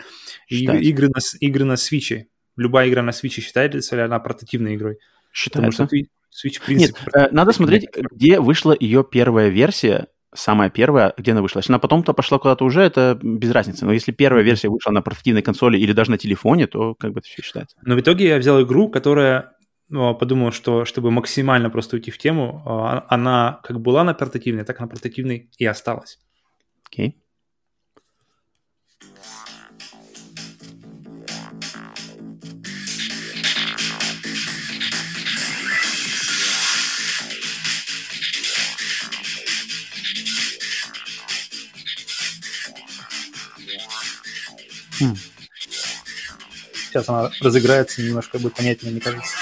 [0.48, 0.88] И Считается.
[0.88, 2.28] игры на, игры на свече.
[2.56, 4.98] Любая игра на свече считается ли она портативной игрой?
[5.44, 6.10] Потому что Считается.
[6.32, 7.10] Switch, в Нет, принципе...
[7.14, 11.60] э, надо смотреть, где вышла ее первая версия, самая первая, где она вышла.
[11.60, 13.84] Если она потом-то пошла куда-то уже, это без разницы.
[13.84, 17.20] Но если первая версия вышла на портативной консоли или даже на телефоне, то как бы
[17.20, 17.76] это все считается.
[17.82, 19.52] Но в итоге я взял игру, которая
[19.88, 24.64] ну, подумал, что чтобы максимально просто уйти в тему, а, она как была на портативной,
[24.64, 26.18] так на портативной и осталась.
[26.86, 27.08] Окей.
[27.08, 27.20] Хм.
[46.74, 49.34] Сейчас она разыграется, немножко будет понятнее, мне кажется.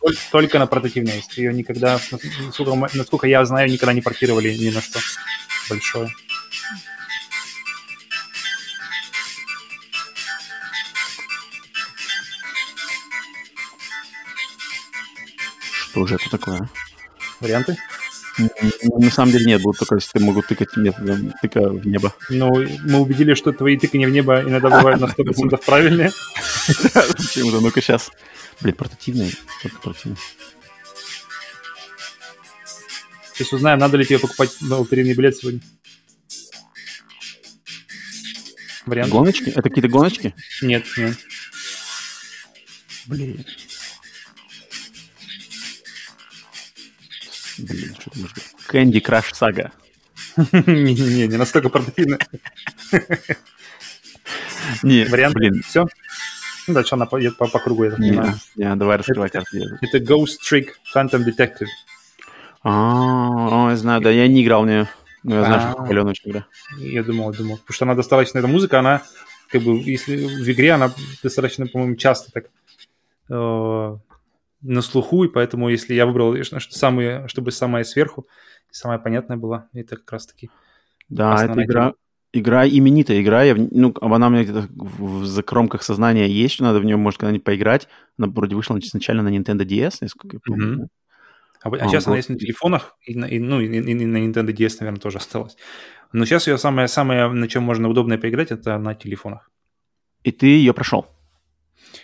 [0.00, 1.36] Толь- Только на портативной есть.
[1.36, 4.98] Ее никогда, насколько, насколько я знаю, никогда не портировали ни на что
[5.68, 6.08] большое.
[15.92, 16.70] Что же это такое?
[17.40, 17.76] Варианты?
[18.38, 22.14] На самом деле нет, будут только если ты могу тыкать методом тыка в небо.
[22.30, 22.48] Ну,
[22.82, 26.10] мы убедили, что твои тыкания в небо иногда бывают на 100% правильные.
[27.14, 28.10] Почему-то, ну-ка сейчас.
[28.62, 29.34] Блин, портативный.
[29.82, 30.16] Портативный.
[33.34, 35.60] Сейчас узнаем, надо ли тебе покупать лотерейный билет сегодня.
[38.86, 39.12] Вариант?
[39.12, 39.50] Гоночки?
[39.50, 40.34] Это какие-то гоночки?
[40.62, 41.18] Нет, нет.
[43.06, 43.44] Блин.
[47.62, 48.54] Блин, что это может быть?
[48.70, 49.70] Candy Crush Saga.
[50.66, 52.18] Не-не-не, не настолько портативно.
[54.82, 55.34] Не, Вариант?
[55.34, 55.62] блин.
[55.64, 55.86] Все?
[56.68, 58.34] Ну, дальше она пойдет по, по кругу, я так понимаю.
[58.56, 59.62] не, давай раскрывай карты.
[59.80, 61.66] Это Ghost Trick Phantom Detective.
[62.62, 64.88] А, я знаю, да, я не играл в нее.
[65.24, 65.84] Но я знаю, что А.
[65.84, 66.46] хваленая очень игра.
[66.78, 67.56] Я думал, думал.
[67.58, 69.02] Потому что она достаточно, эта музыка, она
[69.50, 72.44] как бы, если в игре она достаточно, по-моему, часто так
[73.28, 73.96] э,
[74.62, 78.26] на слуху, и поэтому, если я выбрал, что, самые, чтобы самое сверху,
[78.70, 80.50] самое понятное было, это как раз-таки
[81.08, 81.92] Да, это игра,
[82.32, 83.42] игра именитая игра.
[83.42, 87.20] Я, ну, она у меня где-то в, закромках сознания есть, что надо в нее, может,
[87.20, 87.88] когда-нибудь поиграть.
[88.18, 90.76] Она вроде вышла изначально на Nintendo DS, насколько я помню.
[90.76, 90.84] Да.
[91.64, 92.16] А, а А, сейчас она вот.
[92.16, 95.18] есть на телефонах, и, на, и, ну, и, и- и на Nintendo DS, наверное, тоже
[95.18, 95.56] осталась.
[96.12, 99.50] Но сейчас ее самое, самое, на чем можно удобно поиграть, это на телефонах.
[100.24, 101.06] И ты ее прошел.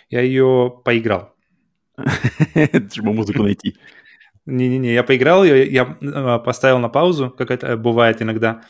[0.09, 1.33] Я ее поиграл.
[2.91, 3.75] Чтобы музыку найти.
[4.45, 8.63] Не-не-не, я поиграл, я, я э, поставил на паузу, как это бывает иногда,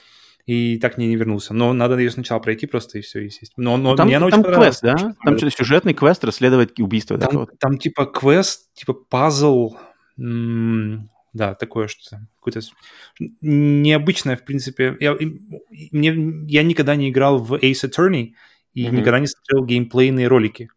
[0.45, 1.53] и так не, не вернулся.
[1.53, 3.72] Но надо ее сначала пройти просто, и все, естественно.
[3.72, 4.95] Но, но Там, мне она там квест, да?
[5.23, 7.18] Там что-то сюжетный квест, расследовать убийство.
[7.18, 7.47] Там, такого.
[7.60, 9.76] там типа квест, типа пазл,
[10.18, 12.27] да, такое что-то.
[12.41, 12.61] Какое-то
[13.41, 14.97] необычное, в принципе.
[14.99, 15.26] Я, и-
[15.72, 16.14] и- мне,
[16.47, 18.34] я никогда не играл в Ace Attorney
[18.73, 18.97] и Мгм.
[18.97, 20.69] никогда не смотрел геймплейные ролики.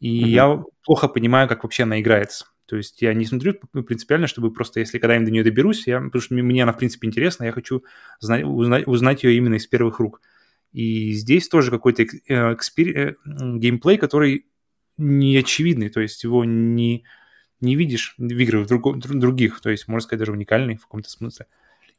[0.00, 0.28] И Мгм.
[0.30, 2.46] я плохо понимаю, как вообще она играется.
[2.66, 6.22] То есть я не смотрю принципиально, чтобы просто, если когда-нибудь до нее доберусь, я, потому
[6.22, 7.84] что мне она, в принципе, интересна, я хочу
[8.20, 10.20] знать, узнать, узнать ее именно из первых рук.
[10.72, 12.06] И здесь тоже какой-то э,
[12.54, 13.14] экспери- э,
[13.58, 14.46] геймплей, который
[14.96, 17.04] не очевидный, то есть его не,
[17.60, 21.46] не видишь в играх других, то есть, можно сказать, даже уникальный в каком-то смысле.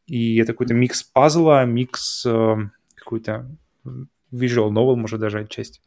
[0.07, 2.55] И это какой-то микс пазла, микс э,
[2.95, 3.55] какой-то
[4.31, 5.81] visual novel, может, даже отчасти.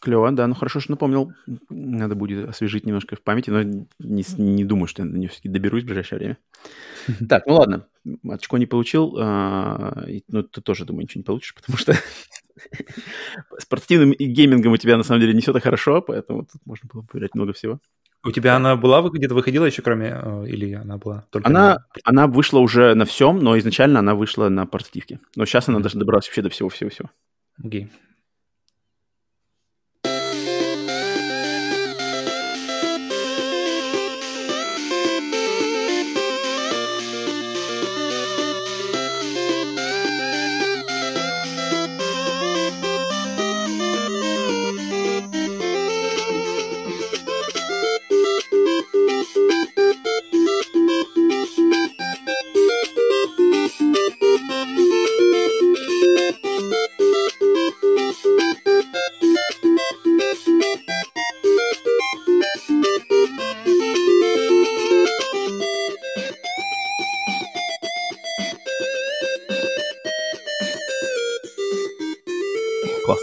[0.00, 1.32] Клево, да, ну хорошо, что напомнил.
[1.70, 5.48] Надо будет освежить немножко в памяти, но не, не думаю, что я до нее все-таки
[5.48, 6.38] доберусь в ближайшее время.
[7.28, 7.86] Так, ну ладно,
[8.28, 11.94] очко не получил, а, и- ну ты тоже, думаю, ничего не получишь, потому что
[13.58, 16.60] с портативным и геймингом у тебя на самом деле не все так хорошо, поэтому тут
[16.64, 17.80] можно было поиграть много всего.
[18.24, 21.84] У тебя она была где-то выходила еще, кроме, э, или она была только Она, на-
[22.04, 25.20] она вышла уже на всем, но изначально она вышла на портативке.
[25.36, 27.10] Но сейчас она даже добралась вообще до всего-всего-всего.
[27.64, 27.90] Окей.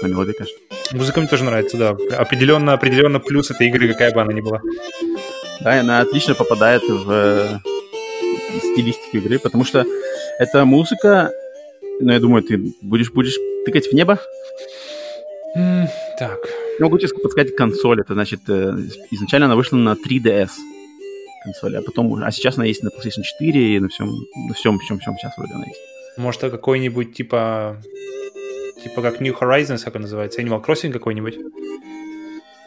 [0.05, 0.57] Классная мелодия, конечно.
[0.97, 1.89] Музыка мне тоже нравится, да.
[2.17, 4.61] Определенно, определенно плюс этой игры, какая бы она ни была.
[5.61, 7.47] Да, и она отлично попадает в э,
[8.59, 9.83] стилистику игры, потому что
[10.37, 11.31] эта музыка,
[11.99, 14.19] ну, я думаю, ты будешь, будешь тыкать в небо.
[15.55, 15.87] М,
[16.19, 16.39] Так.
[16.77, 18.01] Я могу тебе подсказать консоль.
[18.01, 18.73] Это значит, э,
[19.11, 20.49] изначально она вышла на 3DS
[21.45, 24.09] консоли, а потом, уже- а сейчас она есть на PlayStation 4 и на всем,
[24.49, 25.79] на всем, всем, всем сейчас вроде она есть.
[26.17, 27.77] Может, это какой-нибудь типа...
[28.83, 30.41] Типа как New Horizons, как он называется?
[30.41, 31.37] Animal Crossing какой-нибудь?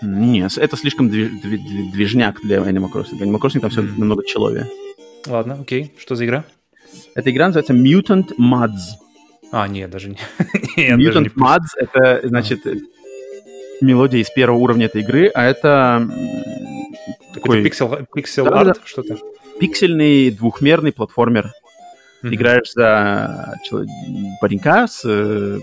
[0.02, 3.18] Нет, это слишком движ- дви- дви- движняк для Animal Crossing.
[3.20, 3.98] Animal Crossing там все Мгм.
[3.98, 4.66] намного человее.
[5.26, 5.93] Ладно, окей.
[5.98, 6.44] Что за игра?
[7.14, 8.97] Эта игра называется Mutant Muds.
[9.51, 10.16] А, нет, даже не...
[10.76, 12.60] Нет, даже Mutant не- Mads— это, значит,
[13.80, 16.09] мелодия из первого уровня этой игры, а это
[17.35, 18.80] такой Это пиксел, пиксел Да, арт, да.
[18.85, 19.18] что-то.
[19.59, 21.51] пиксельный двухмерный платформер.
[22.23, 22.35] Мгм.
[22.35, 23.55] Играешь за
[24.40, 25.59] паренька с э,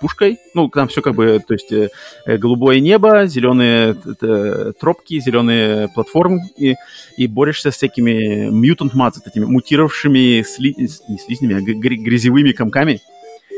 [0.00, 0.38] пушкой.
[0.54, 1.90] Ну, там все как бы, то есть э,
[2.26, 6.74] э, голубое небо, зеленые т- тропки, зеленые платформы, и,
[7.16, 13.00] и борешься с всякими mads, вот этими мутировавшими сли- не слизнями, а грязевыми комками.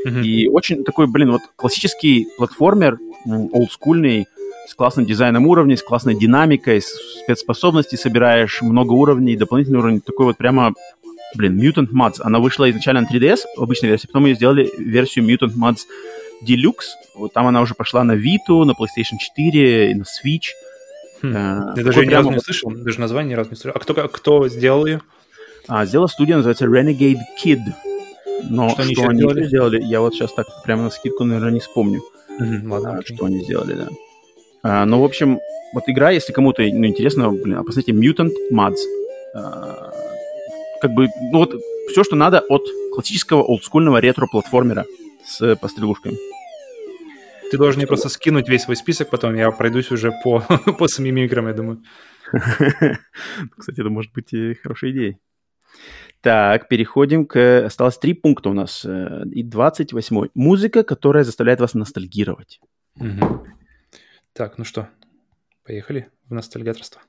[0.05, 0.22] Мгм.
[0.22, 4.26] И очень такой, блин, вот классический платформер, олдскульный,
[4.68, 6.89] с классным дизайном уровней, с классной динамикой, с
[7.24, 10.72] спецспособностей собираешь, много уровней, дополнительный уровень, такой вот прямо,
[11.34, 12.16] блин, Mutant Mads.
[12.20, 15.80] Она вышла изначально на 3DS, в обычной версии, потом ее сделали версию Mutant Mads
[16.46, 16.88] Deluxe.
[17.14, 20.48] Вот там она уже пошла на Vita, на PlayStation 4, и на Switch.
[21.22, 21.32] Хм.
[21.34, 23.72] Э, Я даже ни разу не слышал, даже название ни разу не слышал.
[23.76, 25.00] А кто, кто сделал ее?
[25.68, 27.60] А, сделала студия, называется Renegade Kid.
[28.50, 29.80] Но Что что, они еще они сделали?
[29.82, 32.02] я вот сейчас так прямо на скидку, наверное, не вспомню.
[32.40, 33.88] Ладно, А, что они сделали, да.
[34.64, 35.38] А, ну, в общем,
[35.74, 38.76] вот игра, если кому-то ну, интересно, блин, а посмотрите, Mutant Mads.
[39.36, 39.91] А,
[40.82, 41.54] как бы, ну вот,
[41.90, 44.84] все, что надо от классического олдскульного ретро-платформера
[45.24, 46.16] с пострелушками.
[47.50, 50.40] Ты должен мне просто скинуть весь свой список, потом я пройдусь уже по,
[50.78, 51.82] по самим играм, я думаю.
[53.56, 55.18] Кстати, это может быть и хорошей идеей.
[56.20, 57.64] Так, переходим к...
[57.66, 58.84] Осталось три пункта у нас.
[58.84, 62.60] э, И 28 Музыка, которая заставляет вас ностальгировать.
[62.96, 63.44] Мгм.
[64.32, 64.88] Так, ну что,
[65.64, 67.02] поехали в ностальгаторство.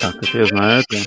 [0.00, 1.04] Так, это я знаю, это...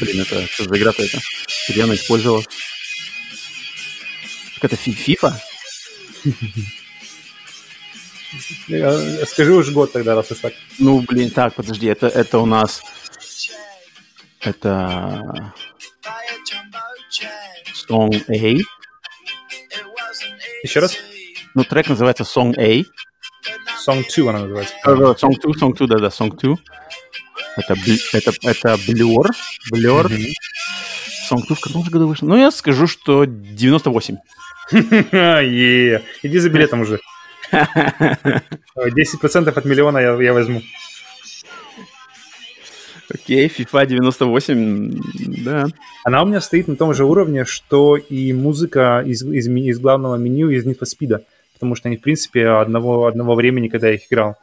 [0.00, 1.20] Блин, это что за игра-то это?
[1.68, 2.46] Где она использовалась?
[4.60, 5.34] Так это FIFA?
[8.68, 10.52] Э, Скажи уж год тогда, раз уж так.
[10.78, 12.80] Ну, блин, так, подожди, это, это у нас...
[14.40, 15.52] Это...
[17.88, 18.56] Song A.
[20.62, 20.96] Еще раз?
[21.54, 22.84] Ну, трек называется Song A.
[23.84, 24.74] Song 2 она называется.
[24.84, 26.56] Да, да, Song 2, Song 2, да-да, Song 2.
[27.56, 27.74] Это,
[28.12, 29.30] это, это Blur.
[29.72, 30.08] Blur.
[31.30, 32.28] Song 2 в каком же году вышел?
[32.28, 34.16] Ну, я скажу, что 98.
[34.72, 37.00] Е, Иди за билетом уже.
[37.52, 40.62] 10% от миллиона я, я возьму.
[43.12, 45.66] Окей, FIFA 98, да.
[46.04, 50.16] Она у меня стоит на том же уровне, что и музыка из, из, из главного
[50.16, 51.24] меню из Need for Speed.
[51.54, 54.36] Потому что они, в принципе, одного, одного времени, когда я их играл.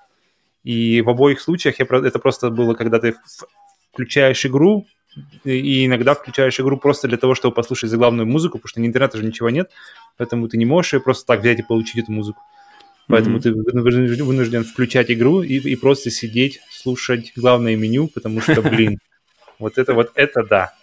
[0.67, 3.15] И в обоих случаях я, это просто было, когда ты
[3.93, 4.85] включаешь игру,
[5.45, 9.17] и- иногда включаешь игру просто для того, чтобы послушать заглавную музыку, потому что на интернете
[9.17, 9.71] же ничего нет,
[10.17, 12.41] поэтому ты не можешь её просто так взять и получить эту музыку.
[13.07, 13.41] Поэтому Мгм.
[13.43, 18.99] ты вынужден, вынужден включать игру и, и просто сидеть, слушать главное меню, потому что, блин,
[19.59, 20.73] вот это вот это да.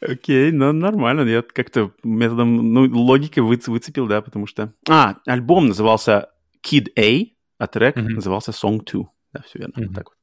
[0.00, 1.20] Окей, ну нормально.
[1.20, 4.72] Я как-то методом ну, логики выц- выцепил, да, потому что...
[4.88, 6.30] А, альбом назывался
[6.68, 8.14] Kid A, а трек Мгм.
[8.14, 9.08] назывался Song 2.
[9.32, 9.74] Да, все верно.
[9.76, 10.16] Вот так вот.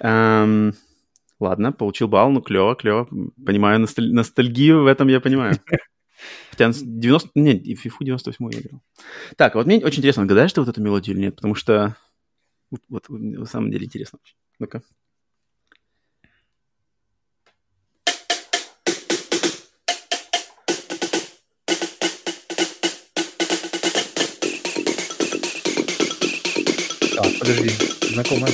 [0.00, 0.74] Эм,
[1.40, 3.08] ладно, получил балл, ну клево, клево.
[3.44, 5.54] Понимаю, носталь- ностальгию в этом я понимаю.
[6.50, 7.30] Хотя с 90...
[7.34, 8.82] Нет, FIFA 98 я играл.
[9.36, 11.36] Так, вот мне очень интересно, гадаешь ты вот эту мелодию или нет?
[11.36, 11.96] Потому что...
[12.70, 14.18] Вот, вот на самом деле интересно.
[14.58, 14.82] Ну-ка.
[27.38, 27.70] Подожди,
[28.12, 28.52] знакомая.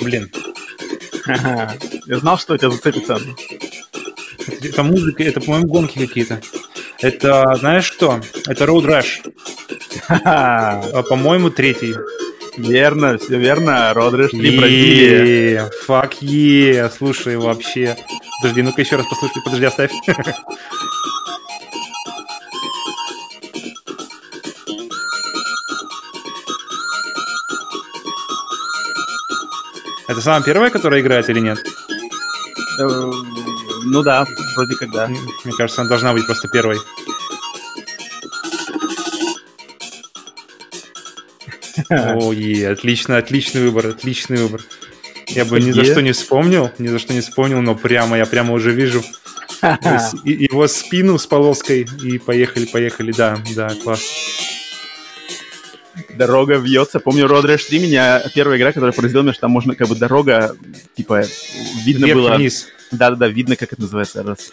[0.00, 0.30] Блин,
[2.06, 3.18] Я знал, что у тебя зацепится.
[4.46, 6.40] это, это музыка, это, по-моему, гонки какие-то.
[7.00, 8.20] Это, знаешь что?
[8.46, 9.32] Это Road Rash.
[10.08, 11.94] А, по-моему, третий.
[12.56, 13.92] Верно, все верно.
[13.94, 15.52] Родриш 3 Бразилия.
[15.52, 16.90] Е, Fuck yeah.
[16.96, 17.96] Слушай, вообще.
[18.40, 19.42] Подожди, ну-ка еще раз послушай.
[19.44, 19.92] Подожди, оставь.
[30.08, 31.58] Это самая первая, которая играет или нет?
[32.78, 33.10] Э,
[33.84, 34.26] Ну да,
[34.56, 35.08] вроде как да.
[35.08, 36.78] Мне кажется, она должна быть просто первой.
[42.16, 44.62] Ой, отлично, отличный выбор, отличный выбор.
[45.28, 48.26] Я бы ни за что не вспомнил, ни за что не вспомнил, но прямо, я
[48.26, 49.02] прямо уже вижу.
[50.24, 54.02] Его спину с полоской и поехали, поехали, да, да, класс.
[56.14, 57.00] Дорога вьется.
[57.00, 59.96] Помню, Road Rash 3 меня первая игра, которая произвела меня, что там можно как бы
[59.96, 60.56] дорога,
[60.94, 61.24] типа,
[61.84, 62.28] видно было...
[62.28, 62.68] Вверх-вниз.
[62.92, 64.22] Да-да-да, видно, как это называется.
[64.22, 64.50] Раз.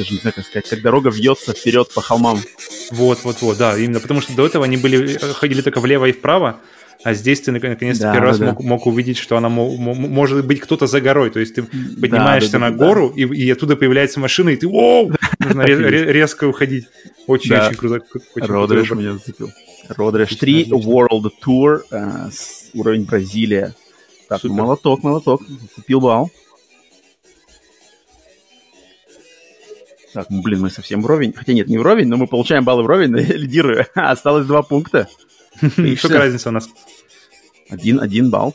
[0.00, 0.68] Даже не знаю, как сказать.
[0.68, 2.40] Как дорога вьется вперед по холмам.
[2.90, 6.06] Вот, вот, вот, да, именно потому что до этого они были э, ходили только влево
[6.06, 6.60] и вправо,
[7.04, 8.52] а здесь ты нак- наконец-то Да, первый раз да, да.
[8.52, 11.64] мог, мог увидеть, что она мо- мо- может быть кто-то за горой, то есть ты
[11.64, 12.84] поднимаешься да, да, на да.
[12.86, 16.86] гору и, и оттуда появляется машина и ты, оу, нужно резко уходить.
[17.26, 17.66] Очень, Да.
[17.68, 18.00] очень круто.
[18.90, 19.04] выбор.
[19.04, 19.50] меня зацепил.
[19.90, 20.90] Rash 3 Отлично, отлично.
[20.90, 22.30] World Tour, э,
[22.74, 23.74] уровень Бразилия.
[24.28, 25.42] Так, молоток, молоток.
[25.76, 26.30] Зацепил балл.
[30.12, 31.32] Так, ну, блин, мы совсем вровень.
[31.32, 33.86] Хотя нет, не вровень, но мы получаем баллы вровень, но я лидирую.
[33.94, 35.08] Осталось два пункта.
[35.60, 36.68] Сколько разница у нас?
[37.68, 38.54] Один, один балл.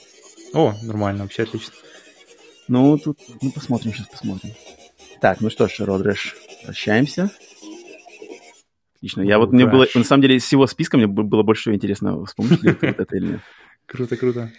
[0.54, 1.74] О, нормально, вообще отлично.
[2.68, 4.52] Ну, тут, ну, посмотрим, сейчас посмотрим.
[5.22, 7.30] Так, ну что ж, Родреш, прощаемся.
[8.98, 9.22] Отлично.
[9.22, 11.76] Я вот, мне было, на самом деле, из всего списка мне бы- было больше всего
[11.76, 13.40] интересно, вспомнить ли это вот это или нет.
[13.86, 14.52] Круто, круто.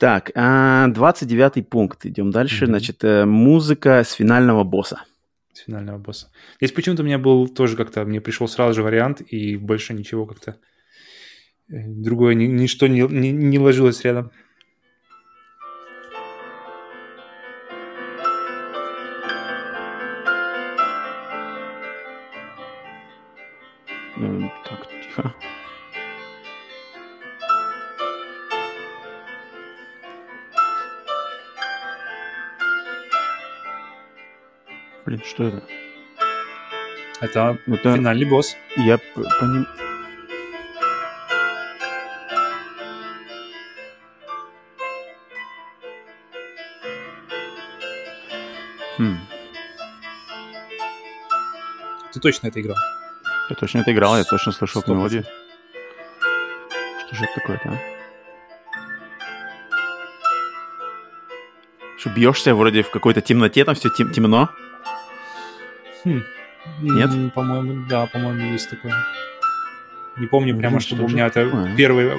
[0.00, 2.04] Так, а, 29 пункт.
[2.06, 2.66] Идем дальше.
[2.66, 5.04] Значит, э, музыка с финального босса.
[5.52, 6.30] С финального босса.
[6.58, 10.24] Здесь почему-то у меня был тоже как-то, мне пришел сразу же вариант, и больше ничего
[10.26, 10.56] как-то
[11.68, 14.32] э, другое, ни- ничто не, не, не ложилось рядом.
[24.16, 25.34] Э, Так, тихо.
[35.04, 35.62] Блин, что это?
[37.20, 38.56] Это Это финальный босс.
[38.76, 39.04] я п-
[39.40, 39.66] поним-
[48.98, 49.16] Хм,
[52.12, 52.76] Ты точно это играл?
[53.48, 55.24] я точно это играл, я точно слышал эту мелодию.
[57.06, 57.78] Что же это такое-то, а?
[61.98, 64.50] Что бьешься вроде в какой-то темноте, там все темно.
[66.04, 66.22] Хм.
[66.80, 67.34] Нет?
[67.34, 68.94] По-моему, да, по-моему, есть такое.
[70.16, 71.74] Не помню прямо, что чтобы у меня это такое?
[71.76, 72.18] первое,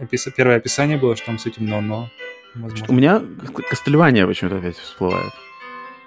[0.00, 2.10] опис- первое описание было, что там с этим но, но
[2.54, 2.86] возможно.
[2.88, 3.22] У меня
[3.70, 5.32] Кастельвания почему-то опять всплывает.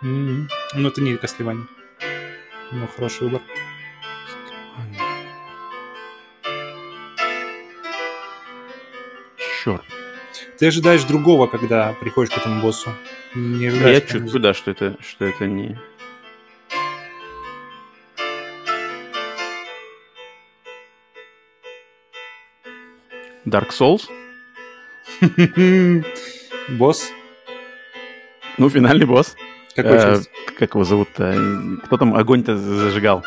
[0.03, 1.65] М, Ну, это не Кастлевания.
[2.71, 3.41] Ну, хороший выбор.
[9.63, 9.81] Черт.
[10.57, 12.89] Ты ожидаешь другого, когда приходишь к этому боссу.
[13.35, 14.03] Не Я ожидаешь.
[14.09, 15.77] чувствую, да, что это, что это не...
[23.47, 24.07] Dark Souls?
[26.77, 27.11] Босс?
[28.57, 29.35] Ну, финальный босс.
[29.75, 30.29] Какой Э, часть?
[30.57, 31.79] Как его зовут-то?
[31.85, 33.23] Кто там огонь-то зажигал?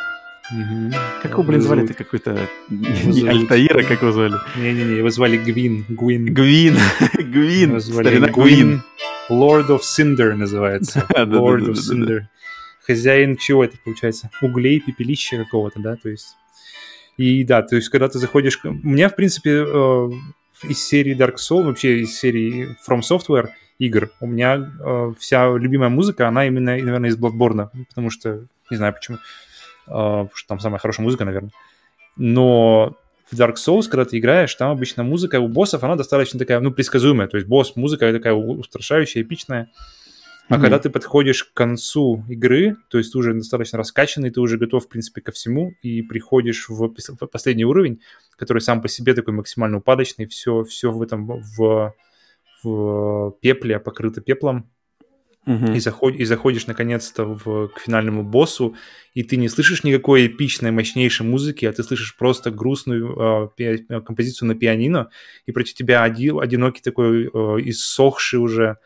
[1.23, 1.81] Как его, блин, Его звали?
[1.81, 2.49] зовут- Это какой-то...
[2.69, 4.35] Не Альтаира, как его звали?
[4.57, 5.85] Не-не-не, его звали Гвин.
[5.89, 6.27] Гвин.
[6.35, 6.77] Гвин.
[7.15, 7.81] Гвин.
[7.81, 8.83] Старина Гвин.
[9.31, 11.07] Lord of Cinder называется.
[11.17, 12.23] Lord of Cinder.
[12.85, 14.31] Хозяин чего это получается?
[14.43, 15.95] Углей, пепелища какого-то, да?
[15.97, 16.37] То есть...
[17.21, 18.59] И да, то есть когда ты заходишь...
[18.65, 20.11] У меня, в принципе, э,
[20.63, 25.91] из серии Dark Souls, вообще из серии From Software игр, у меня э, вся любимая
[25.91, 29.21] музыка, она именно, наверное, из Bloodborne, потому что, не знаю почему, э,
[29.89, 31.53] потому что там самая хорошая музыка, наверное.
[32.17, 32.97] Но
[33.31, 36.71] в Dark Souls, когда ты играешь, там обычно музыка у боссов, она достаточно такая, ну,
[36.71, 37.29] предсказуемая.
[37.29, 39.71] То есть босс, музыка такая устрашающая, эпичная.
[40.51, 44.59] А когда ты подходишь к концу игры, то есть ты уже достаточно раскачанный, ты уже
[44.59, 48.01] готов, в принципе, ко всему, и приходишь в пос- в последний уровень,
[48.37, 51.95] который сам по себе такой максимально упадочный, все, все в этом, в,
[52.63, 54.69] в пепле, покрыто пеплом,
[55.47, 55.73] Мгм.
[55.73, 58.75] и, заход- и заходишь наконец-то в, к финальному боссу,
[59.15, 63.85] и ты не слышишь никакой эпичной, мощнейшей музыки, а ты слышишь просто грустную э, пи-
[64.03, 65.09] композицию на пианино,
[65.47, 67.29] и против тебя оди- одинокий такой э,
[67.71, 68.77] иссохший уже, э,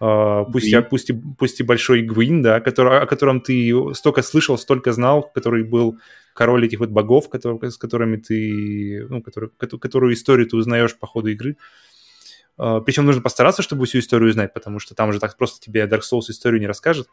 [0.00, 0.84] пусть, и, Гвин.
[0.84, 5.30] пусть, и, пусть и большой Гвин, да, который, о котором ты столько слышал, столько знал,
[5.34, 5.98] который был
[6.34, 10.98] король этих вот богов, который, с которыми ты, ну, который, кото- которую историю ты узнаешь
[10.98, 11.56] по ходу игры.
[12.56, 16.00] Причем нужно постараться, чтобы всю историю узнать, потому что там уже так просто тебе Dark
[16.00, 17.08] Souls историю не расскажет.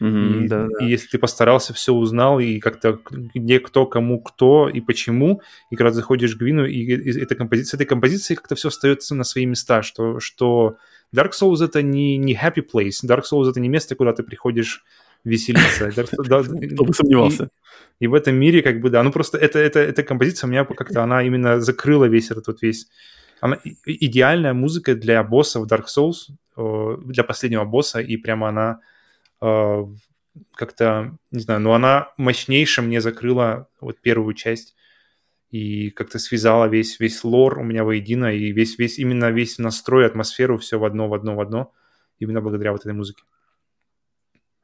[0.00, 4.68] Мгм, И, да, и если ты постарался, все узнал, и как-то где кто, кому, кто
[4.68, 8.54] и почему, и когда заходишь к Гвину, и, и эта композиция, с этой композицией как-то
[8.54, 10.76] все остается на свои места, что, что
[11.14, 14.84] Dark Souls это не, не happy place, Dark Souls это не место, куда ты приходишь
[15.24, 15.90] веселиться.
[15.90, 17.48] Кто бы сомневался.
[17.98, 20.50] И, и в этом мире, как бы, да, ну просто это, это, эта композиция у
[20.50, 22.88] меня как-то, она именно закрыла весь этот вот весь...
[23.40, 28.80] Она идеальная музыка для босса в Dark Souls, э, для последнего босса, и прямо она
[29.42, 29.84] э,
[30.54, 34.74] как-то, не знаю, но она мощнейше мне закрыла вот первую часть
[35.54, 40.04] и как-то связала весь, весь лор у меня воедино, и весь, весь, именно весь настрой,
[40.04, 41.72] атмосферу, все в одно, в одно, в одно,
[42.18, 43.22] именно благодаря вот этой музыке.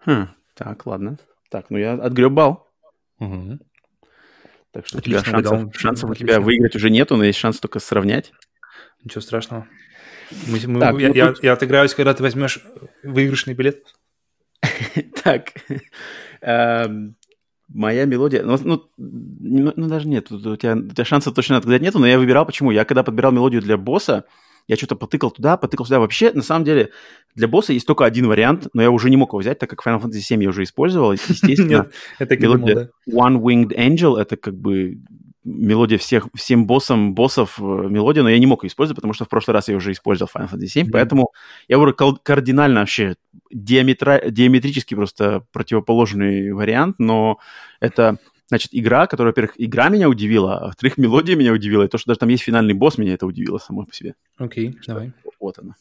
[0.04, 1.16] Хм, так, ладно.
[1.48, 2.68] Так, ну я отгреб бал.
[4.72, 5.72] Так что у тебя Отлично шансов, угадал.
[5.76, 6.26] шансов у Отлично.
[6.26, 8.32] тебя выиграть уже нету, но есть шанс только сравнять.
[9.04, 9.68] Ничего страшного.
[10.48, 12.58] Мы- мы- Так, я, ну я- тут- я отыграюсь, когда ты возьмешь
[13.04, 13.84] выигрышный билет.
[15.22, 15.52] Так,
[16.40, 17.14] эм,
[17.72, 21.82] моя мелодия, ну, ну, ну, ну, даже нет, у тебя, у тебя шансов точно отгадать
[21.82, 22.70] нету, но я выбирал, почему.
[22.70, 24.24] Я когда подбирал мелодию для босса,
[24.66, 26.00] я что-то потыкал туда, потыкал сюда.
[26.00, 26.90] Вообще, на самом деле,
[27.34, 29.84] для босса есть только один вариант, но я уже не мог его взять, так как
[29.84, 31.12] Final Fantasy 7 я уже использовал.
[31.12, 31.88] Естественно,
[32.20, 34.98] мелодия One Winged Angel— это как бы
[35.44, 39.24] мелодия всех, всем боссам, боссов э, мелодия, но я не мог ее использовать, потому что
[39.24, 40.92] в прошлый раз я уже использовал Final Fantasy 7, Мгм.
[40.92, 41.32] поэтому
[41.68, 43.14] я выбрал кал- кардинально вообще
[43.50, 47.38] диаметра, диаметрически просто противоположный вариант, но
[47.80, 48.18] это,
[48.48, 52.08] значит, игра, которая, во-первых, игра меня удивила, а во-вторых, мелодия меня удивила, и то, что
[52.08, 54.14] даже там есть финальный босс, меня это удивило само по себе.
[54.36, 55.12] Окей, давай.
[55.40, 55.74] Вот она.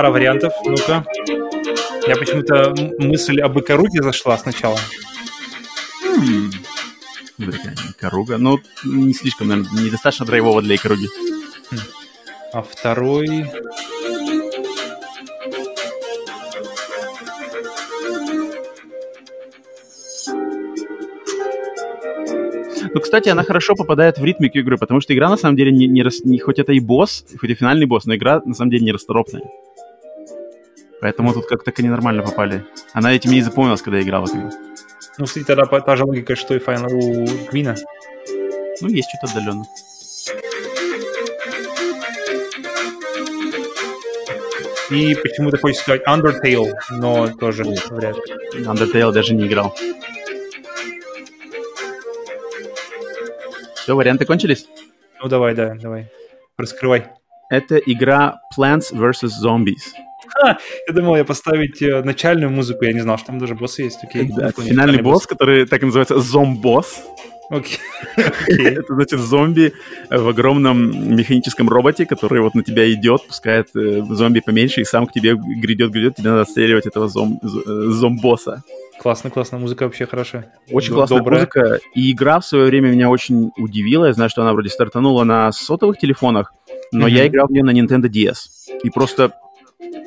[0.00, 0.54] Пара вариантов.
[0.64, 1.04] Ну-ка.
[2.08, 4.78] Я почему-то мысль об Икаруге зашла сначала.
[6.06, 6.50] М,
[7.36, 8.38] смотри, какая Икаруга.
[8.38, 11.06] Ну, не слишком, наверное, недостаточно драйвово для Икаруги.
[12.54, 13.44] А второй...
[22.92, 25.86] Ну, кстати, она хорошо попадает в ритмику игры, потому что игра, на самом деле, не,
[25.86, 28.70] не, рас- не- хоть это и босс, хоть и финальный босс, но игра, на самом
[28.70, 29.42] деле, не расторопная.
[31.00, 32.64] Поэтому тут как-то они нормально попали.
[32.92, 34.50] Она этим не запомнилась, когда я играл в эту игру.
[35.18, 37.74] Ну, кстати, тогда та же логика, что и Final у Гвина.
[38.80, 39.64] Ну, есть что-то отдаленно.
[44.90, 48.64] И почему-то хочется сказать Undertale, но тоже вряд ли.
[48.64, 49.74] Undertale даже не играл.
[53.76, 54.66] Все, варианты кончились?
[55.22, 56.10] Ну, давай, да, давай.
[56.58, 57.06] Раскрывай.
[57.50, 59.30] Это игра Plants vs.
[59.44, 59.94] Zombies.
[60.88, 63.98] Я думал, я поставить э, начальную музыку, я не знал, что там даже боссы есть.
[64.02, 64.30] Окей.
[64.36, 67.00] Да, финальный босс, который так и называется зомбосс.
[67.50, 67.78] Окей.
[68.48, 69.72] Это значит зомби
[70.08, 75.06] в огромном механическом роботе, который вот на тебя идет, пускает э, зомби поменьше, и сам
[75.06, 77.46] к тебе грядет, грядет, тебе надо отстреливать этого зом, э,
[77.90, 78.62] зомбосса.
[79.00, 79.58] Классно, классно.
[79.58, 80.52] Музыка вообще хорошая.
[80.70, 81.40] Очень Д- классная добрая.
[81.40, 81.78] музыка.
[81.94, 84.04] И игра в свое время меня очень удивила.
[84.06, 86.52] Я знаю, что она вроде стартанула на сотовых телефонах,
[86.92, 87.14] но Мгм.
[87.16, 88.36] я играл в нее на Nintendo DS.
[88.84, 89.32] И просто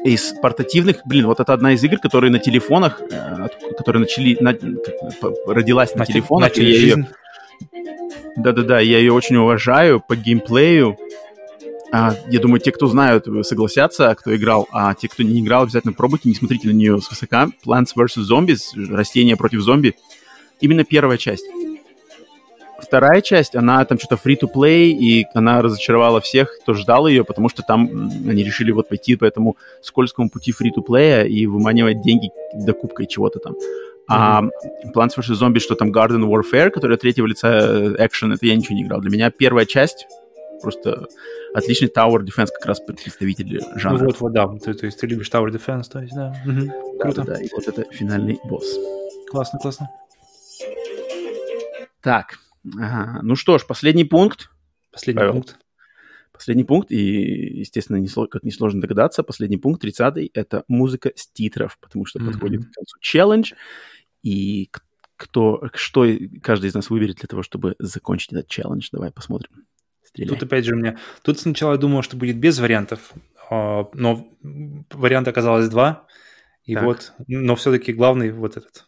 [0.04, 4.38] из портативных, блин, вот это одна из игр, которые на телефонах, э, от- которые начали,
[4.40, 4.56] на-
[5.48, 7.08] родилась на, На те- телефонах, начали ее.
[8.36, 10.98] Да-да-да, я ее очень уважаю по геймплею.
[11.92, 15.94] А, я думаю, те, кто знают, согласятся, кто играл, а те, кто не играл, обязательно
[15.94, 17.50] пробуйте, не смотрите на нее свысока.
[17.66, 18.24] Plants vs.
[18.30, 18.60] Zombies,
[18.92, 19.96] растения против зомби.
[20.60, 21.46] Именно первая часть.
[22.94, 27.64] Вторая часть, она там что-то free-to-play, и она разочаровала всех, кто ждал ее, потому что
[27.64, 27.90] там
[28.30, 33.56] они решили вот пойти по этому скользкому пути free-to-play и выманивать деньги докупкой чего-то там.
[34.08, 34.44] А
[34.96, 35.42] Plants vs.
[35.42, 38.84] Zombies, что там Garden Warfare, который от третьего лица э, экшен, это я ничего не
[38.84, 39.02] играл.
[39.02, 40.06] Для меня первая часть
[40.62, 41.08] просто
[41.56, 44.06] отличный Tower Defense, как раз представитель Ну жанра.
[44.06, 44.48] вот, вот, да.
[44.64, 46.36] Ты- то есть ты любишь Tower Defense, то есть, да.
[46.46, 46.72] Мгм.
[47.00, 47.24] Круто.
[47.24, 48.68] Да, и вот это финальный босс.
[49.32, 49.90] Классно, классно.
[52.04, 52.38] Так,
[52.78, 53.20] ага.
[53.24, 54.50] ну что ж, последний пункт.
[54.92, 55.34] Последний Павел.
[55.34, 55.58] пункт.
[56.32, 61.78] Последний пункт, и, естественно, не как несложно догадаться, последний пункт, 30-й, это музыка с титров,
[61.80, 62.32] потому что Мгм.
[62.32, 63.54] подходит к концу челлендж,
[64.24, 64.70] и
[65.16, 66.08] кто, что
[66.42, 68.90] каждый из нас выберет для того, чтобы закончить этот челлендж.
[68.92, 69.66] Давай посмотрим.
[70.04, 70.30] Стреляй.
[70.30, 70.98] Тут опять же у меня...
[71.22, 73.14] Тут сначала я думал, что будет без вариантов,
[73.50, 74.28] а, но
[74.92, 76.08] вариант оказалось два.
[76.66, 76.84] И Так.
[76.84, 78.88] вот, но все-таки главный вот этот.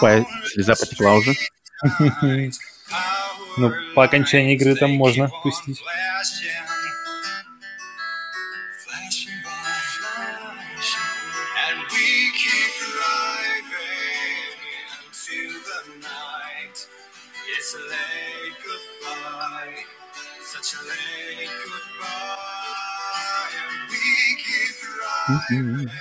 [0.00, 1.34] Скупая слеза потекла уже.
[3.58, 5.78] Ну, по окончании игры там можно пустить.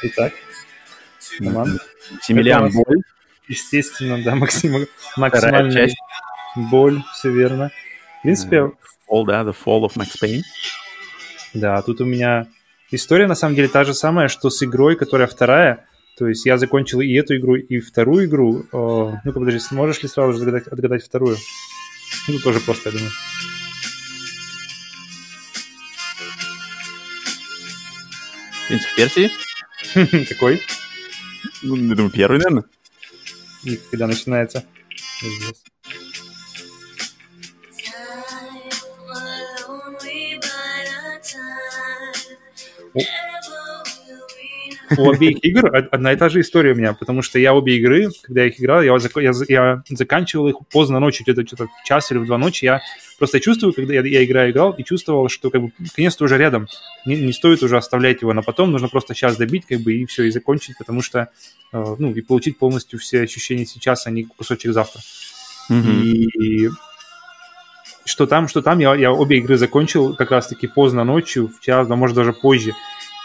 [0.03, 0.33] Итак.
[2.21, 2.85] Семилиан Какого?
[2.85, 3.03] Боль.
[3.49, 4.85] Естественно, да, максим...
[5.17, 5.97] Максимальная часть.
[6.55, 7.71] боль, все верно.
[8.19, 8.71] В принципе,
[9.09, 10.43] Fall, да, The Fall of Max Payne.
[11.55, 12.45] Да, тут у меня
[12.91, 15.85] история на самом деле та же самая, что с игрой, которая вторая.
[16.17, 18.65] То есть я закончил и эту игру, и вторую игру.
[18.71, 21.37] О, Ну-ка, подожди, сможешь ли сразу же отгадать, отгадать вторую?
[22.27, 23.11] Ну, тоже просто, я думаю.
[28.67, 29.31] Принц в Персии.
[30.29, 30.61] Какой?
[31.63, 32.65] Ну, я думаю, первый, наверное.
[33.63, 34.65] И когда начинается?
[35.21, 35.68] Известно.
[44.97, 47.77] У обеих игр од- одна и та же история у меня, потому что я обе
[47.77, 51.67] игры, когда я их играл, я, зак- я, я заканчивал их поздно ночью, где-то что-то
[51.67, 52.65] в час или в два ночи.
[52.65, 52.81] Я
[53.17, 56.67] просто чувствую, когда я, я играю, играл, и чувствовал, что как бы конец уже рядом.
[57.05, 60.05] Не, не стоит уже оставлять его на потом, нужно просто сейчас добить, как бы, и
[60.05, 61.29] все, и закончить, потому что,
[61.71, 65.01] э, ну, и получить полностью все ощущения сейчас, а не кусочек завтра.
[65.69, 66.01] Мгм.
[66.01, 66.69] И
[68.05, 71.87] что там, что там, я, я обе игры закончил как раз-таки поздно ночью, в час,
[71.87, 72.73] да, может, даже позже.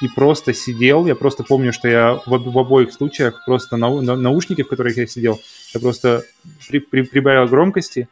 [0.03, 4.17] И просто сидел, я просто помню, что я в, в обоих случаях просто нау- на,
[4.17, 5.41] наушники, в которых я сидел,
[5.73, 6.25] я просто
[6.69, 8.09] при- при- прибавил громкости,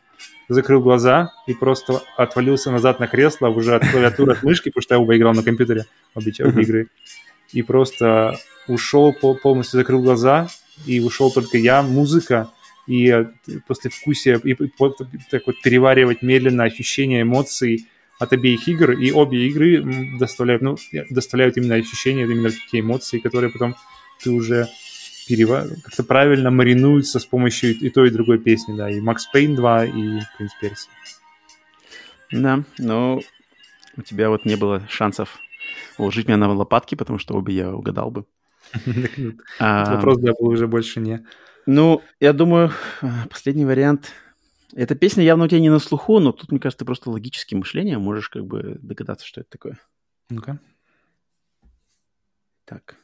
[0.48, 4.94] закрыл глаза и просто отвалился назад на кресло уже от клавиатуры, от мышки, потому что
[4.94, 6.88] я оба играл на компьютере, обе, обе игры.
[7.52, 8.38] И просто
[8.68, 10.48] ушел, пол- полностью закрыл глаза,
[10.86, 12.50] и ушел только я, музыка,
[12.86, 13.26] и э,
[13.66, 14.98] после вкусия, и, и вот
[15.30, 17.88] так вот переваривать медленно ощущения, эмоций
[18.18, 20.76] от обеих игр, и обе игры доставляют, ну,
[21.10, 23.74] доставляют именно ощущения, именно те эмоции, которые потом
[24.22, 24.68] ты уже
[25.26, 25.66] перева...
[25.82, 29.84] как-то правильно маринуются с помощью и той, и другой песни, да, и Макс Пейн 2,
[29.86, 30.88] и Принц Перси.
[32.30, 33.20] Да, но
[33.96, 35.38] у тебя вот не было шансов
[35.98, 38.24] уложить меня на лопатки, потому что обе я угадал бы.
[39.58, 41.24] А, Вопрос, да, был уже больше не...
[41.66, 42.72] Ну, я думаю,
[43.02, 44.12] э, последний вариант.
[44.74, 47.58] Эта песня явно у тебя не на слуху, но тут, мне кажется, ты просто логическим
[47.58, 49.78] мышлением можешь как бы догадаться, что это такое.
[50.30, 50.58] Ну-ка.
[52.64, 52.96] Так.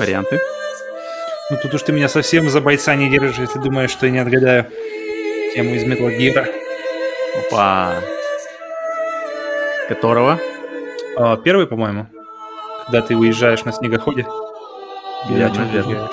[0.00, 0.40] Варианты.
[1.50, 4.18] Ну тут уж ты меня совсем за бойца не держишь, если думаешь, что я не
[4.18, 4.66] отгадаю
[5.54, 6.48] тему из Metal Gear.
[7.38, 8.00] Опа.
[9.88, 10.40] Которого?
[11.18, 12.06] А, первый, по-моему,
[12.86, 14.26] когда ты уезжаешь на снегоходе.
[15.28, 16.10] Или Верно, верно.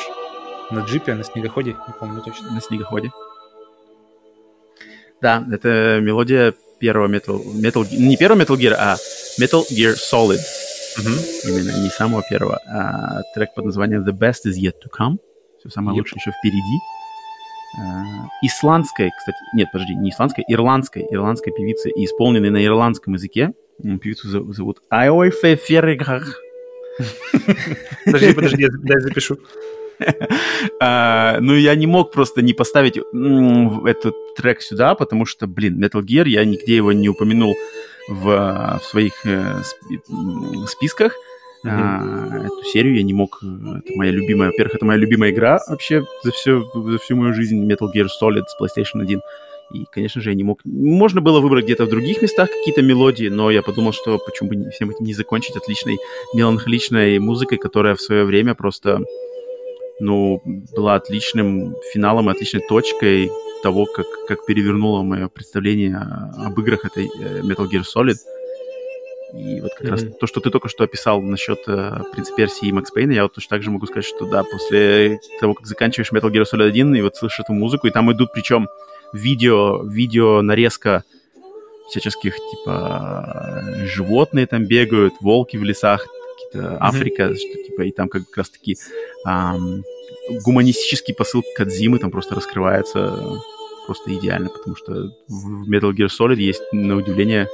[0.69, 2.51] На джипе, на снегоходе, не помню точно.
[2.51, 3.11] На снегоходе.
[5.21, 7.41] Да, это мелодия первого Metal...
[7.53, 7.87] Metal...
[7.89, 8.97] Не первого Metal Gear, а
[9.39, 10.39] Metal Gear Solid.
[10.97, 11.13] Мгм.
[11.47, 12.57] Именно, не самого первого.
[12.67, 15.17] А трек под названием The Best Is Yet To Come.
[15.59, 15.99] Все самое Yep.
[16.01, 16.77] лучшее еще впереди.
[17.79, 23.51] А, Исландская, кстати, нет, подожди, не исландская, ирландская, ирландская певица, и исполненная на ирландском языке.
[23.81, 26.39] Певицу зов- зовут Айой Феферегах.
[28.05, 29.37] Подожди, подожди, я- запишу.
[30.79, 36.01] А, ну, я не мог просто не поставить этот трек сюда, потому что, блин, Metal
[36.03, 37.55] Gear, я нигде его не упомянул
[38.07, 39.61] в, в своих э,
[40.67, 41.13] списках.
[41.65, 43.39] А, эту серию я не мог...
[43.43, 44.49] э, Это моя любимая...
[44.49, 48.43] Во-первых, это моя любимая игра вообще за, всю за всю мою жизнь Metal Gear Solid
[48.47, 49.21] с PlayStation 1.
[49.73, 50.61] И, конечно же, я не мог...
[50.63, 54.69] Можно было выбрать где-то в других местах какие-то мелодии, но я подумал, что почему бы
[54.69, 55.97] всем этим не закончить отличной
[56.33, 59.01] меланхоличной музыкой, которая в свое время просто,
[59.99, 60.41] ну,
[60.73, 63.29] была отличным финалом, и отличной точкой
[63.63, 65.97] того, как, как перевернуло мое представление
[66.37, 68.17] об играх этой э, Metal Gear Solid.
[69.33, 70.13] И вот как раз Мгм.
[70.13, 73.33] то, что ты только что описал насчет э, принц Персии и Макс Пейна, я вот
[73.33, 76.95] точно так же могу сказать, что да, после того, как заканчиваешь Metal Gear Solid 1,
[76.95, 78.67] и вот слышишь эту музыку, и там идут причем
[79.13, 81.03] видео, видео нарезка
[81.89, 86.05] всяческих, типа, животные там бегают, волки в лесах,
[86.51, 88.77] какие-то Африка, что, типа, и там как раз таки
[89.25, 89.83] ам,
[90.43, 93.39] гуманистический посыл Кадзимы там просто раскрывается
[93.85, 97.47] просто идеально, потому что в Metal Gear Solid есть, на удивление,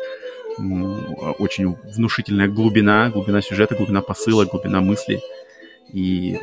[1.37, 5.21] очень внушительная глубина, глубина сюжета, глубина посыла, глубина мысли.
[5.91, 6.39] И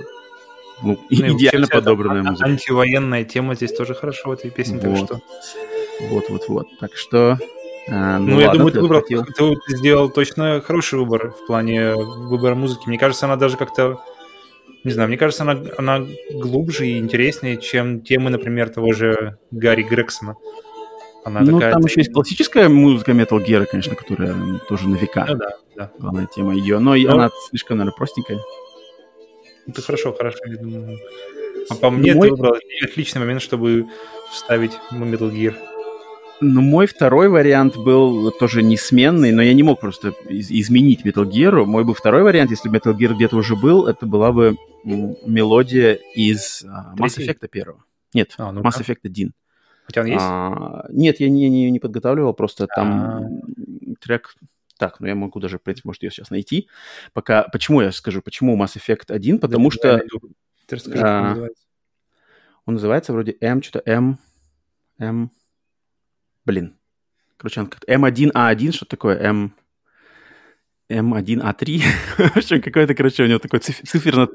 [0.83, 2.49] ну, Ну и идеально эта подобранная а- музыка.
[2.49, 5.07] Антивоенная тема здесь тоже хорошо в этой песне, так Вот.
[5.07, 5.21] что...
[6.09, 6.69] Вот-вот-вот.
[6.79, 7.37] Так что...
[7.91, 12.55] а, Ну, я ладно, думаю, ты, выбрал, ты сделал точно хороший выбор в плане выбора
[12.55, 12.83] музыки.
[12.87, 14.01] Мне кажется, она даже как-то...
[14.85, 19.83] Не знаю, мне кажется, она, она глубже и интереснее, чем темы, например, того же Гарри
[19.83, 20.37] Грексона.
[21.25, 21.73] Она Ну, такая...
[21.73, 24.35] там еще есть классическая музыка Metal Gear, конечно, которая
[24.69, 25.27] тоже на века.
[25.29, 25.91] Ну да, да.
[25.99, 26.79] Главная тема ее.
[26.79, 27.13] Но и Ну.
[27.13, 28.39] она слишком, наверное, простенькая.
[29.67, 30.39] Это хорошо, хорошо.
[30.47, 30.99] я думаю.
[31.69, 33.87] А по мне Мой- ты выбрал отличный момент, чтобы
[34.33, 35.55] вставить Metal Gear.
[36.43, 41.25] Ну, мой второй вариант был тоже несменный, но я не мог просто из- изменить Metal
[41.29, 41.65] Gear.
[41.67, 45.95] Мой был второй вариант, если бы Metal Gear где-то уже был, это была бы мелодия
[46.15, 47.19] из а, Mass?
[47.19, 47.85] Effect первого.
[48.15, 48.69] Нет, А, ну-ка.
[48.69, 49.33] Mass Effect 1.
[49.85, 50.21] Хотя он есть?
[50.23, 52.67] А, нет, я не, не, не подготавливал, просто А.
[52.75, 54.35] там м, трек...
[54.79, 56.69] Так, ну я могу даже, в принципе, может, ее сейчас найти.
[57.13, 57.43] Пока...
[57.53, 59.39] Почему я скажу, почему Mass Effect 1?
[59.41, 60.03] Потому Да, что.
[60.67, 61.65] Ты расскажи, как он а, называется.
[62.65, 64.19] он называется вроде М, что-то М...
[64.99, 65.31] М...
[66.51, 66.77] Блин.
[67.37, 69.55] Короче, он как-то М1А1, что такое М...
[70.91, 71.79] М1А3.
[72.17, 74.29] В общем, какой-то, короче, у него такой циф- циферно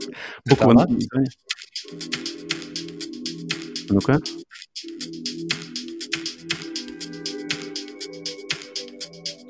[0.46, 0.98] буква на ладно?
[0.98, 1.28] экране.
[3.90, 4.20] Ну-ка.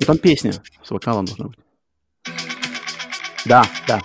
[0.00, 0.52] Ну, там песня
[0.82, 1.58] с вокалом должна быть.
[3.44, 4.02] Да, да.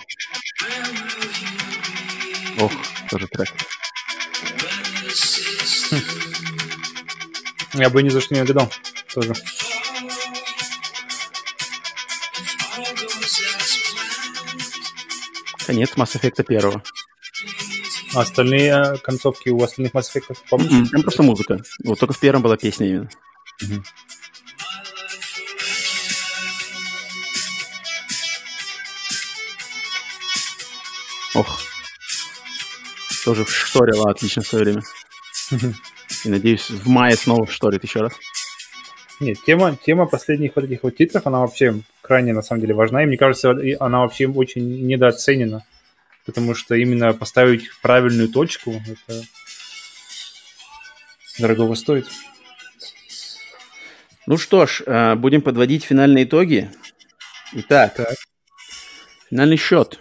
[2.60, 2.72] Ох,
[3.10, 3.48] тоже трек.
[7.74, 8.70] Я бы ни за что не угадал.
[9.14, 9.34] Тоже.
[15.66, 16.82] Конец Mass Effect первого.
[18.14, 20.72] А остальные э, концовки у остальных Mass Effect помнишь?
[20.72, 21.58] М, Там просто музыка.
[21.84, 23.08] Вот только в первом была песня именно.
[23.62, 23.84] Мгм.
[31.34, 31.60] Ох.
[33.24, 34.82] Тоже шторила отлично в свое время.
[35.50, 35.74] Мгм.
[36.24, 38.12] И надеюсь, в мае снова шторит еще раз.
[39.20, 43.02] Нет, тема, тема последних вот этих вот титров, она вообще крайне, на самом деле, важна.
[43.02, 45.64] И мне кажется, она вообще очень недооценена.
[46.24, 49.22] Потому что именно поставить правильную точку, это
[51.38, 52.06] дорогого стоит.
[54.26, 56.70] Ну что ж, э, будем подводить финальные итоги.
[57.52, 58.14] Итак, Так.
[59.28, 59.98] финальный счет.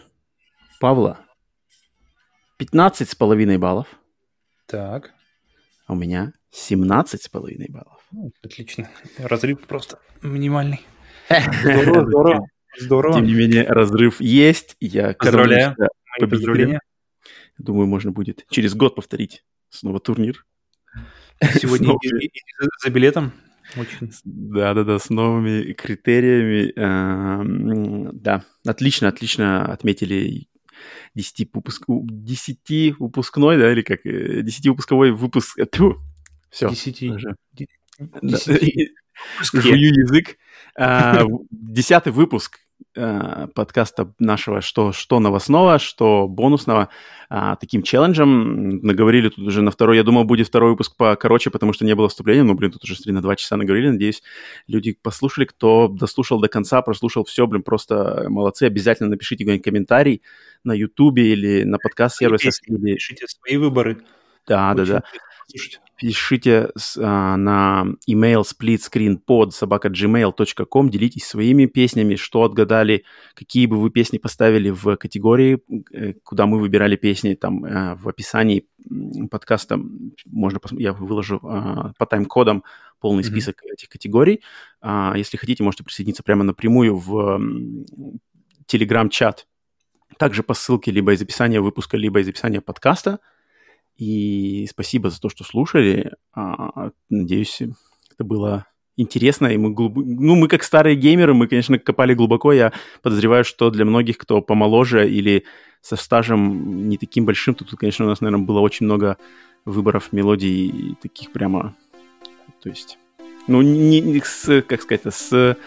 [0.80, 1.20] Павла.
[2.58, 3.88] 15 с половиной баллов.
[4.68, 5.12] Так,
[5.92, 8.02] у меня 17 с половиной баллов.
[8.12, 8.90] ну, отлично.
[9.18, 10.82] Разрыв просто минимальный.
[11.64, 12.48] Здорово, здорово.
[12.78, 13.16] Здорово.
[13.16, 14.76] Тем не менее, разрыв есть.
[14.80, 15.76] Я Поздравляю.
[16.20, 16.80] поздравления.
[17.58, 20.46] Думаю, можно будет через год повторить снова турнир.
[21.60, 22.00] Сегодня Снова.
[22.84, 23.34] за- билетом.
[23.78, 24.12] Очень.
[24.26, 26.72] Да-да-да, с новыми критериями.
[26.78, 30.48] Эм, Да, отлично, отлично отметили
[31.16, 31.84] 10 выпуск...
[31.88, 34.02] 10 выпускной, да, или как?
[34.04, 35.58] 10 выпусковой выпуск.
[36.50, 36.70] Все.
[36.70, 37.12] Десяти.
[37.54, 37.68] Ди-
[38.00, 38.20] Да.
[38.22, 38.90] десяти.
[39.54, 40.38] Жую язык.
[40.76, 42.60] А, Десятый выпуск
[42.96, 46.90] а, подкаста нашего «Что, что новостного», что бонусного.
[47.30, 49.98] А, Таким челленджем наговорили тут уже на второй.
[49.98, 52.44] Я думал, будет второй выпуск покороче, потому что не было вступления.
[52.44, 53.90] Но, блин, тут уже смотри, на два часа наговорили.
[53.90, 54.24] Надеюсь,
[54.68, 55.46] люди послушали.
[55.46, 58.64] Кто дослушал до конца, прослушал все, блин, просто молодцы.
[58.64, 60.22] Обязательно напишите какой-нибудь комментарий
[60.64, 62.54] на Ютубе или на подкаст-сервисах.
[62.68, 62.96] Или...
[62.96, 64.02] Пишите свои выборы.
[64.48, 65.31] Да, да, Очень да интересно
[65.98, 73.04] пишите с- а, на email splitscreenpod собака.gmail.com, делитесь своими песнями, что отгадали,
[73.36, 75.60] какие бы вы песни поставили в категории,
[75.94, 78.66] э, куда мы выбирали песни, там э, в описании
[79.30, 79.80] подкаста
[80.26, 82.64] можно пос- я выложу а, по тайм-кодам
[83.00, 83.32] полный Мгм.
[83.32, 84.42] список этих категорий.
[84.82, 87.40] А, Если хотите, можете присоединиться прямо напрямую в
[88.66, 89.48] телеграм-чат,
[90.18, 93.20] также по ссылке либо из описания выпуска, либо из описания подкаста.
[93.98, 96.14] И спасибо за то, что слушали.
[96.34, 98.66] А, Надеюсь, это было
[98.98, 99.48] интересно.
[99.48, 102.52] И мы, глуб- ну, мы как старые геймеры, мы, конечно, копали глубоко.
[102.52, 105.44] Я подозреваю, что для многих, кто помоложе или
[105.82, 109.18] со стажем не таким большим, то тут, конечно, у нас, наверное, было очень много
[109.66, 111.76] выборов мелодий таких прямо...
[112.62, 113.00] То есть,
[113.48, 115.58] ну, не, не с, как сказать, с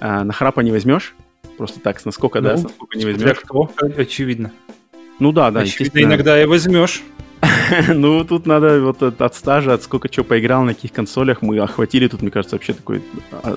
[0.00, 1.14] а, нахрапа не возьмешь.
[1.56, 3.40] Просто так, с наскока, да, Ну, с наскока не Для возьмешь.
[3.40, 3.70] кого?
[3.96, 4.52] Очевидно.
[5.18, 7.02] Ну да, да, Очевидно, иногда и возьмешь.
[7.88, 11.42] Ну, тут надо вот от, от стажа, от сколько чего поиграл, на каких консолях.
[11.42, 13.02] Мы охватили тут, мне кажется, вообще такой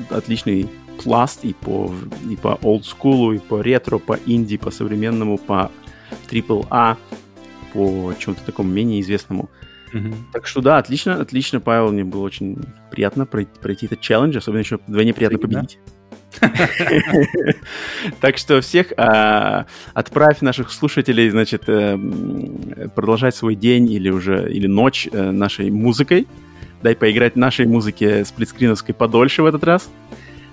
[0.10, 0.68] отличный
[1.04, 1.94] пласт и по,
[2.30, 5.72] и по олдскулу, и по ретро, по инди, по современному, по
[6.30, 6.98] AAA,
[7.74, 9.50] по чему-то такому менее известному.
[10.32, 12.58] Так что да, отлично, отлично, Павел, мне было очень
[12.92, 15.60] приятно пройти, пройти этот челлендж, особенно еще вдвойне приятно Взаимно.
[15.62, 15.80] победить.
[18.22, 24.52] Так что всех а, отправь наших слушателей, значит, э, м, продолжать свой день или уже
[24.52, 26.28] или ночь э, нашей музыкой.
[26.84, 29.90] Дай поиграть нашей музыке сплитскриновской подольше в этот раз,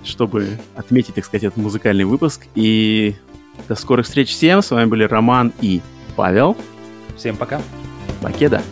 [0.03, 2.47] чтобы отметить, так сказать, этот музыкальный выпуск.
[2.55, 3.15] И
[3.69, 4.63] до скорых встреч всем.
[4.63, 5.81] С вами были Роман и
[6.17, 6.57] Павел.
[7.17, 7.61] Всем пока.
[8.23, 8.63] Покеда.